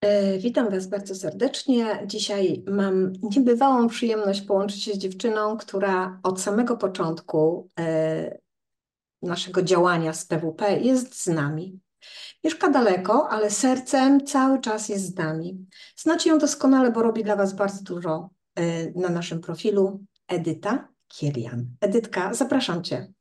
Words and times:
E, 0.00 0.38
Witam 0.38 0.70
Was 0.70 0.86
bardzo 0.86 1.14
serdecznie. 1.14 2.02
Dzisiaj 2.06 2.64
mam 2.66 3.12
niebywałą 3.22 3.88
przyjemność 3.88 4.40
połączyć 4.40 4.82
się 4.82 4.92
z 4.92 4.98
dziewczyną, 4.98 5.56
która 5.56 6.20
od 6.22 6.40
samego 6.40 6.76
początku 6.76 7.70
e, 7.78 8.38
naszego 9.22 9.62
działania 9.62 10.12
z 10.12 10.24
PWP 10.24 10.80
jest 10.80 11.22
z 11.22 11.26
nami. 11.26 11.80
Mieszka 12.44 12.70
daleko, 12.70 13.28
ale 13.28 13.50
sercem 13.50 14.26
cały 14.26 14.60
czas 14.60 14.88
jest 14.88 15.06
z 15.06 15.16
nami. 15.16 15.66
Znacie 15.96 16.30
ją 16.30 16.38
doskonale, 16.38 16.92
bo 16.92 17.02
robi 17.02 17.24
dla 17.24 17.36
Was 17.36 17.54
bardzo 17.54 17.82
dużo 17.82 18.30
e, 18.54 18.90
na 18.90 19.08
naszym 19.08 19.40
profilu. 19.40 20.04
Edyta 20.28 20.88
Kilian. 21.08 21.66
Edytka, 21.80 22.34
zapraszam 22.34 22.84
Cię. 22.84 23.12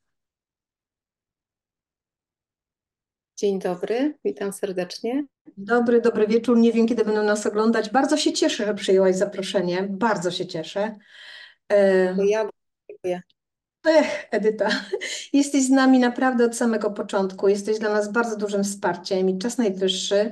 Dzień 3.37 3.59
dobry, 3.59 4.17
witam 4.25 4.53
serdecznie. 4.53 5.25
Dobry, 5.57 6.01
dobry 6.01 6.27
wieczór. 6.27 6.57
Nie 6.57 6.73
wiem, 6.73 6.87
kiedy 6.87 7.05
będą 7.05 7.23
nas 7.23 7.45
oglądać. 7.45 7.89
Bardzo 7.89 8.17
się 8.17 8.33
cieszę, 8.33 8.65
że 8.65 8.73
przyjęłaś 8.73 9.15
zaproszenie. 9.15 9.87
Bardzo 9.89 10.31
się 10.31 10.47
cieszę. 10.47 10.95
To 11.67 12.23
ja 12.23 12.49
dziękuję. 12.89 13.21
Ech, 13.87 14.27
Edyta, 14.31 14.69
jesteś 15.33 15.63
z 15.65 15.69
nami 15.69 15.99
naprawdę 15.99 16.45
od 16.45 16.55
samego 16.55 16.91
początku. 16.91 17.47
Jesteś 17.47 17.79
dla 17.79 17.93
nas 17.93 18.11
bardzo 18.11 18.37
dużym 18.37 18.63
wsparciem 18.63 19.29
i 19.29 19.37
czas 19.37 19.57
najwyższy, 19.57 20.31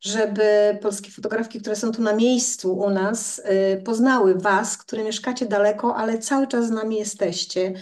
żeby 0.00 0.78
polskie 0.82 1.10
fotografki, 1.10 1.60
które 1.60 1.76
są 1.76 1.92
tu 1.92 2.02
na 2.02 2.12
miejscu 2.12 2.78
u 2.78 2.90
nas, 2.90 3.38
y, 3.38 3.82
poznały 3.82 4.34
Was, 4.34 4.76
które 4.78 5.04
mieszkacie 5.04 5.46
daleko, 5.46 5.96
ale 5.96 6.18
cały 6.18 6.46
czas 6.46 6.66
z 6.66 6.70
nami 6.70 6.96
jesteście. 6.96 7.72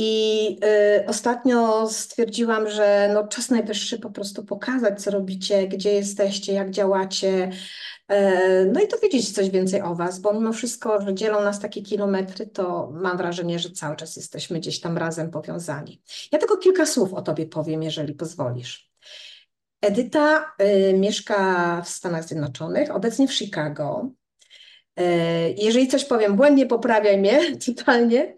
I 0.00 0.56
y, 1.00 1.06
ostatnio 1.06 1.88
stwierdziłam, 1.88 2.70
że 2.70 3.10
no, 3.14 3.28
czas 3.28 3.50
najwyższy 3.50 3.98
po 3.98 4.10
prostu 4.10 4.44
pokazać, 4.44 5.02
co 5.02 5.10
robicie, 5.10 5.68
gdzie 5.68 5.92
jesteście, 5.92 6.52
jak 6.52 6.70
działacie. 6.70 7.50
E, 8.08 8.64
no 8.64 8.80
i 8.80 8.88
dowiedzieć 8.88 9.32
coś 9.32 9.50
więcej 9.50 9.82
o 9.82 9.94
Was, 9.94 10.18
bo 10.18 10.32
mimo 10.32 10.52
wszystko, 10.52 11.00
że 11.00 11.14
dzielą 11.14 11.42
nas 11.42 11.60
takie 11.60 11.82
kilometry, 11.82 12.46
to 12.46 12.90
mam 12.94 13.16
wrażenie, 13.16 13.58
że 13.58 13.70
cały 13.70 13.96
czas 13.96 14.16
jesteśmy 14.16 14.58
gdzieś 14.58 14.80
tam 14.80 14.98
razem 14.98 15.30
powiązani. 15.30 16.02
Ja 16.32 16.38
tylko 16.38 16.56
kilka 16.56 16.86
słów 16.86 17.14
o 17.14 17.22
Tobie 17.22 17.46
powiem, 17.46 17.82
jeżeli 17.82 18.14
pozwolisz. 18.14 18.90
Edyta 19.80 20.54
y, 20.62 20.94
mieszka 20.94 21.82
w 21.82 21.88
Stanach 21.88 22.24
Zjednoczonych, 22.24 22.94
obecnie 22.94 23.28
w 23.28 23.34
Chicago. 23.34 24.10
E, 24.96 25.50
jeżeli 25.50 25.88
coś 25.88 26.04
powiem 26.04 26.36
błędnie, 26.36 26.66
poprawiaj 26.66 27.18
mnie 27.18 27.40
totalnie. 27.66 28.36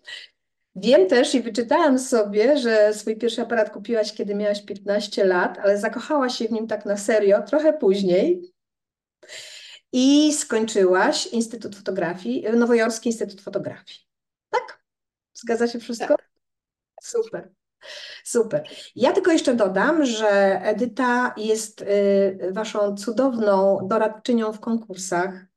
Wiem 0.76 1.08
też 1.08 1.34
i 1.34 1.42
wyczytałam 1.42 1.98
sobie, 1.98 2.58
że 2.58 2.94
swój 2.94 3.16
pierwszy 3.16 3.42
aparat 3.42 3.70
kupiłaś, 3.70 4.12
kiedy 4.12 4.34
miałaś 4.34 4.64
15 4.64 5.24
lat, 5.24 5.58
ale 5.58 5.78
zakochałaś 5.78 6.38
się 6.38 6.48
w 6.48 6.52
nim 6.52 6.66
tak 6.66 6.84
na 6.84 6.96
serio 6.96 7.42
trochę 7.42 7.72
później 7.72 8.52
i 9.92 10.32
skończyłaś 10.32 11.26
Instytut 11.26 11.76
Fotografii, 11.76 12.44
Nowojorski 12.56 13.08
Instytut 13.08 13.40
Fotografii. 13.40 14.00
Tak? 14.50 14.84
Zgadza 15.34 15.68
się 15.68 15.78
wszystko? 15.78 16.08
Tak. 16.08 16.30
Super. 17.02 17.50
Super. 18.24 18.68
Ja 18.96 19.12
tylko 19.12 19.32
jeszcze 19.32 19.54
dodam, 19.54 20.04
że 20.04 20.60
Edyta 20.62 21.34
jest 21.36 21.82
y, 21.82 22.52
waszą 22.52 22.96
cudowną 22.96 23.78
doradczynią 23.88 24.52
w 24.52 24.60
konkursach 24.60 25.49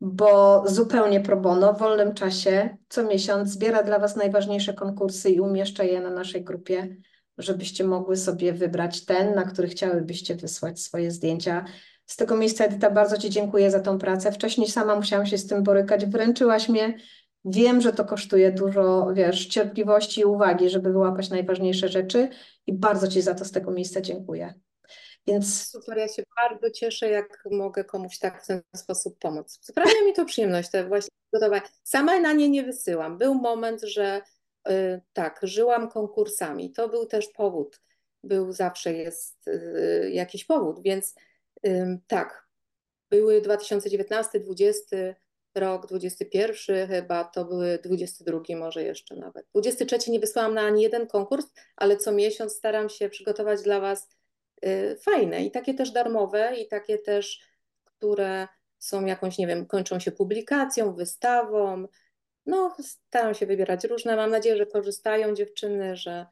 bo 0.00 0.64
zupełnie 0.66 1.20
pro 1.20 1.36
bono, 1.36 1.72
w 1.72 1.78
wolnym 1.78 2.14
czasie, 2.14 2.76
co 2.88 3.02
miesiąc 3.02 3.48
zbiera 3.48 3.82
dla 3.82 3.98
Was 3.98 4.16
najważniejsze 4.16 4.74
konkursy 4.74 5.30
i 5.30 5.40
umieszcza 5.40 5.84
je 5.84 6.00
na 6.00 6.10
naszej 6.10 6.44
grupie, 6.44 6.96
żebyście 7.38 7.84
mogły 7.84 8.16
sobie 8.16 8.52
wybrać 8.52 9.04
ten, 9.04 9.34
na 9.34 9.42
który 9.42 9.68
chciałybyście 9.68 10.34
wysłać 10.34 10.80
swoje 10.80 11.10
zdjęcia. 11.10 11.64
Z 12.06 12.16
tego 12.16 12.36
miejsca, 12.36 12.64
Edyta, 12.64 12.90
bardzo 12.90 13.18
Ci 13.18 13.30
dziękuję 13.30 13.70
za 13.70 13.80
tą 13.80 13.98
pracę. 13.98 14.32
Wcześniej 14.32 14.68
sama 14.68 14.96
musiałam 14.96 15.26
się 15.26 15.38
z 15.38 15.46
tym 15.46 15.62
borykać, 15.62 16.06
wręczyłaś 16.06 16.68
mnie. 16.68 16.98
Wiem, 17.44 17.80
że 17.80 17.92
to 17.92 18.04
kosztuje 18.04 18.52
dużo, 18.52 19.12
wiesz, 19.14 19.46
cierpliwości 19.46 20.20
i 20.20 20.24
uwagi, 20.24 20.70
żeby 20.70 20.92
wyłapać 20.92 21.30
najważniejsze 21.30 21.88
rzeczy 21.88 22.28
i 22.66 22.72
bardzo 22.72 23.08
Ci 23.08 23.22
za 23.22 23.34
to 23.34 23.44
z 23.44 23.50
tego 23.50 23.70
miejsca 23.70 24.00
dziękuję. 24.00 24.54
Więc 25.28 25.68
Super, 25.68 25.98
ja 25.98 26.08
się 26.08 26.22
bardzo 26.36 26.70
cieszę, 26.70 27.08
jak 27.08 27.44
mogę 27.50 27.84
komuś 27.84 28.18
tak 28.18 28.42
w 28.42 28.46
ten 28.46 28.62
sposób 28.76 29.18
pomóc. 29.18 29.58
Sprawia 29.62 30.04
mi 30.06 30.12
to 30.12 30.24
przyjemność, 30.24 30.70
te 30.70 30.88
właśnie 30.88 31.10
gotowe. 31.32 31.60
Sama 31.84 32.20
na 32.20 32.32
nie 32.32 32.48
nie 32.48 32.62
wysyłam. 32.62 33.18
Był 33.18 33.34
moment, 33.34 33.82
że 33.82 34.22
y, 34.68 35.00
tak, 35.12 35.40
żyłam 35.42 35.90
konkursami. 35.90 36.72
To 36.72 36.88
był 36.88 37.06
też 37.06 37.28
powód. 37.28 37.80
Był 38.24 38.52
zawsze 38.52 38.92
jest 38.92 39.48
y, 39.48 40.10
jakiś 40.12 40.44
powód, 40.44 40.82
więc 40.82 41.14
tak. 42.06 42.48
Były 43.10 43.40
2019, 43.40 44.40
20 44.40 44.96
rok, 45.54 45.86
21 45.86 46.88
chyba, 46.88 47.24
to 47.24 47.44
były 47.44 47.78
22 47.78 48.40
może 48.56 48.82
jeszcze 48.82 49.16
nawet. 49.16 49.46
23 49.54 50.10
nie 50.10 50.20
wysłałam 50.20 50.54
na 50.54 50.62
ani 50.62 50.82
jeden 50.82 51.06
konkurs, 51.06 51.46
ale 51.76 51.96
co 51.96 52.12
miesiąc 52.12 52.52
staram 52.52 52.88
się 52.88 53.08
przygotować 53.08 53.62
dla 53.62 53.80
Was 53.80 54.08
fajne 55.00 55.44
i 55.44 55.50
takie 55.50 55.74
też 55.74 55.90
darmowe 55.90 56.54
i 56.56 56.68
takie 56.68 56.98
też, 56.98 57.40
które 57.84 58.48
są 58.78 59.04
jakąś, 59.04 59.38
nie 59.38 59.46
wiem, 59.46 59.66
kończą 59.66 60.00
się 60.00 60.12
publikacją, 60.12 60.94
wystawą. 60.94 61.86
No, 62.46 62.76
staram 62.80 63.34
się 63.34 63.46
wybierać 63.46 63.84
różne. 63.84 64.16
Mam 64.16 64.30
nadzieję, 64.30 64.56
że 64.56 64.66
korzystają 64.66 65.34
dziewczyny, 65.34 65.96
że, 65.96 66.26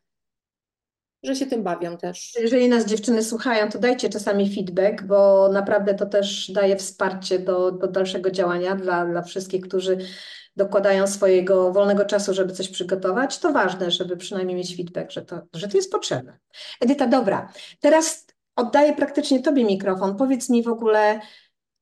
że 1.22 1.36
się 1.36 1.46
tym 1.46 1.62
bawią 1.62 1.96
też. 1.96 2.32
Jeżeli 2.40 2.68
nas 2.68 2.86
dziewczyny 2.86 3.22
słuchają, 3.24 3.68
to 3.68 3.78
dajcie 3.78 4.08
czasami 4.08 4.54
feedback, 4.54 5.02
bo 5.02 5.48
naprawdę 5.52 5.94
to 5.94 6.06
też 6.06 6.50
daje 6.50 6.76
wsparcie 6.76 7.38
do, 7.38 7.72
do 7.72 7.86
dalszego 7.86 8.30
działania 8.30 8.76
dla, 8.76 9.06
dla 9.06 9.22
wszystkich, 9.22 9.62
którzy 9.62 9.98
dokładają 10.56 11.06
swojego 11.06 11.72
wolnego 11.72 12.04
czasu, 12.04 12.34
żeby 12.34 12.52
coś 12.52 12.68
przygotować, 12.68 13.38
to 13.38 13.52
ważne, 13.52 13.90
żeby 13.90 14.16
przynajmniej 14.16 14.56
mieć 14.56 14.76
feedback, 14.76 15.10
że 15.10 15.22
to, 15.22 15.40
że 15.54 15.68
to 15.68 15.76
jest 15.76 15.92
potrzebne. 15.92 16.38
Edyta, 16.80 17.06
dobra, 17.06 17.52
teraz 17.80 18.26
oddaję 18.56 18.92
praktycznie 18.92 19.42
Tobie 19.42 19.64
mikrofon. 19.64 20.16
Powiedz 20.16 20.50
mi 20.50 20.62
w 20.62 20.68
ogóle, 20.68 21.20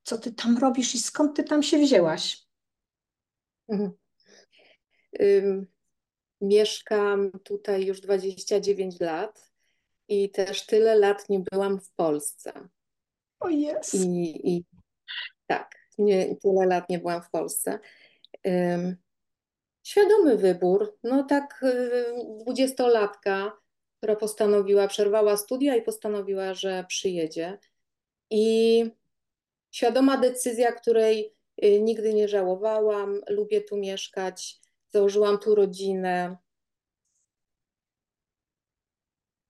co 0.03 0.19
Ty 0.19 0.33
tam 0.33 0.59
robisz 0.59 0.95
i 0.95 0.99
skąd 0.99 1.37
Ty 1.37 1.45
tam 1.45 1.63
się 1.63 1.79
wzięłaś? 1.79 2.45
Mhm. 3.69 3.93
mieszkam 6.41 7.31
tutaj 7.45 7.87
już 7.87 8.01
29 8.01 9.01
lat 9.01 9.53
i 10.09 10.31
też 10.31 10.67
tyle 10.67 10.95
lat 10.97 11.29
nie 11.29 11.41
byłam 11.41 11.81
w 11.81 11.91
Polsce. 11.91 12.69
O 13.41 13.49
jest. 13.49 13.95
I, 13.95 14.51
i 14.57 14.65
tak, 15.47 15.75
nie, 15.99 16.37
tyle 16.37 16.67
lat 16.67 16.89
nie 16.89 16.99
byłam 16.99 17.23
w 17.23 17.31
Polsce. 17.31 17.79
Świadomy 19.83 20.37
wybór, 20.37 20.99
no 21.03 21.25
tak 21.25 21.65
dwudziestolatka, 22.41 23.53
która 23.99 24.17
postanowiła, 24.17 24.89
przerwała 24.89 25.37
studia 25.37 25.77
i 25.77 25.83
postanowiła, 25.83 26.55
że 26.55 26.85
przyjedzie. 26.89 27.59
I 28.31 28.85
świadoma 29.71 30.17
decyzja, 30.17 30.73
której 30.73 31.35
y, 31.65 31.81
nigdy 31.81 32.15
nie 32.15 32.29
żałowałam, 32.29 33.21
lubię 33.29 33.61
tu 33.61 33.77
mieszkać, 33.77 34.61
założyłam 34.93 35.39
tu 35.39 35.55
rodzinę. 35.55 36.37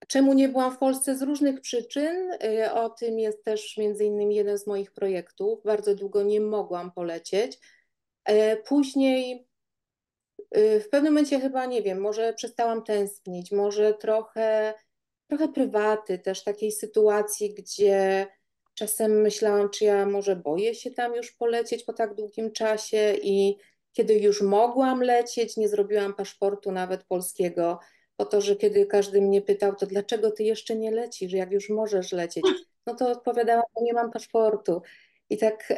Czemu 0.08 0.32
nie 0.34 0.48
byłam 0.48 0.72
w 0.72 0.78
Polsce? 0.78 1.18
Z 1.18 1.22
różnych 1.22 1.60
przyczyn. 1.60 2.32
Y, 2.32 2.72
o 2.72 2.90
tym 2.90 3.18
jest 3.18 3.44
też 3.44 3.76
między 3.76 4.04
innymi 4.04 4.34
jeden 4.34 4.58
z 4.58 4.66
moich 4.66 4.92
projektów. 4.92 5.62
Bardzo 5.64 5.94
długo 5.94 6.22
nie 6.22 6.40
mogłam 6.40 6.92
polecieć. 6.92 7.58
E, 8.24 8.56
później 8.56 9.48
y, 10.56 10.80
w 10.80 10.88
pewnym 10.88 11.12
momencie 11.12 11.40
chyba, 11.40 11.66
nie 11.66 11.82
wiem, 11.82 12.00
może 12.00 12.32
przestałam 12.32 12.82
tęsknić, 12.84 13.52
może 13.52 13.94
trochę, 13.94 14.74
trochę 15.28 15.48
prywaty, 15.48 16.18
też 16.18 16.44
takiej 16.44 16.72
sytuacji, 16.72 17.54
gdzie 17.54 18.26
czasem 18.74 19.20
myślałam, 19.20 19.70
czy 19.70 19.84
ja 19.84 20.06
może 20.06 20.36
boję 20.36 20.74
się 20.74 20.90
tam 20.90 21.14
już 21.14 21.32
polecieć 21.32 21.84
po 21.84 21.92
tak 21.92 22.14
długim 22.14 22.52
czasie 22.52 23.14
i 23.22 23.58
kiedy 23.92 24.14
już 24.14 24.42
mogłam 24.42 25.02
lecieć, 25.02 25.56
nie 25.56 25.68
zrobiłam 25.68 26.14
paszportu 26.14 26.72
nawet 26.72 27.04
polskiego, 27.04 27.78
po 28.16 28.24
to, 28.24 28.40
że 28.40 28.56
kiedy 28.56 28.86
każdy 28.86 29.20
mnie 29.20 29.42
pytał, 29.42 29.74
to 29.74 29.86
dlaczego 29.86 30.30
ty 30.30 30.44
jeszcze 30.44 30.76
nie 30.76 30.90
lecisz, 30.90 31.32
jak 31.32 31.52
już 31.52 31.68
możesz 31.70 32.12
lecieć, 32.12 32.44
no 32.86 32.94
to 32.94 33.10
odpowiadałam, 33.10 33.64
że 33.76 33.84
nie 33.84 33.92
mam 33.92 34.10
paszportu. 34.10 34.82
I 35.34 35.38
tak, 35.38 35.72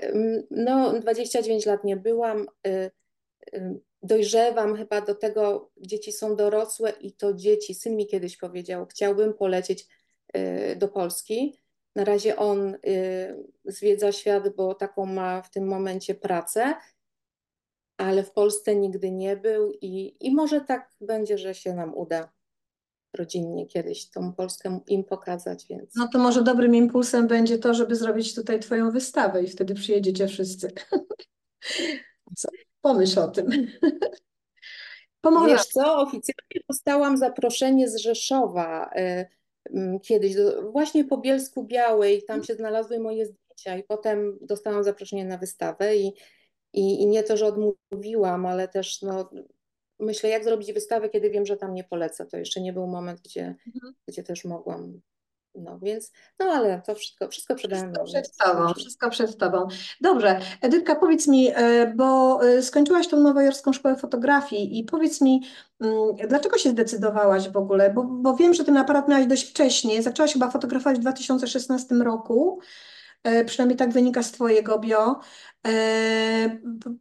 no, 0.51 1.01
29 1.01 1.67
lat 1.67 1.85
nie 1.85 1.97
byłam. 1.97 2.47
Y, 2.67 2.91
y, 3.55 3.81
dojrzewam 4.03 4.77
chyba 4.77 5.01
do 5.01 5.15
tego, 5.15 5.71
dzieci 5.77 6.13
są 6.13 6.37
dorosłe 6.37 6.91
i 6.91 7.13
to 7.13 7.35
dzieci. 7.35 7.75
Syn 7.75 7.97
mi 7.97 8.07
kiedyś 8.07 8.37
powiedział, 8.37 8.87
chciałbym 8.87 9.35
polecieć 9.35 9.87
y, 10.37 10.77
do 10.77 10.89
Polski. 10.89 11.61
Na 11.95 12.05
razie 12.05 12.37
on 12.37 12.77
zwiedza 13.65 14.13
świat, 14.13 14.49
bo 14.49 14.75
taką 14.75 15.07
ma 15.07 15.43
w 15.43 15.51
tym 15.51 15.67
momencie 15.67 16.15
pracę, 16.15 16.75
ale 17.97 18.23
w 18.23 18.33
Polsce 18.33 18.77
nigdy 18.77 19.11
nie 19.11 19.37
był 19.37 19.73
i, 19.81 20.17
i 20.21 20.35
może 20.35 20.61
tak 20.61 20.91
będzie, 21.01 21.39
że 21.39 21.55
się 21.55 21.75
nam 21.75 21.95
uda 21.95 22.36
rodzinnie 23.17 23.67
kiedyś 23.67 24.11
tą 24.11 24.33
Polskę 24.33 24.81
im 24.87 25.05
pokazać, 25.05 25.67
więc 25.71 25.95
No 25.95 26.09
to 26.09 26.19
może 26.19 26.43
dobrym 26.43 26.75
impulsem 26.75 27.27
będzie 27.27 27.59
to, 27.59 27.75
żeby 27.75 27.97
zrobić 27.97 28.35
tutaj 28.35 28.61
twoją 28.61 28.91
wystawę 28.91 29.43
i 29.43 29.49
wtedy 29.49 29.75
przyjedziecie 29.75 30.29
wszyscy. 30.29 30.73
Co? 32.37 32.49
Pomyśl 32.81 33.21
o 33.21 33.29
tym. 33.29 33.47
Wiesz 35.47 35.67
co, 35.67 36.01
oficjalnie 36.01 36.65
dostałam 36.69 37.17
zaproszenie 37.17 37.89
z 37.89 37.97
Rzeszowa 37.97 38.91
y, 38.97 40.01
kiedyś, 40.03 40.35
do, 40.35 40.71
właśnie 40.71 41.05
po 41.05 41.19
Bielsku 41.19 41.65
Białej, 41.65 42.23
tam 42.23 42.45
się 42.45 42.55
znalazły 42.55 43.01
moje 43.01 43.27
zdjęcia 43.27 43.77
i 43.77 43.85
potem 43.85 44.39
dostałam 44.41 44.85
zaproszenie 44.85 45.25
na 45.25 45.39
wystawę 45.39 45.97
i, 45.97 46.13
i, 46.73 47.03
i 47.03 47.07
nie 47.07 47.23
to, 47.23 47.37
że 47.37 47.47
odmówiłam, 47.47 48.47
ale 48.47 48.69
też 48.69 49.03
no, 49.03 49.31
myślę, 50.01 50.31
jak 50.31 50.45
zrobić 50.45 50.73
wystawę, 50.73 51.09
kiedy 51.09 51.31
wiem, 51.31 51.47
że 51.47 51.57
tam 51.57 51.75
nie 51.75 51.85
polecę. 51.85 52.27
To 52.27 52.37
jeszcze 52.37 52.61
nie 52.61 52.73
był 52.73 52.87
moment, 52.87 53.21
gdzie, 53.21 53.55
Mhm. 53.75 53.95
gdzie 54.09 54.23
też 54.23 54.45
mogłam. 54.45 55.01
No 55.59 55.79
więc, 55.79 56.13
no 56.39 56.47
ale 56.47 56.83
to 56.87 56.95
wszystko, 56.95 57.29
wszystko 57.29 57.55
przede 57.55 57.87
mną. 57.87 58.05
Wszystko 58.05 58.21
przed 58.23 58.37
tobą, 58.37 58.59
zobaczymy. 58.59 58.75
wszystko 58.81 59.11
przed 59.11 59.37
tobą. 59.39 59.69
Dobrze, 60.01 60.41
Edytka, 60.61 60.95
powiedz 60.95 61.29
mi, 61.29 61.51
e, 61.55 61.93
bo 61.97 62.41
e, 62.49 62.63
skończyłaś 62.63 63.09
tą 63.09 63.21
Nowojorską 63.21 63.73
Szkołę 63.73 63.97
Fotografii 63.97 64.79
i 64.79 64.85
powiedz 64.85 65.21
mi, 65.21 65.43
mm, 65.81 65.97
dlaczego 66.29 66.59
się 66.59 66.71
zdecydowałaś 66.71 67.49
w 67.49 67.57
ogóle? 67.57 67.91
Bo, 67.95 68.05
bo 68.05 68.35
wiem, 68.37 68.55
że 68.55 68.65
ten 68.65 68.77
aparat 68.77 69.09
miałaś 69.09 69.27
dość 69.27 69.51
wcześnie, 69.51 70.03
zaczęłaś 70.03 70.33
chyba 70.33 70.51
fotografować 70.51 70.97
w 70.99 71.01
2016 71.01 71.95
roku, 71.95 72.59
e, 73.25 73.45
przynajmniej 73.45 73.77
tak 73.77 73.93
wynika 73.93 74.23
z 74.23 74.33
twojego 74.33 74.79
bio. 74.79 75.21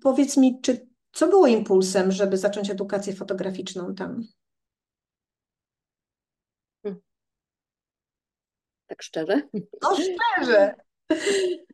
Powiedz 0.01 0.37
mi, 0.37 0.61
czy 0.61 0.87
co 1.15 1.27
było 1.27 1.47
impulsem, 1.47 2.11
żeby 2.11 2.37
zacząć 2.37 2.69
edukację 2.69 3.15
fotograficzną 3.15 3.95
tam? 3.95 4.27
Tak 8.87 9.03
szczerze? 9.03 9.41
No 9.81 9.95
szczerze. 9.95 10.75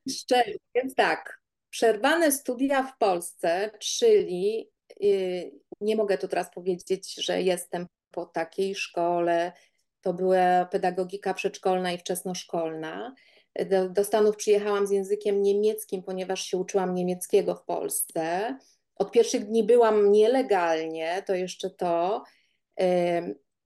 Szczerze, 0.10 0.54
więc 0.76 0.96
tak, 0.96 1.42
przerwane 1.70 2.32
studia 2.32 2.84
w 2.84 2.98
Polsce, 2.98 3.72
czyli 3.80 4.70
yy, 5.00 5.52
nie 5.82 5.96
mogę 5.96 6.18
tu 6.18 6.28
teraz 6.28 6.52
powiedzieć, 6.54 7.16
że 7.24 7.42
jestem 7.42 7.88
po 8.12 8.26
takiej 8.26 8.76
szkole, 8.76 9.52
to 10.02 10.14
była 10.14 10.66
pedagogika 10.66 11.34
przedszkolna 11.34 11.92
i 11.92 11.98
wczesnoszkolna. 11.98 13.16
Do, 13.70 13.90
do 13.90 14.04
Stanów 14.04 14.36
przyjechałam 14.36 14.88
z 14.88 14.92
językiem 14.92 15.42
niemieckim, 15.42 16.04
ponieważ 16.04 16.42
się 16.42 16.58
uczyłam 16.58 16.96
niemieckiego 16.96 17.56
w 17.56 17.64
Polsce. 17.64 18.58
Od 19.02 19.12
pierwszych 19.12 19.46
dni 19.46 19.64
byłam 19.64 20.12
nielegalnie, 20.12 21.24
to 21.28 21.36
jeszcze 21.36 21.70
to, 21.70 22.24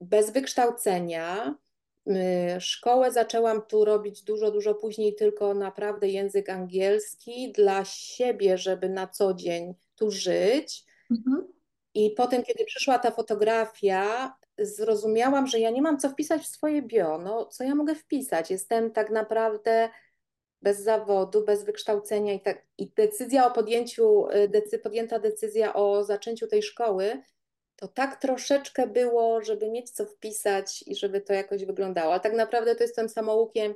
bez 0.00 0.30
wykształcenia. 0.30 1.54
Szkołę 2.58 3.12
zaczęłam 3.12 3.62
tu 3.62 3.84
robić 3.84 4.22
dużo, 4.22 4.50
dużo 4.50 4.74
później, 4.74 5.14
tylko 5.14 5.54
naprawdę 5.54 6.08
język 6.08 6.50
angielski 6.50 7.52
dla 7.52 7.84
siebie, 7.84 8.58
żeby 8.58 8.88
na 8.88 9.06
co 9.06 9.34
dzień 9.34 9.74
tu 9.96 10.10
żyć. 10.10 10.84
Mhm. 11.10 11.52
I 11.94 12.10
potem, 12.10 12.42
kiedy 12.42 12.64
przyszła 12.64 12.98
ta 12.98 13.10
fotografia, 13.10 14.34
zrozumiałam, 14.58 15.46
że 15.46 15.60
ja 15.60 15.70
nie 15.70 15.82
mam 15.82 15.98
co 15.98 16.10
wpisać 16.10 16.42
w 16.42 16.46
swoje 16.46 16.82
bio. 16.82 17.18
No, 17.18 17.46
co 17.46 17.64
ja 17.64 17.74
mogę 17.74 17.94
wpisać? 17.94 18.50
Jestem 18.50 18.90
tak 18.90 19.10
naprawdę 19.10 19.88
bez 20.66 20.82
zawodu, 20.82 21.44
bez 21.44 21.64
wykształcenia 21.64 22.32
i, 22.32 22.40
tak, 22.40 22.62
i 22.78 22.90
decyzja 22.96 23.46
o 23.46 23.50
podjęciu, 23.50 24.28
y, 24.30 24.48
decy, 24.48 24.78
podjęta 24.78 25.18
decyzja 25.18 25.74
o 25.74 26.04
zaczęciu 26.04 26.46
tej 26.46 26.62
szkoły, 26.62 27.22
to 27.76 27.88
tak 27.88 28.20
troszeczkę 28.20 28.86
było, 28.86 29.42
żeby 29.42 29.70
mieć 29.70 29.90
co 29.90 30.06
wpisać 30.06 30.84
i 30.86 30.96
żeby 30.96 31.20
to 31.20 31.32
jakoś 31.32 31.64
wyglądało. 31.64 32.14
A 32.14 32.18
tak 32.18 32.32
naprawdę 32.32 32.74
to 32.74 32.84
jestem 32.84 33.08
samoukiem, 33.08 33.74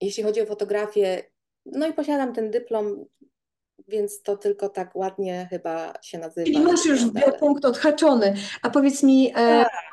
jeśli 0.00 0.22
chodzi 0.22 0.40
o 0.40 0.46
fotografię. 0.46 1.22
No 1.66 1.86
i 1.86 1.92
posiadam 1.92 2.34
ten 2.34 2.50
dyplom, 2.50 3.04
więc 3.88 4.22
to 4.22 4.36
tylko 4.36 4.68
tak 4.68 4.96
ładnie 4.96 5.46
chyba 5.50 5.92
się 6.02 6.18
nazywa. 6.18 6.44
Czyli 6.46 6.60
masz 6.60 6.86
już 6.86 7.02
ale- 7.02 7.12
biopunkt 7.12 7.64
odhaczony. 7.64 8.34
A 8.62 8.70
powiedz 8.70 9.02
mi, 9.02 9.30
e, 9.30 9.32
Tak. 9.32 9.89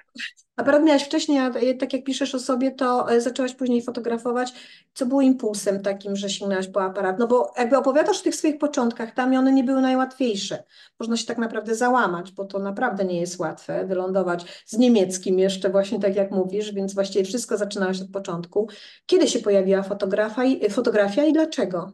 Aparat 0.56 0.84
miałaś 0.84 1.04
wcześniej, 1.04 1.40
a 1.40 1.50
e, 1.50 1.74
tak 1.74 1.94
jak 1.94 2.04
piszesz 2.04 2.36
o 2.36 2.40
sobie, 2.40 2.72
to 2.72 3.12
e, 3.12 3.22
zaczęłaś 3.22 3.56
później 3.56 3.82
fotografować. 3.82 4.54
Co 4.94 5.06
było 5.06 5.22
impulsem 5.22 5.82
takim, 5.82 6.16
że 6.16 6.30
sięgnęłaś 6.30 6.68
po 6.68 6.84
aparat? 6.84 7.20
No 7.20 7.28
bo 7.28 7.54
jakby 7.58 7.78
opowiadasz 7.78 8.20
o 8.20 8.24
tych 8.24 8.36
swoich 8.36 8.58
początkach 8.58 9.14
tam 9.14 9.34
i 9.34 9.38
one 9.38 9.52
nie 9.52 9.64
były 9.64 9.82
najłatwiejsze. 9.82 10.64
Można 11.00 11.18
się 11.18 11.26
tak 11.26 11.38
naprawdę 11.38 11.76
załamać, 11.76 12.32
bo 12.32 12.46
to 12.46 12.60
naprawdę 12.60 13.06
nie 13.06 13.20
jest 13.20 13.40
łatwe 13.40 13.86
wylądować 13.86 14.64
z 14.66 14.78
niemieckim 14.78 15.40
jeszcze 15.40 15.70
właśnie 15.70 16.00
tak 16.00 16.16
jak 16.16 16.32
mówisz, 16.32 16.72
więc 16.74 16.94
właściwie 16.94 17.26
wszystko 17.26 17.58
zaczynałaś 17.58 18.02
od 18.02 18.12
początku. 18.12 18.70
Kiedy 19.06 19.28
się 19.28 19.40
pojawiła 19.40 19.84
fotografa 19.84 20.46
i, 20.46 20.70
fotografia 20.70 21.26
i 21.26 21.34
dlaczego? 21.34 21.92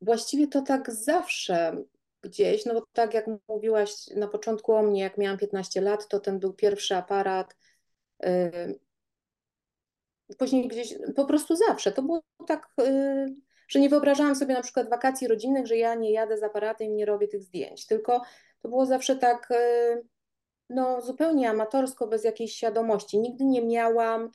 Właściwie 0.00 0.48
to 0.48 0.62
tak 0.62 0.90
zawsze 0.90 1.76
gdzieś, 2.22 2.66
no 2.66 2.74
bo 2.74 2.86
tak 2.92 3.14
jak 3.14 3.26
mówiłaś 3.48 4.06
na 4.16 4.28
początku 4.28 4.72
o 4.72 4.82
mnie, 4.82 5.00
jak 5.00 5.18
miałam 5.18 5.38
15 5.38 5.80
lat, 5.80 6.08
to 6.08 6.20
ten 6.20 6.38
był 6.38 6.52
pierwszy 6.52 6.96
aparat. 6.96 7.56
yy, 8.20 8.80
Później 10.38 10.68
gdzieś, 10.68 10.94
po 11.16 11.24
prostu 11.24 11.56
zawsze. 11.56 11.92
To 11.92 12.02
było 12.02 12.22
tak, 12.46 12.68
yy, 12.78 13.34
że 13.68 13.80
nie 13.80 13.88
wyobrażałam 13.88 14.36
sobie 14.36 14.54
na 14.54 14.62
przykład 14.62 14.90
wakacji 14.90 15.28
rodzinnych, 15.28 15.66
że 15.66 15.76
ja 15.76 15.94
nie 15.94 16.12
jadę 16.12 16.38
z 16.38 16.42
aparatem 16.42 16.86
i 16.88 16.94
nie 16.94 17.06
robię 17.06 17.28
tych 17.28 17.42
zdjęć, 17.42 17.86
tylko 17.86 18.22
to 18.62 18.68
było 18.68 18.86
zawsze 18.86 19.16
tak, 19.16 19.48
yy, 19.50 20.02
no 20.68 21.00
zupełnie 21.00 21.50
amatorsko, 21.50 22.06
bez 22.06 22.24
jakiejś 22.24 22.52
świadomości. 22.52 23.18
Nigdy 23.18 23.44
nie 23.44 23.62
miałam, 23.62 24.30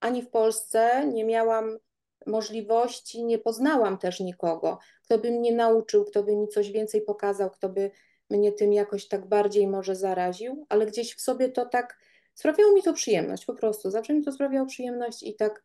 ani 0.00 0.22
w 0.22 0.30
Polsce, 0.30 1.06
nie 1.06 1.24
miałam 1.24 1.78
możliwości, 2.26 3.24
nie 3.24 3.38
poznałam 3.38 3.98
też 3.98 4.20
nikogo, 4.20 4.78
kto 5.04 5.18
by 5.18 5.30
mnie 5.30 5.52
nauczył, 5.52 6.04
kto 6.04 6.22
by 6.22 6.36
mi 6.36 6.48
coś 6.48 6.70
więcej 6.70 7.02
pokazał, 7.02 7.50
kto 7.50 7.68
by 7.68 7.90
mnie 8.30 8.52
tym 8.52 8.72
jakoś 8.72 9.08
tak 9.08 9.26
bardziej 9.28 9.68
może 9.68 9.96
zaraził, 9.96 10.66
ale 10.68 10.86
gdzieś 10.86 11.14
w 11.14 11.20
sobie 11.20 11.48
to 11.48 11.66
tak 11.66 11.98
sprawiało 12.34 12.72
mi 12.72 12.82
to 12.82 12.92
przyjemność, 12.92 13.44
po 13.44 13.54
prostu. 13.54 13.90
Zawsze 13.90 14.14
mi 14.14 14.24
to 14.24 14.32
sprawiało 14.32 14.66
przyjemność 14.66 15.22
i 15.22 15.34
tak 15.34 15.62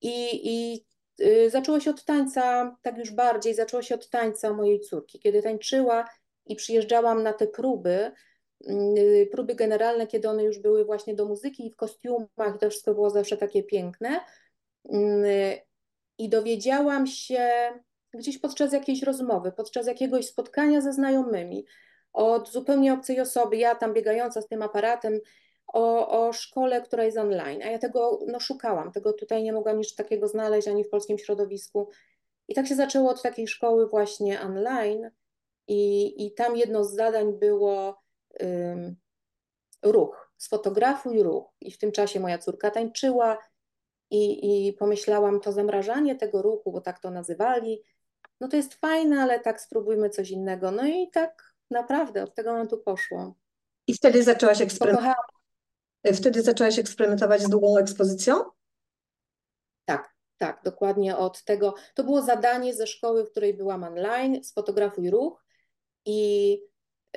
i, 0.00 0.40
i 0.42 0.84
y, 1.20 1.50
zaczęło 1.50 1.80
się 1.80 1.90
od 1.90 2.04
tańca, 2.04 2.76
tak 2.82 2.98
już 2.98 3.10
bardziej, 3.10 3.54
zaczęło 3.54 3.82
się 3.82 3.94
od 3.94 4.10
tańca 4.10 4.52
mojej 4.52 4.80
córki, 4.80 5.18
kiedy 5.18 5.42
tańczyła 5.42 6.04
i 6.46 6.56
przyjeżdżałam 6.56 7.22
na 7.22 7.32
te 7.32 7.46
próby, 7.46 8.12
y, 8.70 9.28
próby 9.32 9.54
generalne, 9.54 10.06
kiedy 10.06 10.28
one 10.28 10.44
już 10.44 10.58
były 10.58 10.84
właśnie 10.84 11.14
do 11.14 11.24
muzyki 11.24 11.66
i 11.66 11.70
w 11.70 11.76
kostiumach 11.76 12.58
to 12.60 12.70
wszystko 12.70 12.94
było 12.94 13.10
zawsze 13.10 13.36
takie 13.36 13.62
piękne. 13.62 14.20
Y, 14.94 15.60
I 16.18 16.28
dowiedziałam 16.28 17.06
się 17.06 17.50
gdzieś 18.14 18.38
podczas 18.38 18.72
jakiejś 18.72 19.02
rozmowy, 19.02 19.52
podczas 19.52 19.86
jakiegoś 19.86 20.26
spotkania 20.26 20.80
ze 20.80 20.92
znajomymi, 20.92 21.66
od 22.12 22.50
zupełnie 22.50 22.92
obcej 22.92 23.20
osoby, 23.20 23.56
ja 23.56 23.74
tam 23.74 23.94
biegająca 23.94 24.42
z 24.42 24.48
tym 24.48 24.62
aparatem, 24.62 25.20
o, 25.66 26.08
o 26.08 26.32
szkole, 26.32 26.82
która 26.82 27.04
jest 27.04 27.18
online. 27.18 27.62
A 27.62 27.66
ja 27.66 27.78
tego 27.78 28.20
no, 28.26 28.40
szukałam, 28.40 28.92
tego 28.92 29.12
tutaj 29.12 29.42
nie 29.42 29.52
mogłam 29.52 29.78
nic 29.78 29.94
takiego 29.94 30.28
znaleźć 30.28 30.68
ani 30.68 30.84
w 30.84 30.88
polskim 30.88 31.18
środowisku. 31.18 31.88
I 32.48 32.54
tak 32.54 32.66
się 32.66 32.74
zaczęło 32.74 33.10
od 33.10 33.22
takiej 33.22 33.48
szkoły 33.48 33.88
właśnie 33.88 34.40
online. 34.40 35.10
I, 35.68 36.14
i 36.26 36.34
tam 36.34 36.56
jedno 36.56 36.84
z 36.84 36.94
zadań 36.94 37.32
było 37.32 38.02
ym, 38.42 38.96
ruch, 39.82 40.32
sfotografuj 40.36 41.22
ruch. 41.22 41.44
I 41.60 41.72
w 41.72 41.78
tym 41.78 41.92
czasie 41.92 42.20
moja 42.20 42.38
córka 42.38 42.70
tańczyła 42.70 43.38
i, 44.10 44.66
i 44.68 44.72
pomyślałam, 44.72 45.40
to 45.40 45.52
zamrażanie 45.52 46.16
tego 46.16 46.42
ruchu, 46.42 46.72
bo 46.72 46.80
tak 46.80 47.00
to 47.00 47.10
nazywali, 47.10 47.82
no 48.40 48.48
to 48.48 48.56
jest 48.56 48.74
fajne, 48.74 49.22
ale 49.22 49.40
tak 49.40 49.60
spróbujmy 49.60 50.10
coś 50.10 50.30
innego. 50.30 50.70
No 50.70 50.86
i 50.86 51.10
tak 51.10 51.54
naprawdę 51.70 52.22
od 52.22 52.34
tego 52.34 52.52
momentu 52.52 52.78
poszło. 52.78 53.34
I 53.86 53.94
wtedy 53.94 54.22
zaczęłaś 54.22 54.60
eksperymentować. 54.60 55.16
Wtedy 56.14 56.42
zaczęłaś 56.42 56.78
eksperymentować 56.78 57.42
z 57.42 57.48
długą 57.48 57.76
ekspozycją? 57.78 58.34
tak, 59.84 60.14
tak, 60.38 60.60
dokładnie 60.64 61.16
od 61.16 61.44
tego. 61.44 61.74
To 61.94 62.04
było 62.04 62.22
zadanie 62.22 62.74
ze 62.74 62.86
szkoły, 62.86 63.24
w 63.24 63.30
której 63.30 63.54
byłam 63.54 63.84
online, 63.84 64.44
sfotografuj 64.44 65.10
ruch 65.10 65.44
i 66.04 66.60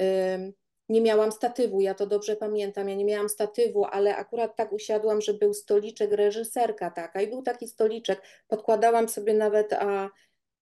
ym, 0.01 0.53
nie 0.89 1.01
miałam 1.01 1.31
statywu, 1.31 1.81
ja 1.81 1.93
to 1.93 2.08
dobrze 2.08 2.36
pamiętam, 2.36 2.89
ja 2.89 2.96
nie 2.96 3.05
miałam 3.05 3.29
statywu, 3.29 3.86
ale 3.86 4.15
akurat 4.15 4.55
tak 4.55 4.74
usiadłam, 4.74 5.22
że 5.22 5.34
był 5.34 5.53
stoliczek 5.53 6.12
reżyserka 6.12 6.91
taka 6.91 7.22
i 7.22 7.27
był 7.27 7.41
taki 7.41 7.67
stoliczek, 7.67 8.22
podkładałam 8.48 9.10
sobie 9.10 9.34
nawet, 9.34 9.74
a 9.74 10.10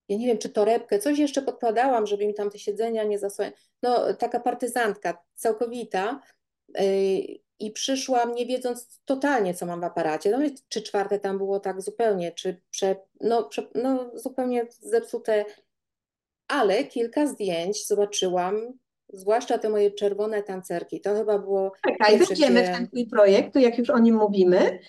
ja 0.10 0.18
nie 0.18 0.28
wiem, 0.28 0.38
czy 0.38 0.50
torebkę, 0.50 1.00
coś 1.00 1.20
jeszcze 1.20 1.42
podkładałam, 1.42 2.08
żeby 2.08 2.28
mi 2.28 2.34
tam 2.34 2.50
te 2.50 2.60
siedzenia 2.60 3.04
nie 3.04 3.20
zasłaniać. 3.20 3.56
No, 3.84 4.14
taka 4.14 4.40
partyzantka 4.40 5.24
całkowita. 5.36 6.22
Yy, 6.80 7.40
I 7.60 7.72
przyszłam 7.72 8.36
nie 8.36 8.46
wiedząc 8.46 9.02
totalnie, 9.06 9.54
co 9.54 9.66
mam 9.66 9.82
w 9.82 9.84
aparacie. 9.84 10.32
No, 10.32 10.38
czy 10.70 10.82
czwarte 10.82 11.20
tam 11.20 11.38
było 11.38 11.60
tak 11.60 11.82
zupełnie, 11.82 12.32
czy 12.32 12.62
prze, 12.70 12.96
no, 13.22 13.44
prze, 13.44 13.68
no, 13.76 14.12
zupełnie 14.14 14.68
zepsute. 14.80 15.46
Ale 16.48 16.84
kilka 16.84 17.28
zdjęć 17.28 17.88
zobaczyłam 17.88 18.78
Zwłaszcza 19.14 19.58
te 19.58 19.70
moje 19.70 19.92
czerwone 19.92 20.44
tancerki. 20.44 21.02
To 21.02 21.16
chyba 21.16 21.40
było 21.40 21.72
Czekaj, 21.88 22.12
pierwsze, 22.12 22.28
wejdziemy 22.28 22.64
w 22.64 22.66
ten 22.66 22.88
twój 22.88 23.08
projekt, 23.08 23.54
to 23.54 23.60
jak 23.60 23.78
już 23.78 23.90
o 23.90 24.00
nim 24.00 24.16
mówimy, 24.16 24.80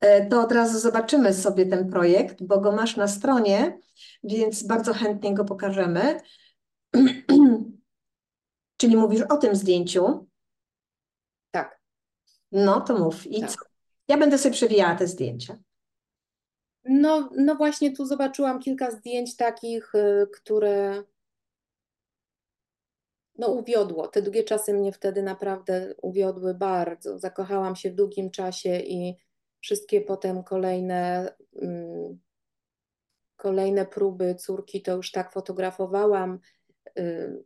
e, 0.00 0.26
to 0.26 0.40
od 0.40 0.52
razu 0.52 0.78
zobaczymy 0.78 1.34
sobie 1.34 1.66
ten 1.66 1.90
projekt, 1.90 2.42
bo 2.42 2.60
go 2.60 2.72
masz 2.72 2.96
na 2.96 3.08
stronie, 3.08 3.78
więc 4.24 4.62
bardzo 4.62 4.94
chętnie 4.94 5.34
go 5.34 5.44
pokażemy. 5.44 6.20
Czyli 8.76 8.96
mówisz 8.96 9.22
o 9.22 9.36
tym 9.36 9.56
zdjęciu. 9.56 10.26
Tak. 11.50 11.80
No 12.52 12.80
to 12.80 12.98
mów. 12.98 13.26
I 13.26 13.40
Tak. 13.40 13.50
co? 13.50 13.56
Ja 14.08 14.18
będę 14.18 14.38
sobie 14.38 14.52
przewijała 14.52 14.94
te 14.94 15.06
zdjęcia. 15.06 15.58
No, 16.84 17.30
no 17.36 17.54
właśnie 17.54 17.96
tu 17.96 18.06
zobaczyłam 18.06 18.60
kilka 18.60 18.90
zdjęć 18.90 19.36
takich, 19.36 19.94
y, 19.94 20.26
które 20.32 21.02
no 23.38 23.48
uwiodło. 23.48 24.08
Te 24.08 24.22
długie 24.22 24.44
czasy 24.44 24.74
mnie 24.74 24.92
wtedy 24.92 25.22
naprawdę 25.22 25.94
uwiodły 26.02 26.54
bardzo. 26.54 27.18
Zakochałam 27.18 27.76
się 27.76 27.90
w 27.90 27.94
długim 27.94 28.30
czasie 28.30 28.80
i 28.80 29.16
wszystkie 29.60 30.00
potem 30.00 30.44
kolejne, 30.44 31.34
mm, 31.62 32.18
kolejne 33.36 33.86
próby 33.86 34.34
córki 34.34 34.82
to 34.82 34.96
już 34.96 35.10
tak 35.10 35.32
fotografowałam, 35.32 36.38
y, 36.98 37.44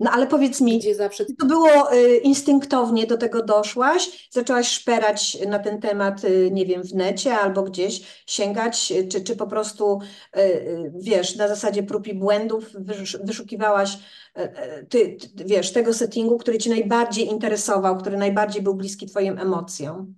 No 0.00 0.10
ale 0.10 0.26
powiedz 0.26 0.60
mi, 0.60 0.78
gdzie 0.78 0.94
zawsze 0.94 1.24
Czy 1.24 1.36
to 1.36 1.46
było 1.46 1.94
y, 1.94 2.16
instynktownie 2.16 3.06
do 3.06 3.16
tego 3.18 3.42
doszłaś? 3.42 4.28
Zaczęłaś 4.30 4.68
szperać 4.68 5.38
na 5.48 5.58
ten 5.58 5.80
temat, 5.80 6.24
y, 6.24 6.50
nie 6.52 6.66
wiem, 6.66 6.82
w 6.82 6.94
necie 6.94 7.34
albo 7.34 7.62
gdzieś 7.62 8.22
sięgać, 8.26 8.92
y, 8.92 9.08
czy, 9.08 9.20
czy 9.20 9.36
po 9.36 9.46
prostu, 9.46 9.98
y, 10.36 10.40
y, 10.40 10.92
wiesz, 10.94 11.36
na 11.36 11.48
zasadzie 11.48 11.82
prób 11.82 12.06
i 12.06 12.14
błędów 12.14 12.72
wysz- 12.74 13.26
wyszukiwałaś, 13.26 13.98
y, 14.38 14.86
ty, 14.88 15.16
ty, 15.36 15.44
wiesz, 15.44 15.72
tego 15.72 15.94
settingu, 15.94 16.38
który 16.38 16.58
cię 16.58 16.70
najbardziej 16.70 17.26
interesował, 17.28 17.98
który 17.98 18.16
najbardziej 18.16 18.62
był 18.62 18.74
bliski 18.74 19.06
twoim 19.06 19.38
emocjom? 19.38 20.14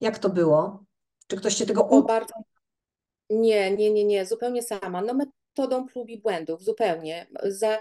Jak 0.00 0.18
to 0.18 0.28
było? 0.28 0.84
Czy 1.26 1.36
ktoś 1.36 1.54
cię 1.54 1.66
tego 1.66 1.84
było 1.84 1.98
uczył? 1.98 2.06
bardzo. 2.08 2.34
Nie, 3.30 3.70
nie, 3.76 3.90
nie, 3.90 4.04
nie, 4.04 4.26
zupełnie 4.26 4.62
sama. 4.62 5.02
No 5.02 5.14
metodą 5.14 5.86
prób 5.86 6.08
i 6.08 6.20
błędów, 6.20 6.62
zupełnie. 6.62 7.26
Za, 7.44 7.78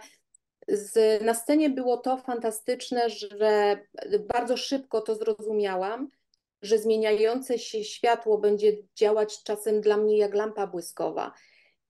z, 0.68 1.22
na 1.24 1.34
scenie 1.34 1.70
było 1.70 1.98
to 1.98 2.18
fantastyczne, 2.18 3.10
że 3.10 3.78
bardzo 4.20 4.58
szybko 4.58 5.02
to 5.02 5.16
zrozumiałam, 5.16 6.10
że 6.62 6.78
zmieniające 6.78 7.60
się 7.60 7.84
światło 7.84 8.38
będzie 8.38 8.78
działać 8.96 9.44
czasem 9.44 9.82
dla 9.82 9.98
mnie 9.98 10.18
jak 10.18 10.34
lampa 10.34 10.68
błyskowa. 10.68 11.32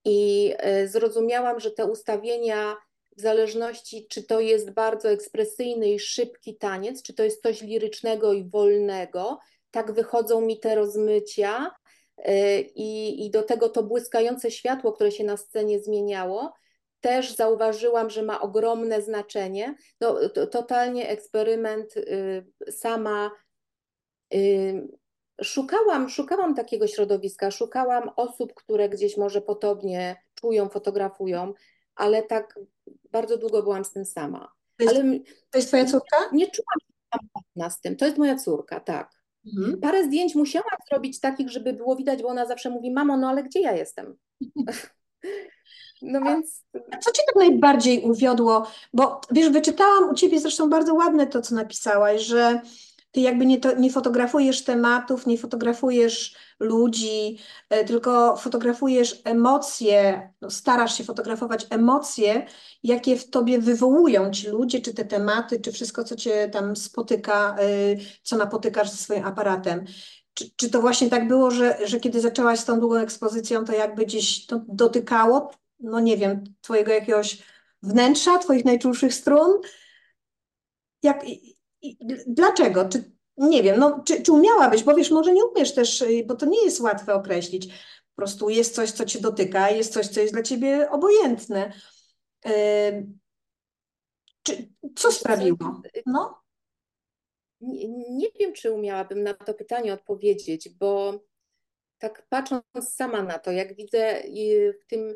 I 0.04 0.52
e, 0.58 0.88
zrozumiałam, 0.88 1.60
że 1.60 1.70
te 1.70 1.86
ustawienia, 1.86 2.76
w 3.16 3.20
zależności 3.20 4.06
czy 4.08 4.22
to 4.22 4.40
jest 4.40 4.70
bardzo 4.70 5.10
ekspresyjny 5.10 5.88
i 5.88 5.98
szybki 5.98 6.56
taniec, 6.56 7.02
czy 7.02 7.14
to 7.14 7.24
jest 7.24 7.42
coś 7.42 7.62
lirycznego 7.62 8.32
i 8.32 8.44
wolnego, 8.44 9.38
tak 9.70 9.92
wychodzą 9.92 10.40
mi 10.40 10.60
te 10.60 10.74
rozmycia 10.74 11.70
e, 12.18 12.60
i, 12.60 13.26
i 13.26 13.30
do 13.30 13.42
tego 13.42 13.68
to 13.68 13.82
błyskające 13.82 14.50
światło, 14.50 14.92
które 14.92 15.12
się 15.12 15.24
na 15.24 15.36
scenie 15.36 15.80
zmieniało, 15.80 16.52
też 17.06 17.34
zauważyłam, 17.34 18.10
że 18.10 18.22
ma 18.22 18.40
ogromne 18.40 19.02
znaczenie. 19.02 19.74
No, 20.00 20.28
to, 20.28 20.46
totalnie 20.46 21.08
eksperyment 21.08 21.96
y, 21.96 22.46
sama. 22.70 23.30
Y, 24.34 24.88
szukałam, 25.42 26.08
szukałam 26.08 26.54
takiego 26.54 26.86
środowiska, 26.86 27.50
szukałam 27.50 28.10
osób, 28.16 28.54
które 28.54 28.88
gdzieś 28.88 29.16
może 29.16 29.42
podobnie 29.42 30.16
czują, 30.34 30.68
fotografują, 30.68 31.54
ale 31.94 32.22
tak 32.22 32.58
bardzo 33.10 33.36
długo 33.36 33.62
byłam 33.62 33.84
z 33.84 33.92
tym 33.92 34.04
sama. 34.04 34.52
To 34.76 34.84
jest, 34.84 34.96
Ale 34.96 35.18
to 35.50 35.58
jest 35.58 35.68
twoja 35.68 35.84
córka? 35.84 36.16
nie 36.32 36.50
czułam 36.50 36.78
się 36.80 37.18
samotna 37.18 37.70
z 37.70 37.80
tym. 37.80 37.96
To 37.96 38.04
jest 38.04 38.18
moja 38.18 38.36
córka, 38.36 38.80
tak. 38.80 39.10
Mhm. 39.56 39.80
Parę 39.80 40.04
zdjęć 40.04 40.34
musiałam 40.34 40.78
zrobić 40.90 41.20
takich, 41.20 41.50
żeby 41.50 41.72
było 41.72 41.96
widać, 41.96 42.22
bo 42.22 42.28
ona 42.28 42.46
zawsze 42.46 42.70
mówi, 42.70 42.90
mamo, 42.90 43.16
no 43.16 43.28
ale 43.28 43.42
gdzie 43.42 43.60
ja 43.60 43.76
jestem? 43.76 44.16
No 46.02 46.20
więc 46.20 46.64
A 46.92 46.98
co 46.98 47.12
cię 47.12 47.22
tak 47.26 47.36
najbardziej 47.36 48.02
uwiodło? 48.02 48.66
Bo 48.92 49.20
wiesz, 49.30 49.50
wyczytałam 49.50 50.10
u 50.10 50.14
ciebie 50.14 50.40
zresztą 50.40 50.70
bardzo 50.70 50.94
ładne 50.94 51.26
to, 51.26 51.42
co 51.42 51.54
napisałaś, 51.54 52.22
że 52.22 52.60
ty 53.16 53.20
jakby 53.20 53.46
nie, 53.46 53.60
to, 53.60 53.74
nie 53.74 53.90
fotografujesz 53.90 54.64
tematów, 54.64 55.26
nie 55.26 55.38
fotografujesz 55.38 56.34
ludzi, 56.60 57.38
e, 57.70 57.84
tylko 57.84 58.36
fotografujesz 58.36 59.20
emocje, 59.24 60.30
no, 60.40 60.50
starasz 60.50 60.98
się 60.98 61.04
fotografować 61.04 61.66
emocje, 61.70 62.46
jakie 62.82 63.16
w 63.16 63.30
tobie 63.30 63.58
wywołują 63.58 64.30
ci 64.30 64.48
ludzie, 64.48 64.80
czy 64.80 64.94
te 64.94 65.04
tematy, 65.04 65.60
czy 65.60 65.72
wszystko, 65.72 66.04
co 66.04 66.16
cię 66.16 66.48
tam 66.48 66.76
spotyka, 66.76 67.56
e, 67.58 67.66
co 68.22 68.36
napotykasz 68.36 68.90
ze 68.90 68.96
swoim 68.96 69.24
aparatem. 69.24 69.84
Czy, 70.34 70.44
czy 70.56 70.70
to 70.70 70.80
właśnie 70.80 71.10
tak 71.10 71.28
było, 71.28 71.50
że, 71.50 71.78
że 71.84 72.00
kiedy 72.00 72.20
zaczęłaś 72.20 72.60
z 72.60 72.64
tą 72.64 72.80
długą 72.80 72.96
ekspozycją, 72.96 73.64
to 73.64 73.72
jakby 73.72 74.06
gdzieś 74.06 74.46
to 74.46 74.60
dotykało 74.68 75.50
no 75.80 76.00
nie 76.00 76.16
wiem, 76.16 76.44
twojego 76.60 76.92
jakiegoś 76.92 77.42
wnętrza, 77.82 78.38
twoich 78.38 78.64
najczulszych 78.64 79.14
strun? 79.14 79.60
Jak, 81.02 81.28
i, 81.28 81.56
i, 81.82 81.98
dlaczego? 82.26 82.88
Czy, 82.88 83.12
nie 83.36 83.62
wiem, 83.62 83.80
no, 83.80 84.02
czy, 84.06 84.22
czy 84.22 84.32
umiałabyś, 84.32 84.82
bo 84.82 84.94
wiesz, 84.94 85.10
może 85.10 85.32
nie 85.32 85.44
umiesz 85.44 85.74
też, 85.74 86.02
y, 86.02 86.24
bo 86.26 86.34
to 86.34 86.46
nie 86.46 86.64
jest 86.64 86.80
łatwe 86.80 87.14
określić. 87.14 87.66
Po 87.66 88.16
prostu 88.16 88.50
jest 88.50 88.74
coś, 88.74 88.90
co 88.90 89.04
cię 89.06 89.20
dotyka, 89.20 89.70
jest 89.70 89.92
coś, 89.92 90.08
co 90.08 90.20
jest 90.20 90.32
dla 90.32 90.42
ciebie 90.42 90.90
obojętne. 90.90 91.72
Yy, 92.44 93.06
czy, 94.42 94.68
co 94.96 95.12
sprawiło? 95.12 95.82
No, 96.06 96.42
Nie, 97.60 97.88
nie 98.10 98.28
wiem, 98.40 98.52
czy 98.52 98.72
umiałabym 98.72 99.22
na 99.22 99.34
to 99.34 99.54
pytanie 99.54 99.92
odpowiedzieć, 99.92 100.68
bo 100.68 101.20
tak 101.98 102.26
patrząc 102.28 102.64
sama 102.82 103.22
na 103.22 103.38
to, 103.38 103.52
jak 103.52 103.76
widzę 103.76 104.24
y, 104.24 104.78
w 104.82 104.86
tym 104.86 105.14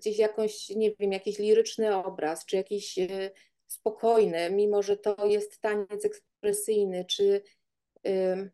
gdzieś 0.00 0.18
jakąś, 0.18 0.68
nie 0.68 0.94
wiem, 0.94 1.12
jakiś 1.12 1.38
liryczny 1.38 1.96
obraz, 1.96 2.46
czy 2.46 2.56
jakiś 2.56 2.98
y, 2.98 3.30
spokojny, 3.66 4.50
mimo 4.50 4.82
że 4.82 4.96
to 4.96 5.26
jest 5.26 5.60
taniec 5.60 6.04
ekspresyjny, 6.04 7.04
czy 7.04 7.42
y, 8.06 8.50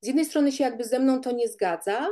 z 0.00 0.06
jednej 0.06 0.24
strony 0.24 0.52
się 0.52 0.64
jakby 0.64 0.84
ze 0.84 0.98
mną 0.98 1.20
to 1.20 1.32
nie 1.32 1.48
zgadza, 1.48 2.08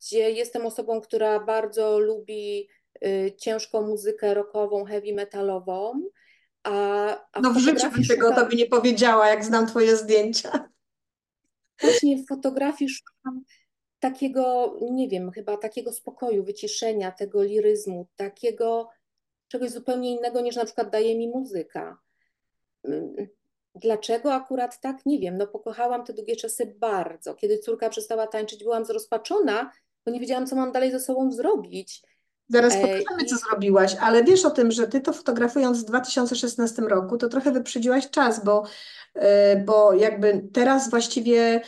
gdzie 0.00 0.30
jestem 0.30 0.66
osobą, 0.66 1.00
która 1.00 1.40
bardzo 1.40 1.98
lubi 1.98 2.68
y, 3.04 3.32
ciężką 3.38 3.82
muzykę 3.82 4.34
rockową, 4.34 4.84
heavy 4.84 5.14
metalową, 5.14 6.02
a, 6.62 6.72
a 7.32 7.40
no 7.40 7.50
w 7.52 7.58
życiu 7.58 7.90
bym 7.90 8.04
tego 8.04 8.28
szukam- 8.28 8.34
tobie 8.36 8.56
nie 8.56 8.66
powiedziała, 8.66 9.28
jak 9.28 9.44
znam 9.44 9.66
twoje 9.66 9.96
zdjęcia. 9.96 10.68
Właśnie 11.80 12.16
w 12.18 12.26
fotografii 12.26 12.90
szukam 12.90 13.44
takiego, 14.02 14.76
nie 14.90 15.08
wiem, 15.08 15.30
chyba 15.30 15.56
takiego 15.56 15.92
spokoju, 15.92 16.44
wyciszenia, 16.44 17.12
tego 17.12 17.42
liryzmu, 17.42 18.06
takiego 18.16 18.88
czegoś 19.48 19.70
zupełnie 19.70 20.12
innego 20.16 20.40
niż 20.40 20.56
na 20.56 20.64
przykład 20.64 20.90
daje 20.90 21.18
mi 21.18 21.28
muzyka. 21.28 21.98
Mm, 22.84 23.14
Dlaczego 23.74 24.34
akurat 24.34 24.80
tak? 24.80 25.06
Nie 25.06 25.18
wiem. 25.18 25.38
No 25.38 25.46
pokochałam 25.46 26.04
te 26.04 26.12
długie 26.12 26.36
czasy 26.36 26.74
bardzo. 26.78 27.34
Kiedy 27.34 27.58
córka 27.58 27.88
przestała 27.88 28.26
tańczyć, 28.26 28.64
byłam 28.64 28.84
zrozpaczona, 28.84 29.70
bo 30.06 30.12
nie 30.12 30.20
wiedziałam, 30.20 30.46
co 30.46 30.56
mam 30.56 30.72
dalej 30.72 30.90
ze 30.90 31.00
sobą 31.00 31.32
zrobić. 31.32 32.02
Zaraz 32.48 32.74
E, 32.74 32.80
pokażemy, 32.80 33.24
co 33.28 33.36
zrobiłaś, 33.36 33.96
ale 34.00 34.24
wiesz 34.24 34.44
o 34.44 34.50
tym, 34.50 34.70
że 34.70 34.88
ty 34.88 35.00
to 35.00 35.12
fotografując 35.12 35.82
w 35.82 35.84
2016 35.84 36.82
roku, 36.82 37.18
to 37.18 37.28
trochę 37.28 37.52
wyprzedziłaś 37.52 38.10
czas, 38.10 38.44
bo, 38.44 38.64
e, 39.14 39.56
bo 39.56 39.92
jakby 39.92 40.48
teraz 40.52 40.90
właściwie 40.90 41.60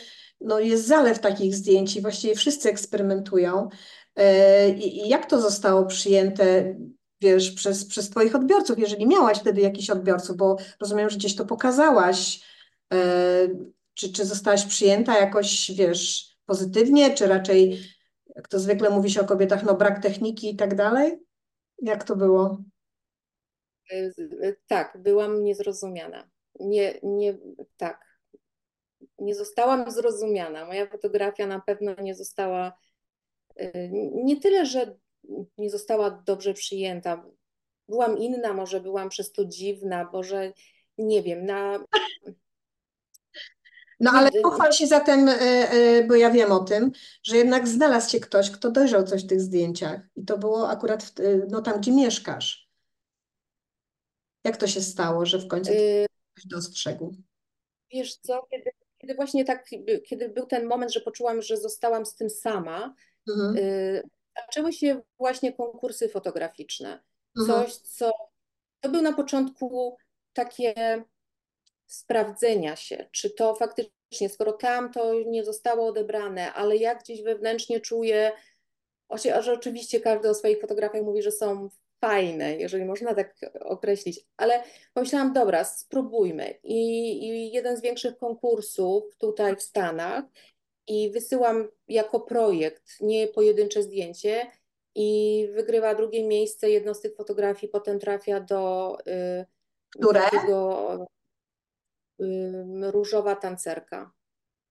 no, 0.45 0.59
jest 0.59 0.87
zalew 0.87 1.19
takich 1.19 1.55
zdjęć 1.55 1.95
i 1.95 2.01
właściwie 2.01 2.35
wszyscy 2.35 2.69
eksperymentują. 2.69 3.69
E, 4.15 4.69
I, 4.69 5.09
jak 5.09 5.25
to 5.29 5.41
zostało 5.41 5.85
przyjęte, 5.85 6.75
wiesz, 7.21 7.51
przez, 7.51 7.85
przez 7.85 8.09
twoich 8.09 8.35
odbiorców, 8.35 8.79
jeżeli 8.79 9.07
miałaś 9.07 9.39
wtedy 9.39 9.61
jakichś 9.61 9.89
odbiorców, 9.89 10.37
bo 10.37 10.57
rozumiem, 10.81 11.09
że 11.09 11.17
gdzieś 11.17 11.35
to 11.35 11.45
pokazałaś. 11.45 12.41
E, 12.93 13.47
Czy, 13.93 14.11
czy 14.13 14.25
zostałaś 14.25 14.65
przyjęta 14.65 15.19
jakoś, 15.19 15.71
wiesz, 15.71 16.37
pozytywnie, 16.45 17.13
czy 17.13 17.27
raczej 17.27 17.79
jak 18.35 18.47
to 18.47 18.59
zwykle 18.59 18.89
mówi 18.89 19.11
się 19.11 19.21
o 19.21 19.25
kobietach, 19.25 19.63
no 19.63 19.75
brak 19.75 20.01
techniki 20.03 20.49
i 20.51 20.55
tak 20.55 20.75
dalej? 20.75 21.19
Jak 21.81 22.03
to 22.03 22.15
było? 22.15 22.63
y, 24.43 24.57
tak, 24.67 24.97
byłam 25.01 25.43
niezrozumiana. 25.43 26.29
Nie, 26.59 26.99
nie, 27.03 27.37
tak. 27.77 28.04
Nie 29.19 29.35
zostałam 29.35 29.91
zrozumiana. 29.91 30.65
Moja 30.65 30.87
fotografia 30.87 31.47
na 31.47 31.59
pewno 31.59 31.95
nie 32.01 32.15
została, 32.15 32.77
y, 33.61 33.89
nie 34.13 34.39
tyle, 34.39 34.65
że 34.65 34.95
nie 35.57 35.69
została 35.69 36.09
dobrze 36.09 36.53
przyjęta. 36.53 37.25
Byłam 37.89 38.17
inna, 38.17 38.53
może 38.53 38.81
byłam 38.81 39.09
przez 39.09 39.31
to 39.31 39.45
dziwna, 39.45 40.09
może 40.13 40.53
nie 40.97 41.23
wiem, 41.23 41.45
na, 41.45 41.79
No 43.99 44.11
ale 44.11 44.29
y- 44.29 44.41
pochwal 44.41 44.73
się 44.73 44.87
zatem, 44.87 45.29
e, 45.29 45.33
e, 45.33 46.03
bo 46.03 46.15
ja 46.15 46.31
wiem 46.31 46.51
o 46.51 46.59
tym, 46.59 46.91
że 47.23 47.37
jednak 47.37 47.67
znalazł 47.67 48.09
się 48.09 48.19
ktoś, 48.19 48.51
kto 48.51 48.71
dojrzał 48.71 49.03
coś 49.03 49.23
w 49.23 49.27
tych 49.27 49.41
zdjęciach 49.41 50.01
i 50.15 50.25
to 50.25 50.37
było 50.37 50.69
akurat 50.69 51.03
w, 51.03 51.13
no, 51.49 51.61
tam, 51.61 51.79
gdzie 51.81 51.91
mieszkasz. 51.91 52.69
Jak 54.43 54.57
to 54.57 54.67
się 54.67 54.81
stało, 54.81 55.25
że 55.25 55.39
w 55.39 55.47
końcu 55.47 55.71
Y, 55.71 56.05
ktoś 56.33 56.47
dostrzegł? 56.47 57.15
Wiesz 57.91 58.15
co, 58.15 58.47
kiedy, 58.51 58.71
kiedy 59.05 59.15
właśnie 59.15 59.45
tak, 59.45 59.69
kiedy 60.05 60.29
był 60.29 60.45
ten 60.45 60.65
moment, 60.65 60.93
że 60.93 61.01
poczułam, 61.01 61.41
że 61.41 61.57
zostałam 61.57 62.05
z 62.05 62.15
tym 62.15 62.29
sama, 62.29 62.95
Mhm, 63.29 63.57
y, 63.57 64.03
zaczęły 64.37 64.73
się 64.73 65.01
właśnie 65.17 65.53
konkursy 65.53 66.09
fotograficzne. 66.09 67.03
mhm. 67.39 67.47
Coś, 67.65 67.75
co 67.75 68.11
to 68.79 68.89
był 68.89 69.01
na 69.01 69.13
początku 69.13 69.97
takie 70.33 71.03
sprawdzenia 71.85 72.75
się, 72.75 73.07
czy 73.11 73.29
to 73.29 73.55
faktycznie, 73.55 74.29
skoro 74.29 74.53
tam 74.53 74.91
to 74.91 75.13
nie 75.27 75.43
zostało 75.43 75.87
odebrane, 75.87 76.53
ale 76.53 76.77
ja 76.77 76.95
gdzieś 76.95 77.21
wewnętrznie 77.21 77.79
czuję, 77.79 78.31
że 79.39 79.53
oczywiście 79.53 79.99
każdy 79.99 80.29
o 80.29 80.33
swoich 80.33 80.61
fotografiach 80.61 81.03
mówi, 81.03 81.21
że 81.21 81.31
są 81.31 81.69
fajne, 82.05 82.55
jeżeli 82.55 82.85
można 82.85 83.15
tak 83.15 83.35
określić, 83.59 84.19
ale 84.37 84.63
pomyślałam, 84.93 85.33
dobra, 85.33 85.63
spróbujmy. 85.63 86.59
I, 86.63 86.79
i 87.27 87.51
jeden 87.51 87.77
z 87.77 87.81
większych 87.81 88.17
konkursów 88.17 89.17
tutaj 89.17 89.55
w 89.55 89.61
Stanach 89.61 90.23
i 90.87 91.11
wysyłam 91.11 91.67
jako 91.87 92.19
projekt, 92.19 93.01
nie 93.01 93.27
pojedyncze 93.27 93.83
zdjęcie 93.83 94.51
i 94.95 95.49
wygrywa 95.53 95.95
drugie 95.95 96.27
miejsce. 96.27 96.69
Jedno 96.69 96.93
z 96.93 97.01
tych 97.01 97.15
fotografii 97.15 97.71
potem 97.71 97.99
trafia 97.99 98.39
do 98.39 98.97
y, 99.07 99.45
Które? 99.89 100.21
takiego 100.21 101.07
y, 102.21 102.91
różowa 102.91 103.35
tancerka. 103.35 104.11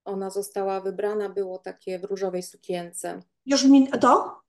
Ona 0.05 0.31
została 0.31 0.81
wybrana, 0.81 1.29
było 1.29 1.59
takie 1.59 1.99
w 1.99 2.05
różowej 2.05 2.43
sukience. 2.43 3.21
Już 3.47 3.65
mi 3.65 3.89
to? 3.89 4.41